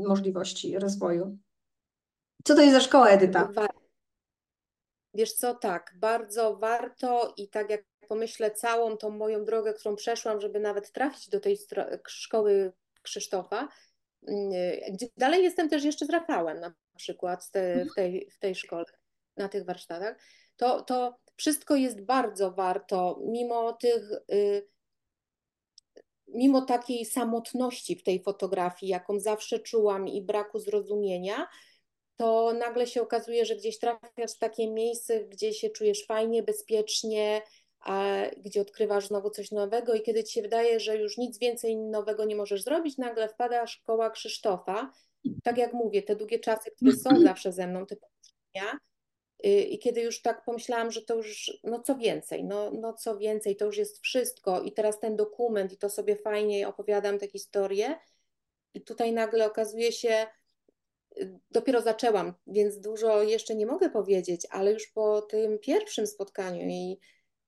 możliwości 0.08 0.78
rozwoju. 0.78 1.38
Co 2.44 2.54
to 2.54 2.60
jest 2.60 2.74
za 2.74 2.80
szkoła, 2.80 3.08
Edyta? 3.08 3.48
Wiesz 5.14 5.32
co, 5.32 5.54
tak, 5.54 5.94
bardzo 5.96 6.56
warto 6.56 7.34
i 7.36 7.48
tak 7.48 7.70
jak 7.70 7.84
pomyślę 8.08 8.50
całą 8.50 8.96
tą 8.96 9.10
moją 9.10 9.44
drogę, 9.44 9.74
którą 9.74 9.96
przeszłam, 9.96 10.40
żeby 10.40 10.60
nawet 10.60 10.92
trafić 10.92 11.28
do 11.28 11.40
tej 11.40 11.58
szkoły 12.08 12.72
Krzysztofa, 13.02 13.68
mm, 14.28 14.50
gdzie 14.92 15.06
dalej 15.16 15.44
jestem 15.44 15.68
też 15.68 15.84
jeszcze 15.84 16.06
z 16.06 16.10
Rafałem 16.10 16.60
na 16.60 16.74
przykład 16.96 17.44
w, 17.44 17.50
tej, 17.94 18.30
w 18.30 18.38
tej 18.38 18.54
szkole, 18.54 18.84
na 19.36 19.48
tych 19.48 19.64
warsztatach, 19.64 20.18
to, 20.56 20.82
to 20.82 21.16
wszystko 21.36 21.76
jest 21.76 22.00
bardzo 22.00 22.52
warto, 22.52 23.20
mimo 23.26 23.72
tych, 23.72 24.12
y, 24.32 24.68
mimo 26.28 26.62
takiej 26.62 27.04
samotności 27.04 27.96
w 27.96 28.02
tej 28.02 28.22
fotografii, 28.22 28.90
jaką 28.90 29.20
zawsze 29.20 29.58
czułam 29.58 30.08
i 30.08 30.22
braku 30.22 30.58
zrozumienia, 30.58 31.48
to 32.16 32.52
nagle 32.52 32.86
się 32.86 33.02
okazuje, 33.02 33.44
że 33.44 33.56
gdzieś 33.56 33.78
trafiasz 33.78 34.32
w 34.34 34.38
takie 34.38 34.70
miejsce, 34.70 35.24
gdzie 35.24 35.52
się 35.52 35.70
czujesz 35.70 36.06
fajnie, 36.06 36.42
bezpiecznie, 36.42 37.42
a 37.80 38.22
gdzie 38.36 38.60
odkrywasz 38.60 39.06
znowu 39.06 39.30
coś 39.30 39.50
nowego 39.50 39.94
i 39.94 40.02
kiedy 40.02 40.24
ci 40.24 40.32
się 40.32 40.42
wydaje, 40.42 40.80
że 40.80 40.96
już 40.96 41.18
nic 41.18 41.38
więcej 41.38 41.76
nowego 41.76 42.24
nie 42.24 42.36
możesz 42.36 42.62
zrobić, 42.62 42.98
nagle 42.98 43.28
wpada 43.28 43.66
szkoła 43.66 44.10
Krzysztofa. 44.10 44.92
Tak 45.42 45.58
jak 45.58 45.72
mówię, 45.72 46.02
te 46.02 46.16
długie 46.16 46.38
czasy, 46.38 46.70
które 46.70 46.92
są 46.92 47.10
zawsze 47.28 47.52
ze 47.52 47.66
mną, 47.66 47.86
te 47.86 47.96
pouczenia, 47.96 48.72
y, 48.74 48.93
i 49.44 49.78
kiedy 49.78 50.00
już 50.00 50.22
tak 50.22 50.44
pomyślałam, 50.44 50.90
że 50.90 51.02
to 51.02 51.14
już, 51.14 51.58
no 51.64 51.80
co 51.80 51.94
więcej, 51.94 52.44
no, 52.44 52.70
no 52.70 52.92
co 52.92 53.18
więcej, 53.18 53.56
to 53.56 53.64
już 53.64 53.76
jest 53.76 54.00
wszystko 54.00 54.62
i 54.62 54.72
teraz 54.72 55.00
ten 55.00 55.16
dokument 55.16 55.72
i 55.72 55.76
to 55.76 55.90
sobie 55.90 56.16
fajnie 56.16 56.68
opowiadam 56.68 57.18
te 57.18 57.28
historie 57.28 57.98
i 58.74 58.80
tutaj 58.80 59.12
nagle 59.12 59.46
okazuje 59.46 59.92
się, 59.92 60.26
dopiero 61.50 61.80
zaczęłam, 61.80 62.34
więc 62.46 62.80
dużo 62.80 63.22
jeszcze 63.22 63.54
nie 63.54 63.66
mogę 63.66 63.90
powiedzieć, 63.90 64.46
ale 64.50 64.72
już 64.72 64.86
po 64.86 65.22
tym 65.22 65.58
pierwszym 65.58 66.06
spotkaniu 66.06 66.68
i 66.68 66.98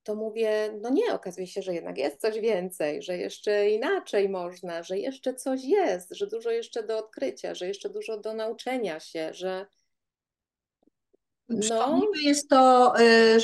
to 0.03 0.15
mówię, 0.15 0.77
no 0.81 0.89
nie, 0.89 1.13
okazuje 1.13 1.47
się, 1.47 1.61
że 1.61 1.73
jednak 1.73 1.97
jest 1.97 2.21
coś 2.21 2.39
więcej, 2.39 3.01
że 3.01 3.17
jeszcze 3.17 3.69
inaczej 3.69 4.29
można, 4.29 4.83
że 4.83 4.97
jeszcze 4.97 5.33
coś 5.33 5.63
jest, 5.63 6.09
że 6.11 6.27
dużo 6.27 6.51
jeszcze 6.51 6.83
do 6.83 6.97
odkrycia, 6.97 7.55
że 7.55 7.67
jeszcze 7.67 7.89
dużo 7.89 8.17
do 8.17 8.33
nauczenia 8.33 8.99
się, 8.99 9.33
że 9.33 9.65
no. 11.49 12.01
Jest 12.21 12.49
to 12.49 12.93
y, 12.99 13.37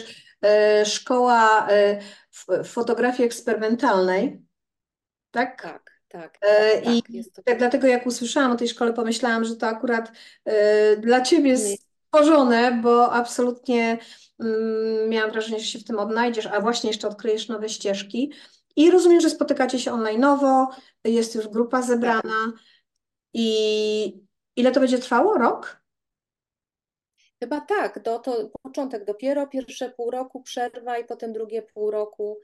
y, 0.81 0.85
szkoła 0.85 1.67
y, 1.71 2.63
fotografii 2.63 3.25
eksperymentalnej, 3.25 4.41
tak? 5.31 5.61
Tak. 5.61 5.93
Tak, 6.07 6.37
e, 6.41 6.81
I 6.81 7.03
tak, 7.35 7.45
tak, 7.45 7.57
dlatego 7.57 7.87
jak 7.87 8.05
usłyszałam 8.05 8.51
o 8.51 8.55
tej 8.55 8.67
szkole, 8.67 8.93
pomyślałam, 8.93 9.43
że 9.43 9.55
to 9.55 9.67
akurat 9.67 10.11
dla 10.97 11.21
Ciebie 11.21 11.49
jest 11.49 11.83
stworzone, 12.13 12.71
bo 12.71 13.11
absolutnie 13.11 13.97
mm, 14.39 15.09
miałam 15.09 15.31
wrażenie, 15.31 15.59
że 15.59 15.65
się 15.65 15.79
w 15.79 15.83
tym 15.83 15.99
odnajdziesz, 15.99 16.45
a 16.45 16.61
właśnie 16.61 16.89
jeszcze 16.89 17.07
odkryjesz 17.07 17.47
nowe 17.47 17.69
ścieżki. 17.69 18.33
I 18.75 18.91
rozumiem, 18.91 19.21
że 19.21 19.29
spotykacie 19.29 19.79
się 19.79 19.91
online'owo, 19.91 20.65
jest 21.03 21.35
już 21.35 21.47
grupa 21.47 21.81
zebrana. 21.81 22.21
Tak. 22.21 22.63
I 23.33 24.23
ile 24.55 24.71
to 24.71 24.79
będzie 24.79 24.99
trwało? 24.99 25.37
Rok? 25.37 25.82
Chyba 27.43 27.61
tak, 27.61 28.01
do, 28.01 28.19
to 28.19 28.49
początek 28.61 29.05
dopiero, 29.05 29.47
pierwsze 29.47 29.89
pół 29.89 30.11
roku 30.11 30.41
przerwa 30.41 30.97
i 30.97 31.05
potem 31.05 31.33
drugie 31.33 31.61
pół 31.61 31.91
roku 31.91 32.39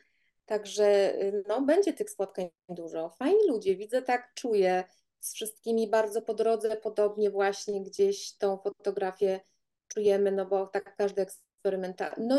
Także 0.50 1.16
y, 1.24 1.44
no, 1.48 1.62
będzie 1.62 1.94
tych 1.94 2.10
spotkań 2.10 2.50
dużo. 2.70 3.10
Fajni 3.10 3.48
ludzie, 3.48 3.76
widzę 3.76 4.02
tak, 4.02 4.32
czuję 4.34 4.84
z 5.20 5.34
wszystkimi 5.34 5.90
bardzo 5.90 6.22
po 6.22 6.34
drodze, 6.34 6.78
podobnie 6.78 7.30
właśnie 7.30 7.84
gdzieś 7.84 8.38
tą 8.38 8.58
fotografię 8.58 9.40
czujemy, 9.88 10.32
no 10.32 10.46
bo 10.46 10.68
tak 10.68 10.96
każdy 10.96 11.22
eksperymentalny, 11.22 12.26
no 12.28 12.36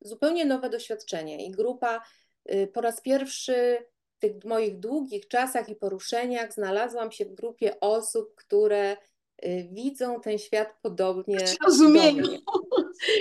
zupełnie 0.00 0.44
nowe 0.44 0.70
doświadczenie 0.70 1.46
i 1.46 1.50
grupa 1.50 2.02
y, 2.50 2.70
po 2.74 2.80
raz 2.80 3.00
pierwszy 3.00 3.78
w 4.16 4.18
tych 4.18 4.44
moich 4.44 4.78
długich 4.78 5.28
czasach 5.28 5.68
i 5.68 5.76
poruszeniach 5.76 6.52
znalazłam 6.52 7.12
się 7.12 7.24
w 7.24 7.34
grupie 7.34 7.80
osób, 7.80 8.34
które 8.34 8.96
widzą 9.72 10.20
ten 10.20 10.38
świat 10.38 10.68
podobnie. 10.82 11.38
Rozumieją 11.66 12.22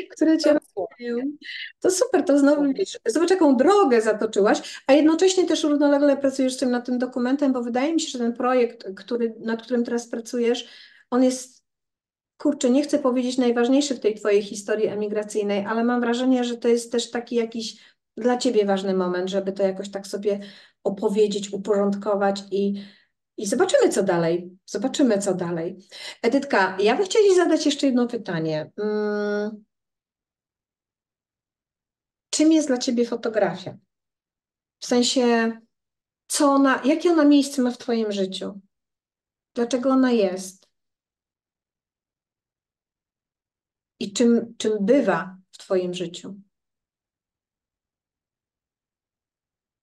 które 0.10 0.38
cię 0.38 0.54
rozwijają. 0.54 1.24
To 1.80 1.92
super, 1.92 2.24
to 2.24 2.40
znowu 2.40 2.74
wiesz, 2.74 3.00
zobacz 3.06 3.30
jaką 3.30 3.58
drogę 3.58 4.02
zatoczyłaś, 4.02 4.82
a 4.88 4.94
jednocześnie 4.94 5.46
też 5.46 5.64
równolegle 5.64 6.18
pracujesz 6.18 6.54
z 6.54 6.58
tym 6.58 6.72
nad 6.72 6.86
tym 6.86 7.00
dokumentem, 7.00 7.54
bo 7.54 7.62
wydaje 7.64 7.94
mi 7.94 8.02
się, 8.02 8.10
że 8.10 8.20
ten 8.20 8.34
projekt, 8.34 8.88
który, 8.96 9.36
nad 9.40 9.62
którym 9.62 9.84
teraz 9.84 10.08
pracujesz, 10.08 10.68
on 11.10 11.24
jest, 11.24 11.64
kurczę, 12.38 12.70
nie 12.70 12.84
chcę 12.84 13.00
powiedzieć 13.00 13.38
najważniejszy 13.38 13.96
w 13.96 14.00
tej 14.00 14.16
twojej 14.16 14.44
historii 14.44 14.88
emigracyjnej, 14.88 15.66
ale 15.66 15.84
mam 15.84 16.02
wrażenie, 16.02 16.44
że 16.44 16.58
to 16.58 16.68
jest 16.68 16.92
też 16.92 17.12
taki 17.12 17.36
jakiś 17.36 17.96
dla 18.18 18.38
ciebie 18.38 18.66
ważny 18.66 18.94
moment, 18.94 19.30
żeby 19.30 19.52
to 19.52 19.64
jakoś 19.64 19.92
tak 19.92 20.08
sobie 20.08 20.40
opowiedzieć, 20.84 21.54
uporządkować 21.54 22.44
i 22.52 22.84
i 23.38 23.46
zobaczymy, 23.46 23.90
co 23.90 24.04
dalej. 24.04 24.58
Zobaczymy, 24.66 25.20
co 25.20 25.34
dalej. 25.34 25.78
Edytka, 26.22 26.78
ja 26.80 26.96
bym 26.96 27.06
chciała 27.06 27.26
Ci 27.26 27.36
zadać 27.36 27.66
jeszcze 27.66 27.86
jedno 27.86 28.08
pytanie. 28.08 28.72
Hmm. 28.76 29.66
Czym 32.30 32.52
jest 32.52 32.68
dla 32.68 32.78
Ciebie 32.78 33.06
fotografia? 33.06 33.78
W 34.80 34.86
sensie, 34.86 35.52
co 36.28 36.52
ona, 36.52 36.82
jakie 36.86 37.12
ona 37.12 37.26
miejsce 37.26 37.62
ma 37.62 37.72
w 37.72 37.78
Twoim 37.78 38.12
życiu? 38.12 38.62
Dlaczego 39.54 39.90
ona 39.90 40.12
jest? 40.12 40.68
I 44.00 44.14
czym, 44.14 44.56
czym 44.58 44.86
bywa 44.86 45.38
w 45.52 45.58
Twoim 45.58 45.94
życiu? 45.94 46.36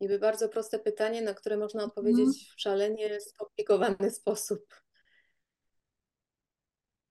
Niby 0.02 0.18
bardzo 0.18 0.48
proste 0.48 0.78
pytanie, 0.78 1.22
na 1.22 1.34
które 1.34 1.56
można 1.56 1.84
odpowiedzieć 1.84 2.20
mhm. 2.20 2.34
w 2.56 2.60
szalenie 2.60 3.20
skomplikowany 3.20 4.10
sposób. 4.10 4.82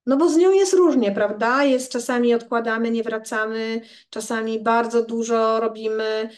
No 0.05 0.17
bo 0.17 0.29
z 0.29 0.37
nią 0.37 0.51
jest 0.51 0.73
różnie, 0.73 1.11
prawda? 1.11 1.63
Jest 1.63 1.91
czasami 1.91 2.33
odkładamy, 2.33 2.91
nie 2.91 3.03
wracamy, 3.03 3.81
czasami 4.09 4.59
bardzo 4.59 5.05
dużo 5.05 5.59
robimy, 5.59 6.29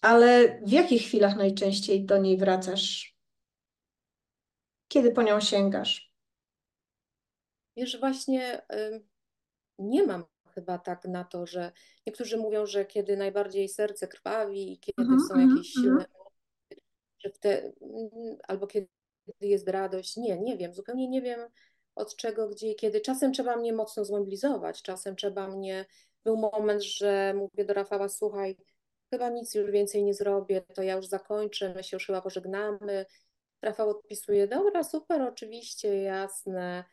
ale 0.00 0.60
w 0.66 0.72
jakich 0.72 1.02
chwilach 1.02 1.36
najczęściej 1.36 2.04
do 2.04 2.18
niej 2.18 2.38
wracasz? 2.38 3.16
Kiedy 4.88 5.12
po 5.12 5.22
nią 5.22 5.40
sięgasz? 5.40 6.12
Wiesz, 7.76 8.00
właśnie 8.00 8.66
nie 9.78 10.06
mam 10.06 10.24
chyba 10.56 10.78
tak 10.78 11.04
na 11.04 11.24
to, 11.24 11.46
że 11.46 11.72
niektórzy 12.06 12.36
mówią, 12.36 12.66
że 12.66 12.84
kiedy 12.84 13.16
najbardziej 13.16 13.68
serce 13.68 14.08
krwawi 14.08 14.72
i 14.72 14.78
kiedy 14.78 15.02
mm 15.02 15.18
-hmm, 15.18 15.28
są 15.28 15.38
jakieś 15.38 15.76
mm 15.76 15.88
-hmm. 15.88 16.02
silne 16.02 16.06
że 17.26 17.30
te, 17.30 17.72
albo 18.48 18.66
kiedy 18.66 18.88
jest 19.40 19.68
radość. 19.68 20.16
Nie, 20.16 20.40
nie 20.40 20.56
wiem, 20.56 20.74
zupełnie 20.74 21.08
nie 21.08 21.22
wiem 21.22 21.40
od 21.94 22.16
czego, 22.16 22.48
gdzie 22.48 22.70
i 22.70 22.76
kiedy. 22.76 23.00
Czasem 23.00 23.32
trzeba 23.32 23.56
mnie 23.56 23.72
mocno 23.72 24.04
zmobilizować, 24.04 24.82
czasem 24.82 25.16
trzeba 25.16 25.48
mnie, 25.48 25.86
był 26.24 26.36
moment, 26.36 26.82
że 26.82 27.34
mówię 27.34 27.64
do 27.64 27.74
Rafała, 27.74 28.08
słuchaj, 28.08 28.56
chyba 29.10 29.28
nic 29.28 29.54
już 29.54 29.70
więcej 29.70 30.04
nie 30.04 30.14
zrobię, 30.14 30.62
to 30.74 30.82
ja 30.82 30.96
już 30.96 31.06
zakończę, 31.06 31.74
my 31.74 31.84
się 31.84 31.96
już 31.96 32.06
chyba 32.06 32.22
pożegnamy. 32.22 33.06
Rafał 33.62 33.90
odpisuje, 33.90 34.48
dobra, 34.48 34.84
super, 34.84 35.22
oczywiście, 35.22 36.02
jasne. 36.02 36.84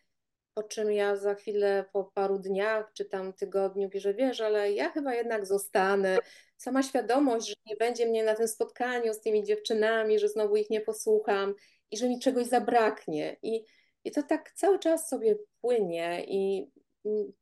Po 0.53 0.63
czym 0.63 0.91
ja 0.91 1.15
za 1.15 1.35
chwilę, 1.35 1.85
po 1.93 2.03
paru 2.03 2.39
dniach 2.39 2.93
czy 2.93 3.05
tam 3.05 3.33
tygodniu, 3.33 3.89
bierze, 3.89 4.13
wiesz, 4.13 4.41
ale 4.41 4.71
ja 4.71 4.89
chyba 4.89 5.15
jednak 5.15 5.45
zostanę. 5.45 6.17
Sama 6.57 6.83
świadomość, 6.83 7.47
że 7.47 7.55
nie 7.65 7.75
będzie 7.75 8.05
mnie 8.05 8.23
na 8.23 8.35
tym 8.35 8.47
spotkaniu 8.47 9.13
z 9.13 9.21
tymi 9.21 9.43
dziewczynami, 9.43 10.19
że 10.19 10.29
znowu 10.29 10.55
ich 10.55 10.69
nie 10.69 10.81
posłucham 10.81 11.55
i 11.91 11.97
że 11.97 12.09
mi 12.09 12.19
czegoś 12.19 12.47
zabraknie. 12.47 13.37
I, 13.41 13.65
i 14.03 14.11
to 14.11 14.23
tak 14.23 14.51
cały 14.51 14.79
czas 14.79 15.09
sobie 15.09 15.35
płynie 15.61 16.25
i 16.27 16.71
mm, 17.05 17.33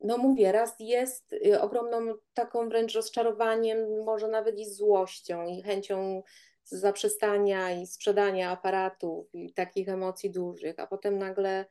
no 0.00 0.18
mówię, 0.18 0.52
raz 0.52 0.74
jest 0.78 1.32
y, 1.32 1.60
ogromną 1.60 2.14
taką 2.34 2.68
wręcz 2.68 2.94
rozczarowaniem, 2.94 4.04
może 4.04 4.28
nawet 4.28 4.58
i 4.58 4.70
złością 4.70 5.46
i 5.46 5.62
chęcią 5.62 6.22
zaprzestania 6.70 7.70
i 7.72 7.86
sprzedania 7.86 8.50
aparatów 8.50 9.34
i 9.34 9.52
takich 9.52 9.88
emocji 9.88 10.30
dużych, 10.30 10.78
a 10.78 10.86
potem 10.86 11.18
nagle 11.18 11.66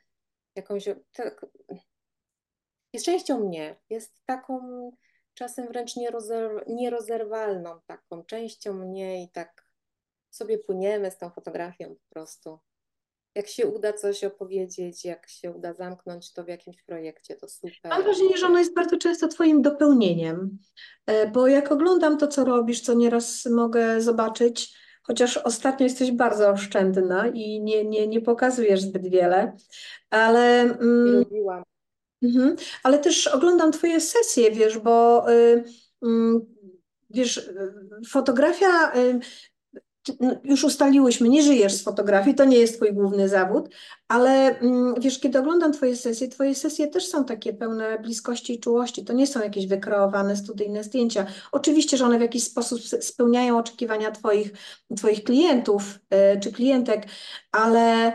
jakąś. 0.55 0.85
Tak, 1.13 1.45
jest 2.93 3.05
częścią 3.05 3.39
mnie, 3.39 3.75
jest 3.89 4.25
taką 4.25 4.91
czasem 5.33 5.67
wręcz 5.67 5.91
nierozerwalną 6.67 7.79
taką 7.85 8.23
częścią 8.23 8.73
mnie 8.73 9.23
i 9.23 9.29
tak 9.29 9.67
sobie 10.29 10.57
płyniemy 10.57 11.11
z 11.11 11.17
tą 11.17 11.29
fotografią 11.29 11.95
po 11.95 12.13
prostu. 12.13 12.59
jak 13.35 13.47
się 13.47 13.67
uda 13.67 13.93
coś 13.93 14.23
opowiedzieć, 14.23 15.05
jak 15.05 15.29
się 15.29 15.51
uda 15.51 15.73
zamknąć 15.73 16.33
to 16.33 16.43
w 16.43 16.47
jakimś 16.47 16.83
projekcie, 16.83 17.35
to 17.35 17.49
super. 17.49 17.71
Mam 17.83 18.03
wrażenie, 18.03 18.37
że 18.37 18.45
ono 18.45 18.59
jest 18.59 18.73
bardzo 18.75 18.97
często 18.97 19.27
Twoim 19.27 19.61
dopełnieniem, 19.61 20.57
e, 21.05 21.31
bo 21.31 21.47
jak 21.47 21.71
oglądam 21.71 22.17
to, 22.17 22.27
co 22.27 22.45
robisz, 22.45 22.81
co 22.81 22.93
nieraz 22.93 23.45
mogę 23.45 24.01
zobaczyć, 24.01 24.77
chociaż 25.07 25.37
ostatnio 25.37 25.83
jesteś 25.83 26.11
bardzo 26.11 26.49
oszczędna 26.49 27.27
i 27.27 27.61
nie, 27.61 27.85
nie, 27.85 28.07
nie 28.07 28.21
pokazujesz 28.21 28.81
zbyt 28.81 29.07
wiele, 29.07 29.55
ale, 30.09 30.61
mm, 30.61 31.15
lubiłam. 31.19 31.63
mhm, 32.23 32.55
ale 32.83 32.99
też 32.99 33.27
oglądam 33.27 33.71
Twoje 33.71 34.01
sesje, 34.01 34.51
wiesz, 34.51 34.77
bo 34.77 35.25
y, 35.31 35.63
mm, 36.03 36.41
wiesz, 37.09 37.37
y, 37.37 37.73
fotografia 38.09 38.95
y, 38.95 39.19
już 40.43 40.63
ustaliłyśmy, 40.63 41.29
nie 41.29 41.43
żyjesz 41.43 41.73
z 41.73 41.83
fotografii, 41.83 42.35
to 42.35 42.45
nie 42.45 42.57
jest 42.57 42.75
twój 42.75 42.93
główny 42.93 43.29
zawód, 43.29 43.69
ale 44.07 44.59
mm, 44.59 44.95
wiesz, 44.99 45.19
kiedy 45.19 45.39
oglądam 45.39 45.73
twoje 45.73 45.95
sesje, 45.95 46.27
twoje 46.27 46.55
sesje 46.55 46.87
też 46.87 47.07
są 47.07 47.25
takie 47.25 47.53
pełne 47.53 47.99
bliskości 47.99 48.53
i 48.53 48.59
czułości. 48.59 49.05
To 49.05 49.13
nie 49.13 49.27
są 49.27 49.41
jakieś 49.41 49.67
wykreowane 49.67 50.35
studyjne 50.35 50.83
zdjęcia. 50.83 51.25
Oczywiście, 51.51 51.97
że 51.97 52.05
one 52.05 52.17
w 52.17 52.21
jakiś 52.21 52.43
sposób 52.43 52.79
spełniają 52.81 53.57
oczekiwania 53.57 54.11
twoich, 54.11 54.51
twoich 54.97 55.23
klientów 55.23 55.99
y, 56.35 56.39
czy 56.39 56.51
klientek, 56.51 57.05
ale 57.51 58.13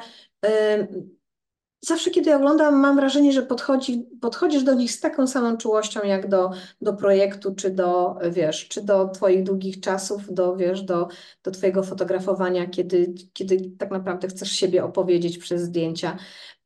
zawsze, 1.84 2.10
kiedy 2.10 2.34
oglądam, 2.34 2.80
mam 2.80 2.96
wrażenie, 2.96 3.32
że 3.32 3.42
podchodzi, 3.42 4.06
podchodzisz 4.20 4.62
do 4.62 4.74
nich 4.74 4.92
z 4.92 5.00
taką 5.00 5.26
samą 5.26 5.56
czułością, 5.56 6.00
jak 6.04 6.28
do, 6.28 6.50
do 6.80 6.92
projektu, 6.92 7.54
czy 7.54 7.70
do, 7.70 8.18
wiesz, 8.30 8.68
czy 8.68 8.82
do 8.82 9.08
twoich 9.08 9.42
długich 9.42 9.80
czasów, 9.80 10.34
do, 10.34 10.56
wiesz, 10.56 10.82
do, 10.82 11.08
do 11.42 11.50
twojego 11.50 11.82
fotografowania, 11.82 12.66
kiedy, 12.66 13.14
kiedy 13.32 13.70
tak 13.78 13.90
naprawdę 13.90 14.28
chcesz 14.28 14.52
siebie 14.52 14.84
opowiedzieć 14.84 15.38
przez 15.38 15.62
zdjęcia, 15.62 16.16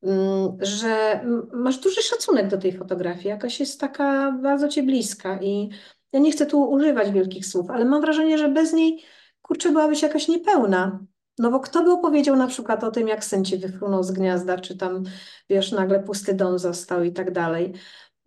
mm, 0.03 0.57
że 0.59 1.21
masz 1.53 1.77
duży 1.77 2.01
szacunek 2.01 2.47
do 2.47 2.57
tej 2.57 2.77
fotografii, 2.77 3.27
jakaś 3.27 3.59
jest 3.59 3.79
taka 3.79 4.31
bardzo 4.31 4.67
ci 4.67 4.83
bliska 4.83 5.39
i 5.41 5.69
ja 6.11 6.19
nie 6.19 6.31
chcę 6.31 6.45
tu 6.45 6.69
używać 6.69 7.11
wielkich 7.11 7.45
słów, 7.45 7.69
ale 7.69 7.85
mam 7.85 8.01
wrażenie, 8.01 8.37
że 8.37 8.49
bez 8.49 8.73
niej, 8.73 9.03
kurczę, 9.41 9.71
byłabyś 9.71 10.01
jakaś 10.01 10.27
niepełna. 10.27 10.99
No 11.39 11.51
bo 11.51 11.59
kto 11.59 11.83
by 11.83 11.91
opowiedział 11.91 12.35
na 12.35 12.47
przykład 12.47 12.83
o 12.83 12.91
tym, 12.91 13.07
jak 13.07 13.23
syn 13.25 13.45
ci 13.45 13.57
wyfrunął 13.57 14.03
z 14.03 14.11
gniazda, 14.11 14.57
czy 14.57 14.77
tam, 14.77 15.03
wiesz, 15.49 15.71
nagle 15.71 16.03
pusty 16.03 16.33
dom 16.33 16.59
został 16.59 17.03
i 17.03 17.13
tak 17.13 17.31
dalej. 17.31 17.73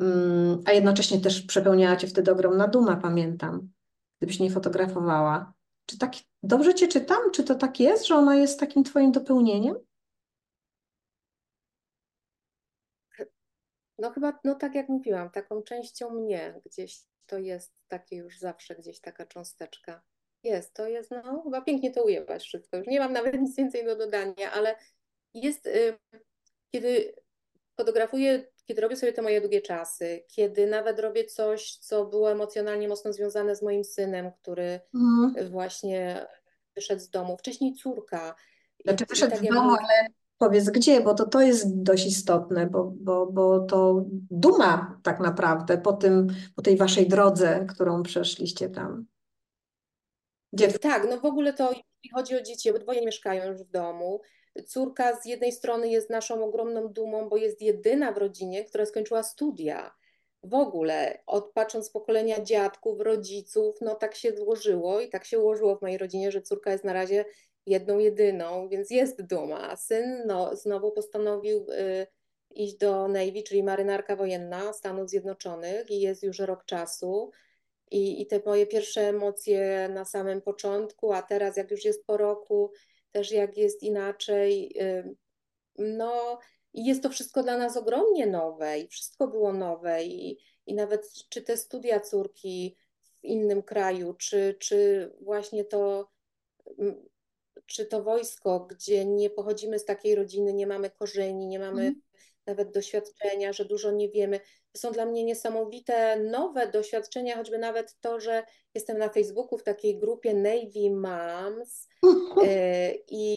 Mm, 0.01 0.61
a 0.67 0.73
jednocześnie 0.73 1.21
też 1.21 1.43
przepełniała 1.43 1.97
cię 1.97 2.07
wtedy 2.07 2.33
ogromna 2.33 2.69
duma, 2.69 2.97
pamiętam, 2.97 3.71
gdybyś 4.19 4.41
nie 4.41 4.51
fotografowała. 4.51 5.53
Czy 5.87 5.99
tak 5.99 6.13
dobrze 6.43 6.75
cię 6.75 6.89
czytam? 6.89 7.31
Czy 7.33 7.45
to 7.45 7.55
tak 7.55 7.81
jest, 7.81 8.07
że 8.07 8.15
ona 8.15 8.37
jest 8.37 8.61
takim 8.61 8.85
twoim 8.85 9.13
dopełnieniem? 9.13 9.77
No 13.99 14.11
chyba, 14.11 14.39
no 14.45 14.55
tak 14.55 14.75
jak 14.75 14.89
mówiłam, 14.89 15.31
taką 15.31 15.63
częścią 15.63 16.11
mnie 16.11 16.61
gdzieś 16.65 17.03
to 17.27 17.39
jest 17.39 17.73
takie 17.89 18.17
już 18.17 18.39
zawsze 18.39 18.75
gdzieś 18.75 19.01
taka 19.01 19.27
cząsteczka. 19.27 20.03
Jest, 20.43 20.75
to 20.75 20.89
jest, 20.89 21.11
no 21.11 21.43
chyba 21.43 21.61
pięknie 21.61 21.91
to 21.91 22.05
ujęłaś 22.05 22.43
wszystko. 22.43 22.77
Już 22.77 22.87
nie 22.87 23.01
mam 23.01 23.13
nawet 23.13 23.41
nic 23.41 23.57
więcej 23.57 23.85
do 23.85 23.97
dodania, 23.97 24.53
ale 24.53 24.77
jest, 25.35 25.67
y, 25.67 25.99
kiedy 26.73 27.15
fotografuję, 27.81 28.45
kiedy 28.67 28.81
robię 28.81 28.97
sobie 28.97 29.13
te 29.13 29.23
moje 29.23 29.41
długie 29.41 29.61
czasy, 29.61 30.25
kiedy 30.29 30.67
nawet 30.67 31.01
robię 31.01 31.25
coś, 31.25 31.77
co 31.77 32.05
było 32.05 32.33
emocjonalnie 32.33 32.89
mocno 32.89 33.13
związane 33.13 33.57
z 33.57 33.63
moim 33.63 33.85
synem, 33.85 34.33
który 34.43 34.81
Mhm. 34.95 35.51
właśnie 35.51 36.27
wyszedł 36.77 37.03
z 37.03 37.11
domu, 37.11 37.37
wcześniej 37.37 37.75
córka. 37.75 38.35
Znaczy 38.85 39.07
wyszedł 39.09 39.33
tak 39.33 39.45
z 39.45 39.49
domu, 39.49 39.63
mówię, 39.63 39.79
ale 39.81 40.09
powiedz 40.39 40.71
gdzie, 40.71 41.01
bo 41.01 41.15
to, 41.15 41.27
to 41.27 41.41
jest 41.41 41.83
dość 41.83 42.07
istotne, 42.07 42.67
bo, 42.67 42.93
bo, 42.97 43.27
bo 43.27 43.61
to 43.61 44.05
duma 44.31 45.01
tak 45.03 45.21
naprawdę 45.21 45.79
po 45.79 45.93
tym, 45.93 46.27
po 46.57 46.63
tej 46.63 46.77
waszej 46.77 47.09
drodze, 47.09 47.67
którą 47.69 48.03
przeszliście 48.03 48.69
tam. 48.69 49.07
Gdzie 50.53 50.79
Tak, 50.79 51.07
no 51.11 51.21
w 51.21 51.25
ogóle 51.25 51.53
to 51.53 51.69
jeśli 51.69 52.11
chodzi 52.15 52.37
o 52.37 52.41
dzieci, 52.41 52.71
obydwoje 52.71 53.07
mieszkają 53.07 53.53
już 53.53 53.63
w 53.63 53.71
domu. 53.71 54.21
Córka 54.67 55.21
z 55.21 55.27
jednej 55.27 55.53
strony 55.53 55.89
jest 55.89 56.11
naszą 56.11 56.45
ogromną 56.45 56.89
dumą, 56.89 57.29
bo 57.29 57.37
jest 57.37 57.63
jedyna 57.63 58.13
w 58.13 58.19
rodzinie, 58.19 58.65
która 58.65 58.87
skończyła 58.87 59.23
studia. 59.23 59.95
W 60.43 60.55
ogóle, 60.55 61.23
od 61.27 61.53
patrząc 61.53 61.87
z 61.87 61.91
pokolenia 61.91 62.41
dziadków, 62.41 63.01
rodziców, 63.01 63.77
no 63.81 63.95
tak 63.95 64.15
się 64.15 64.37
złożyło 64.37 65.01
i 65.01 65.09
tak 65.09 65.25
się 65.25 65.39
ułożyło 65.39 65.77
w 65.77 65.83
mojej 65.83 65.99
rodzinie, 65.99 66.33
że 66.33 66.43
córka 66.43 66.73
jest 66.73 66.85
na 66.85 66.93
razie 66.93 67.25
jedną, 67.67 67.99
jedyną, 67.99 68.69
więc 68.69 68.91
jest 68.91 69.23
duma. 69.23 69.77
Syn 69.77 70.23
no, 70.27 70.57
znowu 70.57 70.93
postanowił 70.93 71.67
y, 71.71 72.07
iść 72.51 72.77
do 72.77 73.09
Navy, 73.09 73.43
czyli 73.43 73.63
marynarka 73.63 74.17
wojenna 74.17 74.73
Stanów 74.73 75.11
Zjednoczonych 75.11 75.91
i 75.91 76.01
jest 76.01 76.23
już 76.23 76.39
rok 76.39 76.65
czasu. 76.65 77.31
I, 77.91 78.23
I 78.23 78.27
te 78.27 78.41
moje 78.47 78.67
pierwsze 78.67 79.01
emocje 79.01 79.91
na 79.95 80.05
samym 80.05 80.43
początku, 80.43 81.13
a 81.13 81.23
teraz 81.23 81.57
jak 81.57 81.71
już 81.71 81.85
jest 81.85 82.07
po 82.07 82.17
roku, 82.17 82.73
też 83.13 83.33
jak 83.33 83.57
jest 83.57 83.83
inaczej. 83.83 84.75
No 85.79 86.39
jest 86.75 87.03
to 87.03 87.11
wszystko 87.11 87.43
dla 87.43 87.59
nas 87.59 87.77
ogromnie 87.77 88.27
nowe 88.27 88.79
i 88.79 88.89
wszystko 88.89 89.29
było 89.29 89.53
nowe 89.53 90.05
i, 90.05 90.39
i 90.67 90.75
nawet 90.75 91.13
czy 91.29 91.43
te 91.43 91.57
studia 91.57 92.01
córki 92.01 92.77
w 93.21 93.25
innym 93.25 93.63
kraju, 93.63 94.15
czy, 94.15 94.57
czy 94.59 95.11
właśnie 95.21 95.65
to, 95.65 96.11
czy 97.67 97.87
to 97.87 98.03
wojsko, 98.03 98.61
gdzie 98.61 99.05
nie 99.05 99.31
pochodzimy 99.31 99.79
z 99.79 99.85
takiej 99.85 100.15
rodziny, 100.15 100.53
nie 100.53 100.67
mamy 100.67 100.91
korzeni, 100.91 101.47
nie 101.47 101.59
mamy 101.59 101.83
Mhm. 101.83 102.10
Nawet 102.51 102.71
doświadczenia, 102.71 103.53
że 103.53 103.65
dużo 103.65 103.91
nie 103.91 104.09
wiemy. 104.09 104.41
To 104.73 104.79
są 104.79 104.93
dla 104.93 105.07
mnie 105.07 105.25
niesamowite 105.25 106.21
nowe 106.21 106.71
doświadczenia, 106.71 107.37
choćby 107.37 107.59
nawet 107.59 107.97
to, 108.01 108.21
że 108.21 108.45
jestem 108.75 108.99
na 108.99 109.09
Facebooku 109.09 109.59
w 109.59 109.63
takiej 109.63 109.99
grupie 109.99 110.35
Navy 110.35 110.91
Moms 110.91 111.89
yy, 112.03 113.03
i, 113.21 113.37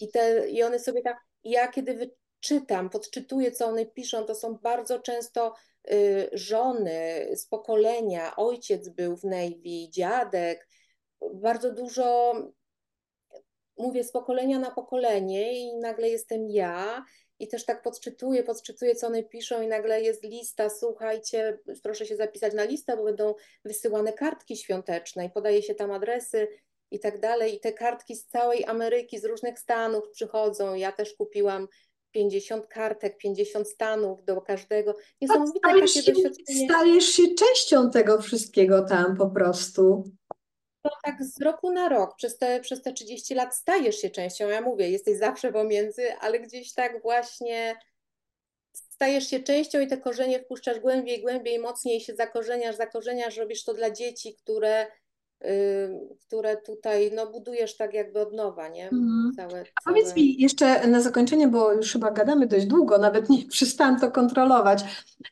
i, 0.00 0.08
te, 0.08 0.48
i 0.48 0.62
one 0.62 0.78
sobie 0.78 1.02
tak, 1.02 1.18
ja 1.44 1.68
kiedy 1.68 1.94
wyczytam, 1.94 2.90
podczytuję, 2.90 3.52
co 3.52 3.66
one 3.66 3.86
piszą, 3.86 4.24
to 4.24 4.34
są 4.34 4.54
bardzo 4.54 5.00
często 5.00 5.54
y, 5.90 6.30
żony 6.32 7.28
z 7.36 7.46
pokolenia, 7.46 8.36
ojciec 8.36 8.88
był 8.88 9.16
w 9.16 9.24
Navy, 9.24 9.90
dziadek, 9.90 10.68
bardzo 11.34 11.72
dużo 11.72 12.34
mówię 13.80 14.04
z 14.04 14.12
pokolenia 14.12 14.58
na 14.58 14.70
pokolenie 14.70 15.60
i 15.60 15.76
nagle 15.76 16.08
jestem 16.08 16.50
ja 16.50 17.04
i 17.40 17.48
też 17.48 17.64
tak 17.64 17.82
podczytuję, 17.82 18.42
podczytuję, 18.42 18.94
co 18.94 19.06
one 19.06 19.22
piszą 19.22 19.62
i 19.62 19.66
nagle 19.66 20.02
jest 20.02 20.24
lista, 20.24 20.70
słuchajcie, 20.70 21.58
proszę 21.82 22.06
się 22.06 22.16
zapisać 22.16 22.54
na 22.54 22.64
listę, 22.64 22.96
bo 22.96 23.04
będą 23.04 23.34
wysyłane 23.64 24.12
kartki 24.12 24.56
świąteczne 24.56 25.26
i 25.26 25.30
podaje 25.30 25.62
się 25.62 25.74
tam 25.74 25.92
adresy 25.92 26.48
i 26.90 27.00
tak 27.00 27.20
dalej 27.20 27.54
i 27.54 27.60
te 27.60 27.72
kartki 27.72 28.16
z 28.16 28.26
całej 28.26 28.64
Ameryki, 28.64 29.18
z 29.18 29.24
różnych 29.24 29.58
stanów 29.58 30.08
przychodzą. 30.12 30.74
Ja 30.74 30.92
też 30.92 31.14
kupiłam 31.14 31.68
50 32.10 32.66
kartek, 32.66 33.16
50 33.18 33.68
stanów 33.68 34.24
do 34.24 34.40
każdego. 34.40 34.94
Niesamowite 35.20 35.58
Stajesz 35.58 35.94
takie 35.94 36.06
się, 36.06 36.12
doświadczenie. 36.12 36.68
stajesz 36.68 37.04
się 37.04 37.22
częścią 37.38 37.90
tego 37.90 38.22
wszystkiego 38.22 38.84
tam 38.84 39.16
po 39.16 39.30
prostu. 39.30 40.10
No 40.84 40.90
tak 41.04 41.24
z 41.24 41.42
roku 41.42 41.72
na 41.72 41.88
rok, 41.88 42.16
przez 42.16 42.38
te, 42.38 42.60
przez 42.60 42.82
te 42.82 42.92
30 42.92 43.34
lat 43.34 43.56
stajesz 43.56 43.96
się 44.00 44.10
częścią, 44.10 44.48
ja 44.48 44.60
mówię, 44.60 44.90
jesteś 44.90 45.18
zawsze 45.18 45.52
pomiędzy, 45.52 46.14
ale 46.20 46.40
gdzieś 46.40 46.74
tak 46.74 47.02
właśnie 47.02 47.76
stajesz 48.72 49.30
się 49.30 49.40
częścią 49.40 49.80
i 49.80 49.86
te 49.86 49.98
korzenie 49.98 50.40
wpuszczasz 50.40 50.80
głębiej, 50.80 51.22
głębiej, 51.22 51.58
mocniej 51.58 52.00
się 52.00 52.14
zakorzeniasz, 52.14 52.76
zakorzeniasz, 52.76 53.36
robisz 53.36 53.64
to 53.64 53.74
dla 53.74 53.90
dzieci, 53.90 54.34
które, 54.34 54.86
które 56.26 56.56
tutaj 56.56 57.10
no, 57.14 57.30
budujesz 57.30 57.76
tak 57.76 57.94
jakby 57.94 58.20
od 58.20 58.32
nowa, 58.32 58.68
nie? 58.68 58.84
Mhm. 58.84 59.32
Całe, 59.36 59.64
A 59.74 59.90
powiedz 59.90 60.08
całe... 60.08 60.16
mi 60.16 60.40
jeszcze 60.40 60.86
na 60.86 61.00
zakończenie, 61.00 61.48
bo 61.48 61.72
już 61.72 61.92
chyba 61.92 62.10
gadamy 62.10 62.46
dość 62.46 62.66
długo, 62.66 62.98
nawet 62.98 63.30
nie 63.30 63.46
przestałam 63.50 64.00
to 64.00 64.10
kontrolować, 64.10 64.84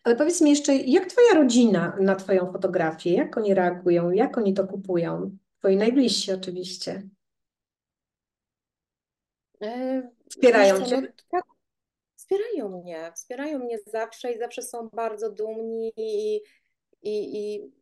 ale 0.04 0.16
powiedz 0.16 0.40
mi 0.40 0.50
jeszcze, 0.50 0.76
jak 0.76 1.06
twoja 1.06 1.34
rodzina 1.34 1.96
na 2.00 2.16
twoją 2.16 2.52
fotografię, 2.52 3.12
jak 3.12 3.36
oni 3.36 3.54
reagują, 3.54 4.10
jak 4.10 4.38
oni 4.38 4.54
to 4.54 4.66
kupują? 4.66 5.36
Twoi 5.58 5.76
najbliżsi 5.76 6.32
oczywiście. 6.32 7.02
E, 9.62 10.02
Wspierają 10.30 10.84
cię? 10.84 11.00
no, 11.00 11.08
tak, 11.30 11.44
wspierają 12.16 12.82
mnie, 12.82 13.12
wspierają 13.14 13.58
mnie 13.58 13.78
zawsze 13.86 14.32
i 14.32 14.38
zawsze 14.38 14.62
są 14.62 14.88
bardzo 14.88 15.32
dumni 15.32 15.92
i, 15.96 16.36
i, 17.02 17.38
i 17.38 17.72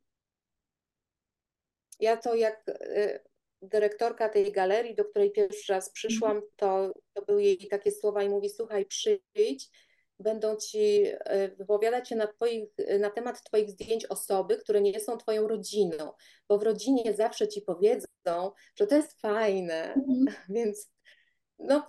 ja 2.00 2.16
to 2.16 2.34
jak 2.34 2.68
y, 2.68 3.20
dyrektorka 3.62 4.28
tej 4.28 4.52
galerii, 4.52 4.94
do 4.94 5.04
której 5.04 5.30
pierwszy 5.32 5.72
raz 5.72 5.90
przyszłam, 5.90 6.42
to, 6.56 6.92
to 7.12 7.22
były 7.24 7.42
jej 7.42 7.68
takie 7.68 7.92
słowa 7.92 8.22
i 8.22 8.28
mówi, 8.28 8.50
słuchaj, 8.50 8.86
przyjdź, 8.86 9.70
będą 10.18 10.56
ci 10.56 11.06
y, 11.06 11.56
wypowiadać 11.58 12.08
się 12.08 12.16
na, 12.16 12.26
twoich, 12.26 12.68
na 12.98 13.10
temat 13.10 13.42
twoich 13.44 13.70
zdjęć 13.70 14.06
osoby, 14.06 14.56
które 14.56 14.80
nie 14.80 15.00
są 15.00 15.16
twoją 15.16 15.48
rodziną, 15.48 16.12
bo 16.48 16.58
w 16.58 16.62
rodzinie 16.62 17.14
zawsze 17.14 17.48
ci 17.48 17.62
powiedzą, 17.62 18.06
że 18.74 18.86
to 18.86 18.96
jest 18.96 19.20
fajne, 19.20 19.94
Mhm. 19.94 20.26
więc 20.48 20.90
no 21.58 21.86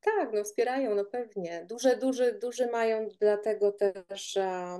tak, 0.00 0.32
no 0.32 0.44
wspierają, 0.44 0.94
no 0.94 1.04
pewnie. 1.04 1.66
Duże, 1.68 1.96
duże, 1.96 2.32
duże 2.32 2.70
mają 2.70 3.08
dlatego 3.20 3.72
też, 3.72 4.32
że 4.32 4.78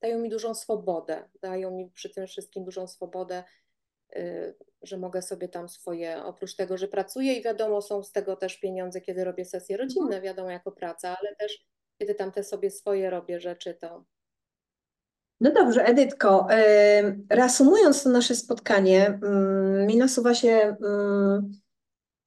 dają 0.00 0.18
mi 0.18 0.28
dużą 0.28 0.54
swobodę. 0.54 1.28
Dają 1.42 1.70
mi 1.70 1.90
przy 1.90 2.10
tym 2.10 2.26
wszystkim 2.26 2.64
dużą 2.64 2.86
swobodę, 2.86 3.44
że 4.82 4.98
mogę 4.98 5.22
sobie 5.22 5.48
tam 5.48 5.68
swoje, 5.68 6.24
oprócz 6.24 6.54
tego, 6.56 6.78
że 6.78 6.88
pracuję 6.88 7.34
i 7.34 7.42
wiadomo, 7.42 7.82
są 7.82 8.02
z 8.02 8.12
tego 8.12 8.36
też 8.36 8.60
pieniądze, 8.60 9.00
kiedy 9.00 9.24
robię 9.24 9.44
sesje 9.44 9.76
rodzinne, 9.76 10.20
wiadomo, 10.20 10.50
jako 10.50 10.72
praca, 10.72 11.16
ale 11.20 11.36
też 11.36 11.66
kiedy 11.98 12.14
tam 12.14 12.32
te 12.32 12.44
sobie 12.44 12.70
swoje 12.70 13.10
robię 13.10 13.40
rzeczy, 13.40 13.74
to 13.74 14.04
No 15.40 15.52
dobrze, 15.52 15.84
Edytko, 15.84 16.46
reasumując 17.30 18.02
to 18.02 18.10
nasze 18.10 18.34
spotkanie, 18.34 19.06
mm, 19.06 19.86
mi 19.86 19.96
nasuwa 19.96 20.34
się 20.34 20.76
mm, 20.84 21.52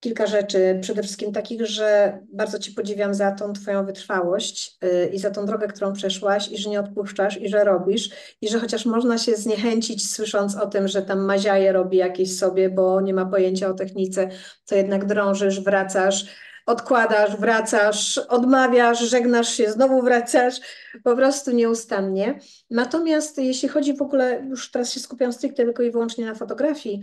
kilka 0.06 0.28
rzeczy. 0.28 0.80
Przede 0.82 1.04
wszystkim 1.04 1.32
takich, 1.32 1.66
że 1.66 2.20
bardzo 2.34 2.60
Cię 2.60 2.72
podziwiam 2.72 3.14
za 3.14 3.32
tą 3.32 3.54
Twoją 3.54 3.86
wytrwałość 3.86 4.78
y, 4.84 5.10
i 5.14 5.20
za 5.20 5.32
tą 5.32 5.46
drogę, 5.46 5.68
którą 5.68 5.94
przeszłaś, 5.94 6.52
i 6.52 6.58
że 6.58 6.70
nie 6.70 6.80
odpuszczasz, 6.80 7.42
i 7.42 7.50
że 7.50 7.64
robisz, 7.64 8.10
i 8.42 8.50
że 8.50 8.60
chociaż 8.60 8.86
można 8.86 9.18
się 9.18 9.36
zniechęcić, 9.36 10.12
słysząc 10.12 10.56
o 10.56 10.68
tym, 10.68 10.88
że 10.88 11.02
tam 11.02 11.20
maziaje 11.20 11.72
robi 11.72 11.98
jakieś 11.98 12.38
sobie, 12.38 12.70
bo 12.70 13.02
nie 13.02 13.14
ma 13.14 13.26
pojęcia 13.26 13.68
o 13.68 13.74
technice, 13.74 14.30
to 14.66 14.76
jednak 14.76 15.06
drążysz, 15.06 15.60
wracasz 15.60 16.26
odkładasz, 16.66 17.38
wracasz, 17.38 18.18
odmawiasz, 18.18 19.00
żegnasz 19.00 19.50
się, 19.50 19.72
znowu 19.72 20.02
wracasz, 20.02 20.56
po 21.04 21.16
prostu 21.16 21.52
nieustannie. 21.52 22.40
Natomiast 22.70 23.38
jeśli 23.38 23.70
chodzi 23.70 23.98
w 23.98 24.02
ogóle, 24.02 24.46
już 24.50 24.72
teraz 24.72 24.94
się 24.94 25.00
skupiam 25.00 25.34
stricte 25.34 25.64
tylko 25.64 25.84
i 25.84 25.92
wyłącznie 25.92 26.26
na 26.26 26.36
fotografii, 26.36 27.02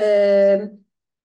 e, 0.00 0.68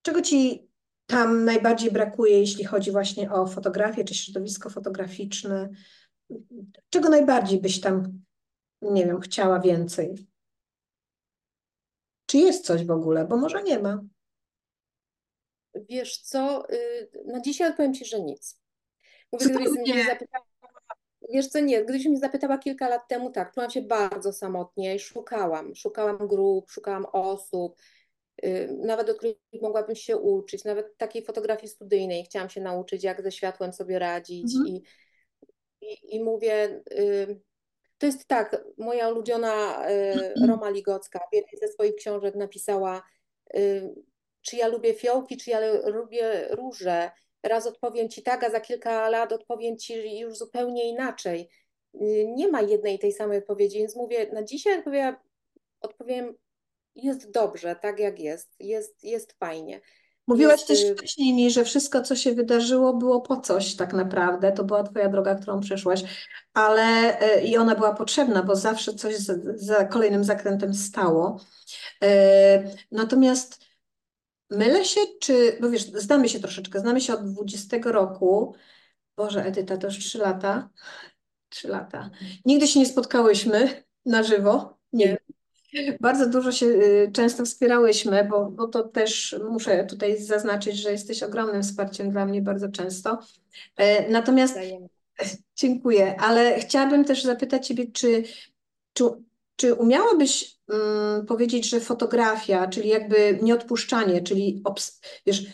czego 0.02 0.22
Ci 0.22 0.66
tam 1.06 1.46
najbardziej 1.46 1.92
brakuje, 1.92 2.40
jeśli 2.40 2.66
chodzi 2.66 2.92
właśnie 2.92 3.32
o 3.32 3.48
fotografię 3.48 4.04
czy 4.04 4.16
środowisko 4.16 4.70
fotograficzne? 4.70 5.70
Czego 6.90 7.10
najbardziej 7.10 7.62
byś 7.62 7.82
tam, 7.82 8.24
nie 8.82 9.06
wiem, 9.06 9.20
chciała 9.20 9.60
więcej? 9.60 10.28
Czy 12.26 12.38
jest 12.38 12.66
coś 12.66 12.86
w 12.86 12.92
ogóle? 12.92 13.26
Bo 13.26 13.38
może 13.38 13.64
nie 13.64 13.80
ma. 13.80 14.04
Wiesz 15.90 16.18
co, 16.18 16.70
y, 16.70 17.10
na 17.26 17.42
dzisiaj 17.42 17.70
odpowiem 17.70 17.94
Ci, 17.94 18.06
że 18.06 18.22
nic. 18.22 18.62
Mówię, 19.32 19.46
gdybyś 19.46 19.68
mnie 19.68 20.06
zapytała, 20.06 20.46
wiesz 21.34 21.48
co, 21.48 21.60
nie, 21.60 21.84
gdybyś 21.84 22.06
mnie 22.06 22.18
zapytała 22.18 22.58
kilka 22.58 22.90
lat 22.90 23.08
temu, 23.08 23.32
tak, 23.32 23.54
czułam 23.54 23.70
się 23.70 23.82
bardzo 23.82 24.34
samotnie 24.34 24.96
i 24.96 25.00
szukałam, 25.00 25.76
szukałam 25.76 26.18
grup, 26.18 26.72
szukałam 26.72 27.06
osób, 27.06 27.76
nawet 28.78 29.08
do 29.08 29.16
których 29.16 29.38
mogłabym 29.62 29.96
się 29.96 30.18
uczyć, 30.18 30.64
nawet 30.64 30.98
takiej 30.98 31.26
fotografii 31.26 31.70
studyjnej 31.70 32.24
chciałam 32.24 32.50
się 32.50 32.62
nauczyć, 32.62 33.04
jak 33.04 33.22
ze 33.22 33.32
światłem 33.32 33.74
sobie 33.74 34.00
radzić 34.00 34.56
mhm. 34.56 34.68
i, 34.68 34.84
i, 35.82 36.16
i, 36.16 36.24
mówię, 36.24 36.82
y, 36.92 37.42
to 37.98 38.06
jest 38.06 38.28
tak, 38.28 38.64
moja 38.78 39.10
ulubiona 39.10 39.86
Roma 40.48 40.70
Ligocka 40.70 41.20
w 41.20 41.36
jednej 41.36 41.60
ze 41.62 41.68
swoich 41.68 41.96
książek 41.96 42.36
napisała 42.36 43.02
czy 44.46 44.56
ja 44.56 44.68
lubię 44.68 44.94
fiołki, 44.94 45.38
czy 45.38 45.50
ja 45.50 45.60
lubię 45.86 46.48
róże. 46.52 47.12
Raz 47.44 47.68
odpowiem 47.68 48.10
ci 48.10 48.24
tak, 48.24 48.44
a 48.44 48.50
za 48.50 48.60
kilka 48.60 49.10
lat 49.10 49.32
odpowiem 49.32 49.78
ci 49.78 50.20
już 50.20 50.38
zupełnie 50.38 50.90
inaczej. 50.90 51.50
Nie 52.36 52.48
ma 52.48 52.62
jednej 52.62 53.00
tej 53.00 53.12
samej 53.12 53.38
odpowiedzi, 53.38 53.78
więc 53.78 53.96
mówię, 53.96 54.30
na 54.34 54.44
dzisiaj 54.44 54.80
odpowiem, 54.80 55.16
odpowiem 55.82 56.36
jest 56.96 57.32
dobrze, 57.32 57.76
tak 57.82 58.00
jak 58.00 58.20
jest, 58.20 58.56
jest, 58.60 59.04
jest 59.04 59.34
fajnie. 59.40 59.82
Mówiłaś 60.28 60.56
jest... 60.56 60.68
też 60.68 60.84
y, 60.84 60.96
wcześniej 60.96 61.34
mi, 61.34 61.52
że 61.52 61.64
wszystko, 61.64 62.02
co 62.02 62.16
się 62.16 62.34
wydarzyło, 62.34 62.94
było 62.94 63.22
po 63.22 63.42
coś 63.42 63.76
tak 63.76 63.94
naprawdę. 63.94 64.52
To 64.52 64.64
była 64.64 64.84
Twoja 64.84 65.10
droga, 65.10 65.36
którą 65.36 65.60
przeszłaś, 65.60 66.04
ale 66.54 67.18
y, 67.38 67.42
i 67.42 67.58
ona 67.58 67.76
była 67.76 67.94
potrzebna, 67.94 68.44
bo 68.44 68.56
zawsze 68.56 68.94
coś 68.94 69.18
za, 69.18 69.34
za 69.56 69.86
kolejnym 69.86 70.24
zakrętem 70.24 70.74
stało. 70.74 71.40
Y, 72.04 72.08
natomiast 72.92 73.66
Mylę 74.50 74.86
się, 74.86 75.02
czy, 75.20 75.58
bo 75.62 75.70
wiesz, 75.70 75.86
znamy 75.86 76.30
się 76.30 76.40
troszeczkę, 76.40 76.80
znamy 76.80 77.02
się 77.02 77.14
od 77.14 77.34
20 77.34 77.78
roku. 77.84 78.56
Boże, 79.18 79.46
Edyta, 79.46 79.78
to 79.78 79.88
już 79.88 79.98
3 79.98 80.18
lata. 80.18 80.70
3 81.50 81.68
lata. 81.68 82.10
Nigdy 82.46 82.68
się 82.68 82.80
nie 82.80 82.86
spotkałyśmy 82.86 83.84
na 84.06 84.24
żywo. 84.24 84.78
Nie. 84.94 85.18
Bardzo 86.00 86.30
dużo 86.30 86.52
się 86.52 86.66
y, 86.66 87.12
często 87.14 87.46
wspierałyśmy, 87.46 88.28
bo, 88.30 88.46
bo 88.46 88.68
to 88.68 88.84
też 88.84 89.36
muszę 89.50 89.86
tutaj 89.86 90.24
zaznaczyć, 90.24 90.78
że 90.78 90.92
jesteś 90.92 91.24
ogromnym 91.24 91.64
wsparciem 91.64 92.12
dla 92.12 92.26
mnie 92.26 92.42
bardzo 92.42 92.70
często. 92.70 93.20
E, 93.78 94.10
natomiast 94.10 94.60
dziękuję, 95.56 96.16
ale 96.20 96.60
chciałabym 96.60 97.06
też 97.06 97.24
zapytać 97.24 97.68
Ciebie, 97.68 97.86
czy, 97.94 98.24
czy, 98.94 99.04
czy 99.56 99.74
umiałabyś 99.74 100.58
um, 100.70 101.26
powiedzieć, 101.26 101.70
że 101.70 101.80
fotografia, 101.80 102.68
czyli 102.68 102.90
jakby 102.90 103.40
nieodpuszczanie, 103.42 104.22
czyli 104.22 104.64
wiesz, 105.26 105.46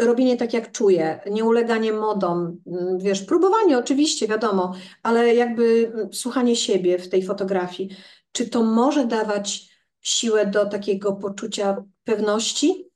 robienie 0.00 0.36
tak 0.36 0.52
jak 0.52 0.72
czuję, 0.72 1.20
nieuleganie 1.30 1.92
modom, 1.92 2.60
um, 2.64 2.98
wiesz, 2.98 3.22
próbowanie 3.22 3.78
oczywiście, 3.78 4.28
wiadomo, 4.28 4.74
ale 5.02 5.34
jakby 5.34 5.92
um, 5.96 6.12
słuchanie 6.12 6.56
siebie 6.56 6.98
w 6.98 7.08
tej 7.08 7.22
fotografii, 7.22 7.96
czy 8.36 8.48
to 8.48 8.62
może 8.62 9.06
dawać 9.06 9.68
siłę 10.00 10.46
do 10.46 10.66
takiego 10.66 11.12
poczucia 11.12 11.84
pewności? 12.04 12.90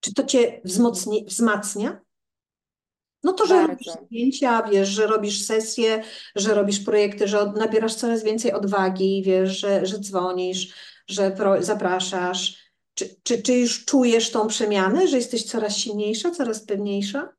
Czy 0.00 0.14
to 0.14 0.24
cię 0.24 0.60
wzmocni, 0.64 1.24
wzmacnia? 1.24 2.00
No 3.22 3.32
to, 3.32 3.46
że 3.46 3.54
Bardzo. 3.54 3.72
robisz 3.72 4.06
zdjęcia, 4.06 4.62
wiesz, 4.62 4.88
że 4.88 5.06
robisz 5.06 5.46
sesje, 5.46 6.02
że 6.36 6.54
robisz 6.54 6.80
projekty, 6.80 7.28
że 7.28 7.52
nabierasz 7.56 7.94
coraz 7.94 8.24
więcej 8.24 8.52
odwagi, 8.52 9.22
wiesz, 9.26 9.60
że, 9.60 9.86
że 9.86 9.98
dzwonisz, 9.98 10.74
że 11.08 11.36
zapraszasz. 11.60 12.72
Czy, 12.94 13.16
czy, 13.22 13.42
czy 13.42 13.54
już 13.54 13.84
czujesz 13.84 14.30
tą 14.30 14.46
przemianę, 14.46 15.08
że 15.08 15.16
jesteś 15.16 15.44
coraz 15.44 15.76
silniejsza, 15.76 16.30
coraz 16.30 16.64
pewniejsza? 16.64 17.37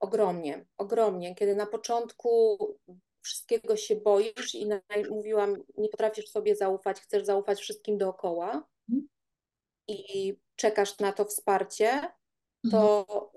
Ogromnie, 0.00 0.66
ogromnie. 0.76 1.34
Kiedy 1.34 1.56
na 1.56 1.66
początku 1.66 2.58
wszystkiego 3.20 3.76
się 3.76 3.96
boisz 3.96 4.54
i 4.54 4.68
mówiłam, 5.10 5.56
nie 5.78 5.88
potrafisz 5.88 6.28
sobie 6.28 6.56
zaufać, 6.56 7.00
chcesz 7.00 7.24
zaufać 7.24 7.60
wszystkim 7.60 7.98
dookoła 7.98 8.68
mhm. 8.88 9.08
i 9.88 10.36
czekasz 10.56 10.98
na 10.98 11.12
to 11.12 11.24
wsparcie, 11.24 12.12
to 12.70 13.06
mhm 13.08 13.36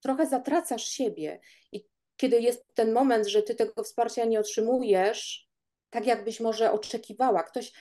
trochę 0.00 0.26
zatracasz 0.26 0.84
siebie. 0.84 1.40
I 1.72 1.86
kiedy 2.16 2.40
jest 2.40 2.74
ten 2.74 2.92
moment, 2.92 3.26
że 3.26 3.42
ty 3.42 3.54
tego 3.54 3.84
wsparcia 3.84 4.24
nie 4.24 4.40
otrzymujesz, 4.40 5.48
tak 5.90 6.06
jakbyś 6.06 6.40
może 6.40 6.72
oczekiwała, 6.72 7.42
ktoś, 7.42 7.72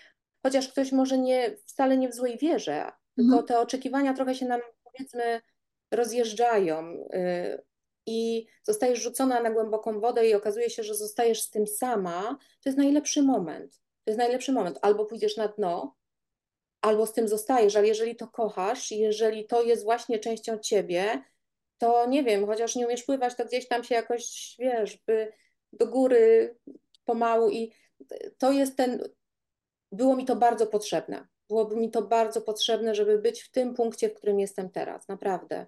chociaż 0.43 0.67
ktoś 0.69 0.91
może 0.91 1.17
nie, 1.17 1.57
wcale 1.65 1.97
nie 1.97 2.09
w 2.09 2.15
złej 2.15 2.37
wierze, 2.37 2.77
mhm. 2.77 2.95
tylko 3.17 3.43
te 3.43 3.59
oczekiwania 3.59 4.13
trochę 4.13 4.35
się 4.35 4.45
nam, 4.45 4.61
powiedzmy, 4.83 5.41
rozjeżdżają 5.91 7.07
y, 7.13 7.63
i 8.05 8.47
zostajesz 8.63 8.99
rzucona 8.99 9.41
na 9.41 9.51
głęboką 9.51 9.99
wodę 9.99 10.27
i 10.27 10.33
okazuje 10.33 10.69
się, 10.69 10.83
że 10.83 10.95
zostajesz 10.95 11.41
z 11.41 11.49
tym 11.49 11.67
sama, 11.67 12.37
to 12.63 12.69
jest 12.69 12.77
najlepszy 12.77 13.21
moment. 13.21 13.75
To 13.75 14.11
jest 14.11 14.17
najlepszy 14.17 14.51
moment. 14.51 14.79
Albo 14.81 15.05
pójdziesz 15.05 15.37
na 15.37 15.47
dno, 15.47 15.95
albo 16.81 17.05
z 17.05 17.13
tym 17.13 17.27
zostajesz, 17.27 17.75
ale 17.75 17.87
jeżeli 17.87 18.15
to 18.15 18.27
kochasz, 18.27 18.91
jeżeli 18.91 19.45
to 19.45 19.63
jest 19.63 19.83
właśnie 19.83 20.19
częścią 20.19 20.57
ciebie, 20.57 21.23
to 21.77 22.05
nie 22.05 22.23
wiem, 22.23 22.45
chociaż 22.45 22.75
nie 22.75 22.85
umiesz 22.87 23.03
pływać, 23.03 23.35
to 23.35 23.45
gdzieś 23.45 23.67
tam 23.67 23.83
się 23.83 23.95
jakoś, 23.95 24.55
wiesz, 24.59 24.97
by 25.07 25.33
do 25.73 25.87
góry 25.87 26.55
pomału 27.05 27.49
i 27.49 27.73
to 28.37 28.51
jest 28.51 28.77
ten, 28.77 29.03
było 29.91 30.15
mi 30.15 30.25
to 30.25 30.35
bardzo 30.35 30.67
potrzebne. 30.67 31.27
Byłoby 31.49 31.75
mi 31.75 31.91
to 31.91 32.01
bardzo 32.01 32.41
potrzebne, 32.41 32.95
żeby 32.95 33.17
być 33.17 33.41
w 33.41 33.51
tym 33.51 33.73
punkcie, 33.73 34.09
w 34.09 34.13
którym 34.13 34.39
jestem 34.39 34.69
teraz, 34.69 35.07
naprawdę. 35.07 35.65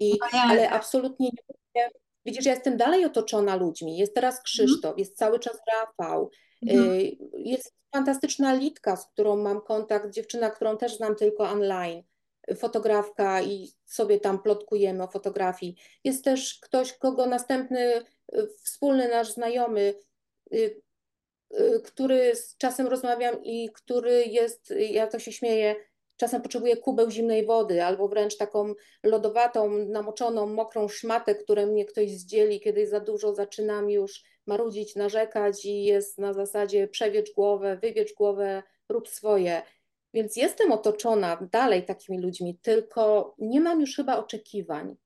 I, 0.00 0.18
no 0.32 0.40
ale 0.40 0.70
absolutnie 0.70 1.30
nie 1.74 1.90
Widzisz, 2.24 2.44
ja 2.44 2.54
jestem 2.54 2.76
dalej 2.76 3.04
otoczona 3.04 3.56
ludźmi. 3.56 3.98
Jest 3.98 4.14
teraz 4.14 4.34
mhm. 4.34 4.44
Krzysztof, 4.44 4.98
jest 4.98 5.16
cały 5.16 5.38
czas 5.38 5.58
Rafał, 5.72 6.30
mhm. 6.66 6.90
Y, 6.90 7.16
jest 7.34 7.74
fantastyczna 7.92 8.54
Litka, 8.54 8.96
z 8.96 9.06
którą 9.06 9.36
mam 9.36 9.60
kontakt, 9.60 10.10
dziewczyna, 10.10 10.50
którą 10.50 10.76
też 10.76 10.96
znam 10.96 11.16
tylko 11.16 11.44
online 11.44 12.02
fotografka 12.56 13.42
i 13.42 13.68
sobie 13.84 14.20
tam 14.20 14.42
plotkujemy 14.42 15.02
o 15.02 15.08
fotografii. 15.08 15.76
Jest 16.04 16.24
też 16.24 16.58
ktoś, 16.62 16.92
kogo 16.92 17.26
następny 17.26 18.04
y, 18.34 18.48
wspólny 18.62 19.08
nasz 19.08 19.32
znajomy, 19.32 19.94
y, 20.54 20.80
który 21.84 22.36
z 22.36 22.56
czasem 22.56 22.86
rozmawiam 22.86 23.44
i 23.44 23.70
który 23.74 24.24
jest, 24.24 24.74
ja 24.78 25.06
to 25.06 25.18
się 25.18 25.32
śmieję, 25.32 25.76
czasem 26.20 26.42
potrzebuje 26.42 26.76
kubeł 26.76 27.10
zimnej 27.10 27.46
wody 27.46 27.84
albo 27.84 28.08
wręcz 28.08 28.36
taką 28.36 28.74
lodowatą, 29.02 29.70
namoczoną, 29.70 30.46
mokrą 30.46 30.88
szmatę, 30.88 31.34
którą 31.34 31.66
mnie 31.66 31.84
ktoś 31.84 32.10
zdzieli, 32.10 32.60
kiedy 32.60 32.86
za 32.86 33.00
dużo 33.00 33.34
zaczynam 33.34 33.90
już 33.90 34.22
marudzić, 34.46 34.96
narzekać 34.96 35.64
i 35.64 35.84
jest 35.84 36.18
na 36.18 36.32
zasadzie 36.32 36.88
przewiecz 36.88 37.34
głowę, 37.34 37.78
wywiecz 37.82 38.14
głowę, 38.14 38.62
rób 38.88 39.08
swoje. 39.08 39.62
Więc 40.14 40.36
jestem 40.36 40.72
otoczona 40.72 41.48
dalej 41.52 41.84
takimi 41.84 42.18
ludźmi, 42.18 42.58
tylko 42.62 43.34
nie 43.38 43.60
mam 43.60 43.80
już 43.80 43.96
chyba 43.96 44.18
oczekiwań. 44.18 44.96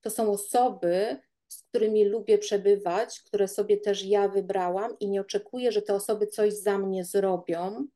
To 0.00 0.10
są 0.10 0.32
osoby, 0.32 1.16
z 1.48 1.62
którymi 1.62 2.04
lubię 2.04 2.38
przebywać, 2.38 3.20
które 3.20 3.48
sobie 3.48 3.76
też 3.76 4.04
ja 4.04 4.28
wybrałam 4.28 4.98
i 5.00 5.08
nie 5.08 5.20
oczekuję, 5.20 5.72
że 5.72 5.82
te 5.82 5.94
osoby 5.94 6.26
coś 6.26 6.52
za 6.54 6.78
mnie 6.78 7.04
zrobią. 7.04 7.86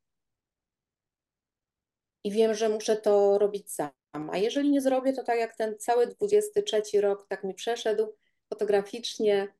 I 2.25 2.31
wiem, 2.31 2.55
że 2.55 2.69
muszę 2.69 2.97
to 2.97 3.39
robić 3.39 3.73
sama. 3.73 4.33
A 4.33 4.37
jeżeli 4.37 4.71
nie 4.71 4.81
zrobię, 4.81 5.13
to 5.13 5.25
tak 5.25 5.39
jak 5.39 5.57
ten 5.57 5.79
cały 5.79 6.07
23 6.07 7.01
rok 7.01 7.27
tak 7.29 7.45
mi 7.45 7.55
przeszedł 7.55 8.07
fotograficznie, 8.49 9.55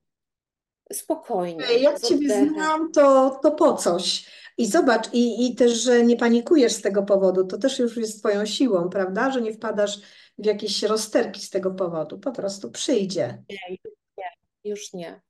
spokojnie. 0.93 1.65
Jak 1.79 2.01
Ciebie 2.01 2.49
znam, 2.49 2.93
to, 2.93 3.39
to 3.43 3.51
po 3.51 3.75
coś. 3.75 4.27
I 4.59 4.67
zobacz, 4.67 5.13
i, 5.13 5.47
i 5.47 5.55
też, 5.55 5.73
że 5.73 6.05
nie 6.05 6.17
panikujesz 6.17 6.73
z 6.73 6.83
tego 6.83 7.03
powodu, 7.03 7.47
to 7.47 7.59
też 7.59 7.79
już 7.79 7.97
jest 7.97 8.19
Twoją 8.19 8.47
siłą, 8.47 8.89
prawda? 8.89 9.31
Że 9.31 9.41
nie 9.41 9.53
wpadasz 9.53 9.99
w 10.39 10.47
jakieś 10.47 10.83
rozterki 10.83 11.41
z 11.41 11.51
tego 11.51 11.71
powodu. 11.71 12.19
Po 12.19 12.33
prostu 12.33 12.71
przyjdzie. 12.71 13.43
Nie, 13.51 13.77
już 13.85 13.95
nie. 14.19 14.25
Już 14.65 14.93
nie. 14.93 15.21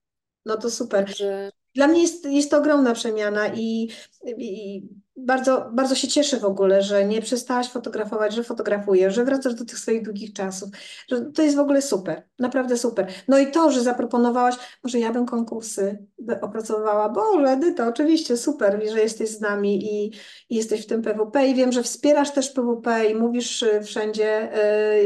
No 0.47 0.57
to 0.57 0.71
super. 0.71 1.07
Także 1.07 1.51
Dla 1.75 1.89
mnie 1.89 2.03
jest, 2.03 2.25
jest 2.27 2.51
to 2.51 2.59
ogromna 2.59 2.95
przemiana 2.95 3.49
i, 3.49 3.91
i 4.39 4.83
bardzo, 5.25 5.71
bardzo 5.73 5.95
się 5.95 6.09
cieszę 6.09 6.37
w 6.37 6.45
ogóle, 6.45 6.83
że 6.83 7.05
nie 7.05 7.23
przestałaś 7.23 7.69
fotografować, 7.69 8.35
że 8.35 8.45
fotografujesz, 8.45 9.15
że 9.15 9.25
wracasz 9.25 9.55
do 9.55 9.65
tych 9.65 9.79
swoich 9.79 10.03
długich 10.03 10.33
czasów, 10.33 10.69
że 11.09 11.21
to 11.21 11.43
jest 11.43 11.57
w 11.57 11.61
ogóle 11.61 11.83
super, 11.83 12.23
naprawdę 12.39 12.79
super. 12.79 13.07
No 13.29 13.39
i 13.39 13.51
to, 13.51 13.71
że 13.71 13.81
zaproponowałaś, 13.81 14.55
może 14.85 14.99
ja 14.99 15.13
bym 15.13 15.27
konkursy 15.27 16.07
opracowywała, 16.41 17.09
Boże, 17.09 17.47
Edyta, 17.47 17.89
oczywiście 17.89 18.37
super, 18.37 18.83
że 18.93 19.01
jesteś 19.01 19.29
z 19.29 19.41
nami 19.41 19.85
i, 19.85 20.13
i 20.51 20.57
jesteś 20.57 20.83
w 20.83 20.87
tym 20.87 21.03
PWP 21.03 21.47
i 21.47 21.55
wiem, 21.55 21.73
że 21.73 21.83
wspierasz 21.83 22.31
też 22.31 22.51
PWP 22.51 23.11
i 23.11 23.15
mówisz 23.15 23.63
y, 23.63 23.81
wszędzie, 23.83 24.53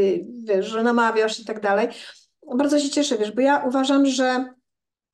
yy, 0.00 0.26
wiesz, 0.44 0.66
że 0.66 0.82
namawiasz 0.82 1.40
i 1.40 1.44
tak 1.44 1.60
dalej. 1.60 1.88
Bardzo 2.56 2.78
się 2.78 2.90
cieszę, 2.90 3.18
wiesz, 3.18 3.32
bo 3.32 3.40
ja 3.40 3.64
uważam, 3.66 4.06
że 4.06 4.57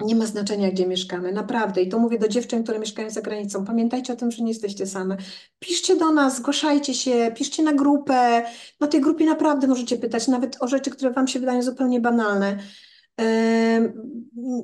nie 0.00 0.14
ma 0.14 0.26
znaczenia, 0.26 0.70
gdzie 0.70 0.86
mieszkamy, 0.86 1.32
naprawdę. 1.32 1.82
I 1.82 1.88
to 1.88 1.98
mówię 1.98 2.18
do 2.18 2.28
dziewczyn, 2.28 2.62
które 2.62 2.78
mieszkają 2.78 3.10
za 3.10 3.22
granicą. 3.22 3.64
Pamiętajcie 3.64 4.12
o 4.12 4.16
tym, 4.16 4.30
że 4.30 4.42
nie 4.42 4.50
jesteście 4.50 4.86
same. 4.86 5.16
Piszcie 5.58 5.96
do 5.96 6.12
nas, 6.12 6.36
zgłaszajcie 6.36 6.94
się, 6.94 7.32
piszcie 7.36 7.62
na 7.62 7.72
grupę. 7.72 8.42
Na 8.80 8.86
tej 8.86 9.00
grupie 9.00 9.24
naprawdę 9.24 9.66
możecie 9.66 9.96
pytać, 9.96 10.28
nawet 10.28 10.56
o 10.62 10.68
rzeczy, 10.68 10.90
które 10.90 11.10
Wam 11.10 11.28
się 11.28 11.40
wydają 11.40 11.62
zupełnie 11.62 12.00
banalne. 12.00 12.58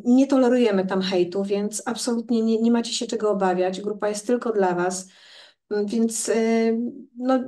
Nie 0.04 0.26
tolerujemy 0.26 0.86
tam 0.86 1.02
hejtu, 1.02 1.44
więc 1.44 1.82
absolutnie 1.86 2.42
nie, 2.42 2.62
nie 2.62 2.70
macie 2.70 2.92
się 2.92 3.06
czego 3.06 3.30
obawiać. 3.30 3.80
Grupa 3.80 4.08
jest 4.08 4.26
tylko 4.26 4.52
dla 4.52 4.74
Was. 4.74 5.08
Więc 5.86 6.30
no, 7.18 7.38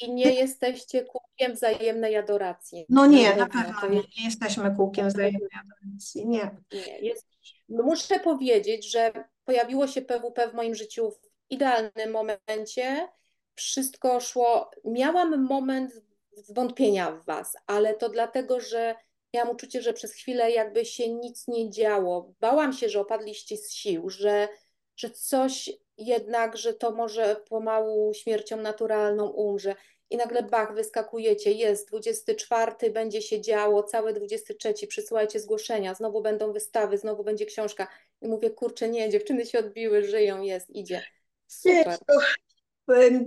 i 0.00 0.12
nie 0.12 0.34
jesteście 0.34 1.04
kółkiem 1.04 1.54
wzajemnej 1.54 2.16
adoracji. 2.16 2.86
no 2.88 3.06
nie, 3.06 3.36
na 3.36 3.46
pewno. 3.46 3.88
nie, 3.88 4.02
nie 4.18 4.24
jesteśmy 4.24 4.76
kółkiem 4.76 5.08
wzajemnej 5.08 5.50
adoracji. 5.60 6.26
Nie. 6.26 6.50
nie, 6.72 6.98
jest, 6.98 7.26
no 7.68 7.82
muszę 7.82 8.20
powiedzieć, 8.20 8.90
że 8.90 9.12
pojawiło 9.44 9.86
się 9.86 10.02
PWP 10.02 10.48
w 10.48 10.54
moim 10.54 10.74
życiu 10.74 11.10
w 11.10 11.50
idealnym 11.50 12.10
momencie. 12.12 13.08
Wszystko 13.54 14.20
szło. 14.20 14.70
Miałam 14.84 15.46
moment 15.46 15.92
zwątpienia 16.36 17.12
w 17.12 17.24
Was, 17.24 17.56
ale 17.66 17.94
to 17.94 18.08
dlatego, 18.08 18.60
że 18.60 18.94
miałam 19.34 19.50
uczucie, 19.50 19.82
że 19.82 19.92
przez 19.92 20.12
chwilę 20.12 20.50
jakby 20.50 20.84
się 20.84 21.12
nic 21.12 21.48
nie 21.48 21.70
działo. 21.70 22.34
Bałam 22.40 22.72
się, 22.72 22.88
że 22.88 23.00
opadliście 23.00 23.56
z 23.56 23.72
sił, 23.72 24.10
że, 24.10 24.48
że 24.96 25.10
coś 25.10 25.70
jednak, 25.98 26.56
że 26.56 26.74
to 26.74 26.90
może 26.90 27.36
pomału 27.48 28.14
śmiercią 28.14 28.56
naturalną 28.56 29.28
umrze. 29.28 29.74
I 30.10 30.16
nagle 30.16 30.42
bach, 30.42 30.74
wyskakujecie, 30.74 31.52
jest 31.52 31.88
24, 31.88 32.90
będzie 32.90 33.22
się 33.22 33.40
działo, 33.40 33.82
całe 33.82 34.12
23, 34.12 34.86
przysyłajcie 34.86 35.40
zgłoszenia, 35.40 35.94
znowu 35.94 36.22
będą 36.22 36.52
wystawy, 36.52 36.98
znowu 36.98 37.24
będzie 37.24 37.46
książka. 37.46 37.88
I 38.22 38.28
mówię, 38.28 38.50
kurczę, 38.50 38.88
nie, 38.88 39.10
dziewczyny 39.10 39.46
się 39.46 39.58
odbiły, 39.58 40.04
żyją, 40.04 40.42
jest, 40.42 40.70
idzie. 40.70 41.02
Super. 41.46 41.98
to, 41.98 42.14
em, 42.14 42.20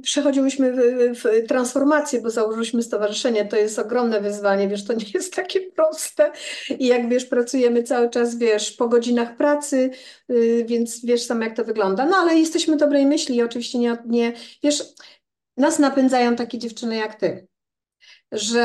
Przechodziłyśmy 0.02 0.74
w, 0.74 0.80
w 1.20 1.48
transformację, 1.48 2.22
bo 2.22 2.30
założyliśmy 2.30 2.84
stowarzyszenie. 2.84 3.46
To 3.46 3.58
jest 3.58 3.80
ogromne 3.80 4.22
wyzwanie, 4.22 4.68
wiesz, 4.68 4.86
to 4.86 4.94
nie 4.94 5.06
jest 5.14 5.36
takie 5.36 5.72
proste. 5.72 6.32
I 6.80 6.88
jak 6.88 7.10
wiesz, 7.10 7.26
pracujemy 7.26 7.84
cały 7.84 8.10
czas, 8.10 8.38
wiesz, 8.38 8.72
po 8.72 8.88
godzinach 8.88 9.38
pracy, 9.38 9.90
y, 10.32 10.66
więc 10.68 11.06
wiesz 11.06 11.24
sam, 11.24 11.42
jak 11.42 11.56
to 11.56 11.64
wygląda. 11.64 12.06
No 12.06 12.18
ale 12.18 12.36
jesteśmy 12.36 12.78
dobrej 12.78 13.06
myśli 13.06 13.36
i 13.36 13.44
oczywiście 13.44 13.80
nie, 13.80 13.98
nie, 14.06 14.34
wiesz, 14.64 14.84
nas 15.58 15.80
napędzają 15.80 16.36
takie 16.36 16.58
dziewczyny 16.58 16.96
jak 16.96 17.16
ty. 17.16 17.48
Że 18.32 18.60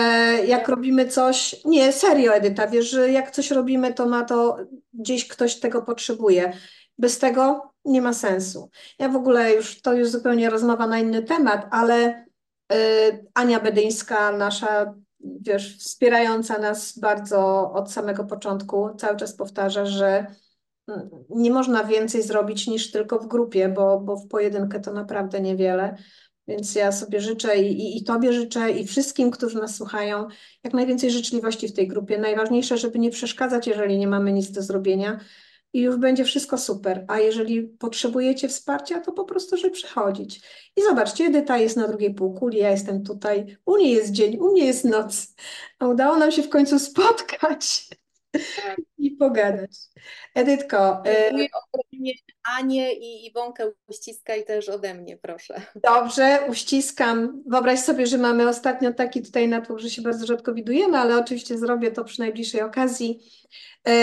jak 0.47 0.69
robimy 0.69 1.09
coś, 1.09 1.57
nie, 1.65 1.93
serio, 1.93 2.35
Edyta, 2.35 2.67
wiesz, 2.67 2.91
że 2.91 3.13
jak 3.13 3.31
coś 3.31 3.51
robimy, 3.51 3.95
to 3.95 4.07
ma 4.07 4.25
to 4.25 4.57
gdzieś 4.93 5.29
ktoś 5.29 5.61
tego 5.61 5.83
potrzebuje. 5.83 6.53
Bez 6.99 7.19
tego 7.19 7.74
nie 7.85 8.03
ma 8.03 8.13
sensu. 8.13 8.71
Ja 8.99 9.09
w 9.09 9.17
ogóle 9.17 9.55
już, 9.55 9.83
to 9.83 9.95
już 9.95 10.09
zupełnie 10.09 10.51
rozmowa 10.51 10.87
na 10.87 10.99
inny 10.99 11.23
temat, 11.23 11.67
ale 11.71 12.25
y, 12.73 12.77
Ania 13.35 13.61
Bedyńska, 13.61 14.33
nasza, 14.33 14.95
wiesz, 15.21 15.79
wspierająca 15.79 16.59
nas 16.59 16.99
bardzo 16.99 17.73
od 17.73 17.93
samego 17.93 18.25
początku, 18.25 18.95
cały 18.99 19.17
czas 19.17 19.37
powtarza, 19.37 19.87
że 19.87 20.27
mm, 20.89 21.11
nie 21.31 21.51
można 21.51 21.85
więcej 21.85 22.23
zrobić 22.23 22.67
niż 22.67 22.91
tylko 22.91 23.19
w 23.19 23.27
grupie, 23.27 23.69
bo, 23.69 24.01
bo 24.01 24.17
w 24.17 24.29
pojedynkę 24.29 24.81
to 24.81 24.93
naprawdę 24.93 25.41
niewiele. 25.41 25.97
Więc 26.49 26.75
ja 26.75 26.93
sobie 26.93 27.21
życzę 27.21 27.57
i, 27.57 27.81
i, 27.81 27.99
i 27.99 28.05
Tobie 28.05 28.33
życzę 28.33 28.71
i 28.71 28.87
wszystkim, 28.87 29.31
którzy 29.31 29.59
nas 29.59 29.77
słuchają, 29.77 30.27
jak 30.65 30.75
najwięcej 30.75 31.11
życzliwości 31.11 31.69
w 31.69 31.73
tej 31.73 31.89
grupie. 31.89 32.19
Najważniejsze, 32.19 32.79
żeby 32.79 32.99
nie 32.99 33.11
przeszkadzać, 33.11 33.67
jeżeli 33.67 33.99
nie 33.99 34.09
mamy 34.09 34.33
nic 34.33 34.51
do 34.51 34.63
zrobienia 34.63 35.21
i 35.75 35.81
już 35.81 35.97
będzie 35.97 36.25
wszystko 36.25 36.59
super. 36.59 37.05
A 37.09 37.19
jeżeli 37.19 37.63
potrzebujecie 37.63 38.49
wsparcia, 38.49 39.01
to 39.01 39.13
po 39.13 39.25
prostu, 39.25 39.57
żeby 39.57 39.71
przychodzić. 39.71 40.41
I 40.77 40.83
zobaczcie, 40.83 41.25
Edyta 41.25 41.59
jest 41.59 41.77
na 41.77 41.89
drugiej 41.89 42.15
półkuli, 42.15 42.59
ja 42.59 42.71
jestem 42.71 43.05
tutaj. 43.05 43.57
U 43.67 43.77
niej 43.77 43.93
jest 43.93 44.13
dzień, 44.13 44.37
u 44.37 44.53
mnie 44.53 44.65
jest 44.65 44.85
noc. 44.85 45.35
A 45.79 45.89
udało 45.89 46.17
nam 46.17 46.33
się 46.33 46.43
w 46.43 46.49
końcu 46.49 46.79
spotkać. 46.79 47.89
i 48.99 49.11
pogadać. 49.11 49.71
Edytko, 50.35 51.03
y, 51.07 51.15
Dziękuję 51.23 51.49
ogromnie 51.73 52.13
Anię 52.59 52.93
i 52.93 53.27
Iwonkę 53.27 53.71
uściskaj 53.87 54.45
też 54.45 54.69
ode 54.69 54.95
mnie, 54.95 55.17
proszę. 55.17 55.61
Dobrze, 55.75 56.39
uściskam. 56.49 57.43
Wyobraź 57.47 57.81
sobie, 57.81 58.07
że 58.07 58.19
mamy 58.19 58.49
ostatnio 58.49 58.93
taki 58.93 59.23
tutaj 59.23 59.49
natłok, 59.49 59.79
że 59.79 59.91
się 59.91 60.03
bardzo 60.03 60.27
rzadko 60.27 60.55
widujemy, 60.55 60.99
ale 60.99 61.19
oczywiście 61.19 61.59
zrobię 61.59 61.91
to 61.91 62.05
przy 62.05 62.21
najbliższej 62.21 62.63
okazji. 62.63 63.21
E, 63.85 63.95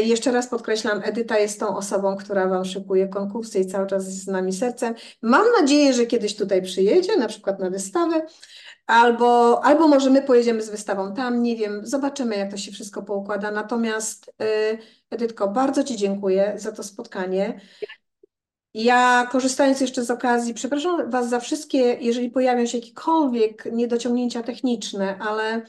jeszcze 0.00 0.32
raz 0.32 0.48
podkreślam, 0.48 1.00
Edyta 1.04 1.38
jest 1.38 1.60
tą 1.60 1.76
osobą, 1.76 2.16
która 2.16 2.48
Wam 2.48 2.64
szykuje 2.64 3.08
konkursy 3.08 3.58
i 3.58 3.66
cały 3.66 3.86
czas 3.86 4.06
jest 4.06 4.24
z 4.24 4.26
nami 4.26 4.52
sercem. 4.52 4.94
Mam 5.22 5.46
nadzieję, 5.60 5.92
że 5.92 6.06
kiedyś 6.06 6.36
tutaj 6.36 6.62
przyjedzie, 6.62 7.16
na 7.16 7.28
przykład 7.28 7.60
na 7.60 7.70
wystawę, 7.70 8.26
albo, 8.90 9.60
albo 9.64 9.88
może 9.88 10.10
my 10.10 10.22
pojedziemy 10.22 10.62
z 10.62 10.70
wystawą 10.70 11.14
tam, 11.14 11.42
nie 11.42 11.56
wiem, 11.56 11.86
zobaczymy, 11.86 12.36
jak 12.36 12.50
to 12.50 12.56
się 12.56 12.72
wszystko 12.72 13.02
poukłada. 13.02 13.50
Natomiast 13.50 14.32
e, 14.40 14.78
Edytko, 15.10 15.48
bardzo 15.48 15.84
Ci 15.84 15.96
dziękuję 15.96 16.52
za 16.56 16.72
to 16.72 16.82
spotkanie. 16.82 17.60
Ja 18.74 19.28
korzystając 19.32 19.80
jeszcze 19.80 20.04
z 20.04 20.10
okazji, 20.10 20.54
przepraszam 20.54 21.10
Was 21.10 21.28
za 21.28 21.40
wszystkie, 21.40 21.78
jeżeli 21.78 22.30
pojawią 22.30 22.66
się 22.66 22.78
jakiekolwiek 22.78 23.64
niedociągnięcia 23.72 24.42
techniczne, 24.42 25.18
ale 25.18 25.62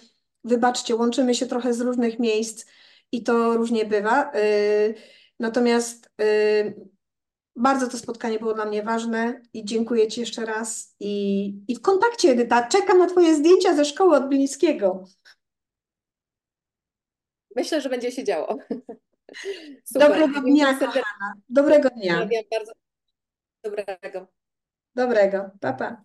wybaczcie, 0.44 0.96
łączymy 0.96 1.36
się 1.36 1.46
trochę 1.46 1.74
z 1.74 1.82
różnych 1.82 2.20
miejsc 2.20 2.66
i 3.12 3.24
to 3.24 3.58
różnie 3.58 3.86
bywa. 3.86 4.32
Yy, 4.34 4.96
Natomiast 5.42 6.10
yy, 6.18 6.91
bardzo 7.56 7.88
to 7.88 7.98
spotkanie 7.98 8.40
było 8.40 8.54
dla 8.54 8.66
mnie 8.66 8.84
ważne 8.84 9.42
i 9.54 9.66
dziękuję 9.66 10.08
Ci 10.08 10.20
jeszcze 10.20 10.46
raz. 10.46 10.96
I, 11.00 11.46
i 11.68 11.76
w 11.76 11.82
kontakcie, 11.82 12.30
Edyta, 12.32 12.68
czekam 12.68 12.98
na 12.98 13.08
Twoje 13.08 13.36
zdjęcia 13.36 13.76
ze 13.76 13.86
szkoły 13.86 14.18
od 14.18 14.30
Bilińskiego. 14.30 15.04
Myślę, 17.56 17.82
że 17.82 17.90
będzie 17.90 18.12
się 18.12 18.24
działo. 18.24 18.58
Super. 19.86 20.10
Dobrego 20.10 20.42
dnia, 20.42 20.74
kochana. 20.74 21.34
Dobrego 21.50 21.90
dnia. 21.90 22.28
Bardzo. 22.52 22.72
Dobrego. 23.64 24.28
Dobrego. 24.96 25.50
Pa, 25.60 25.74
pa. 25.74 26.02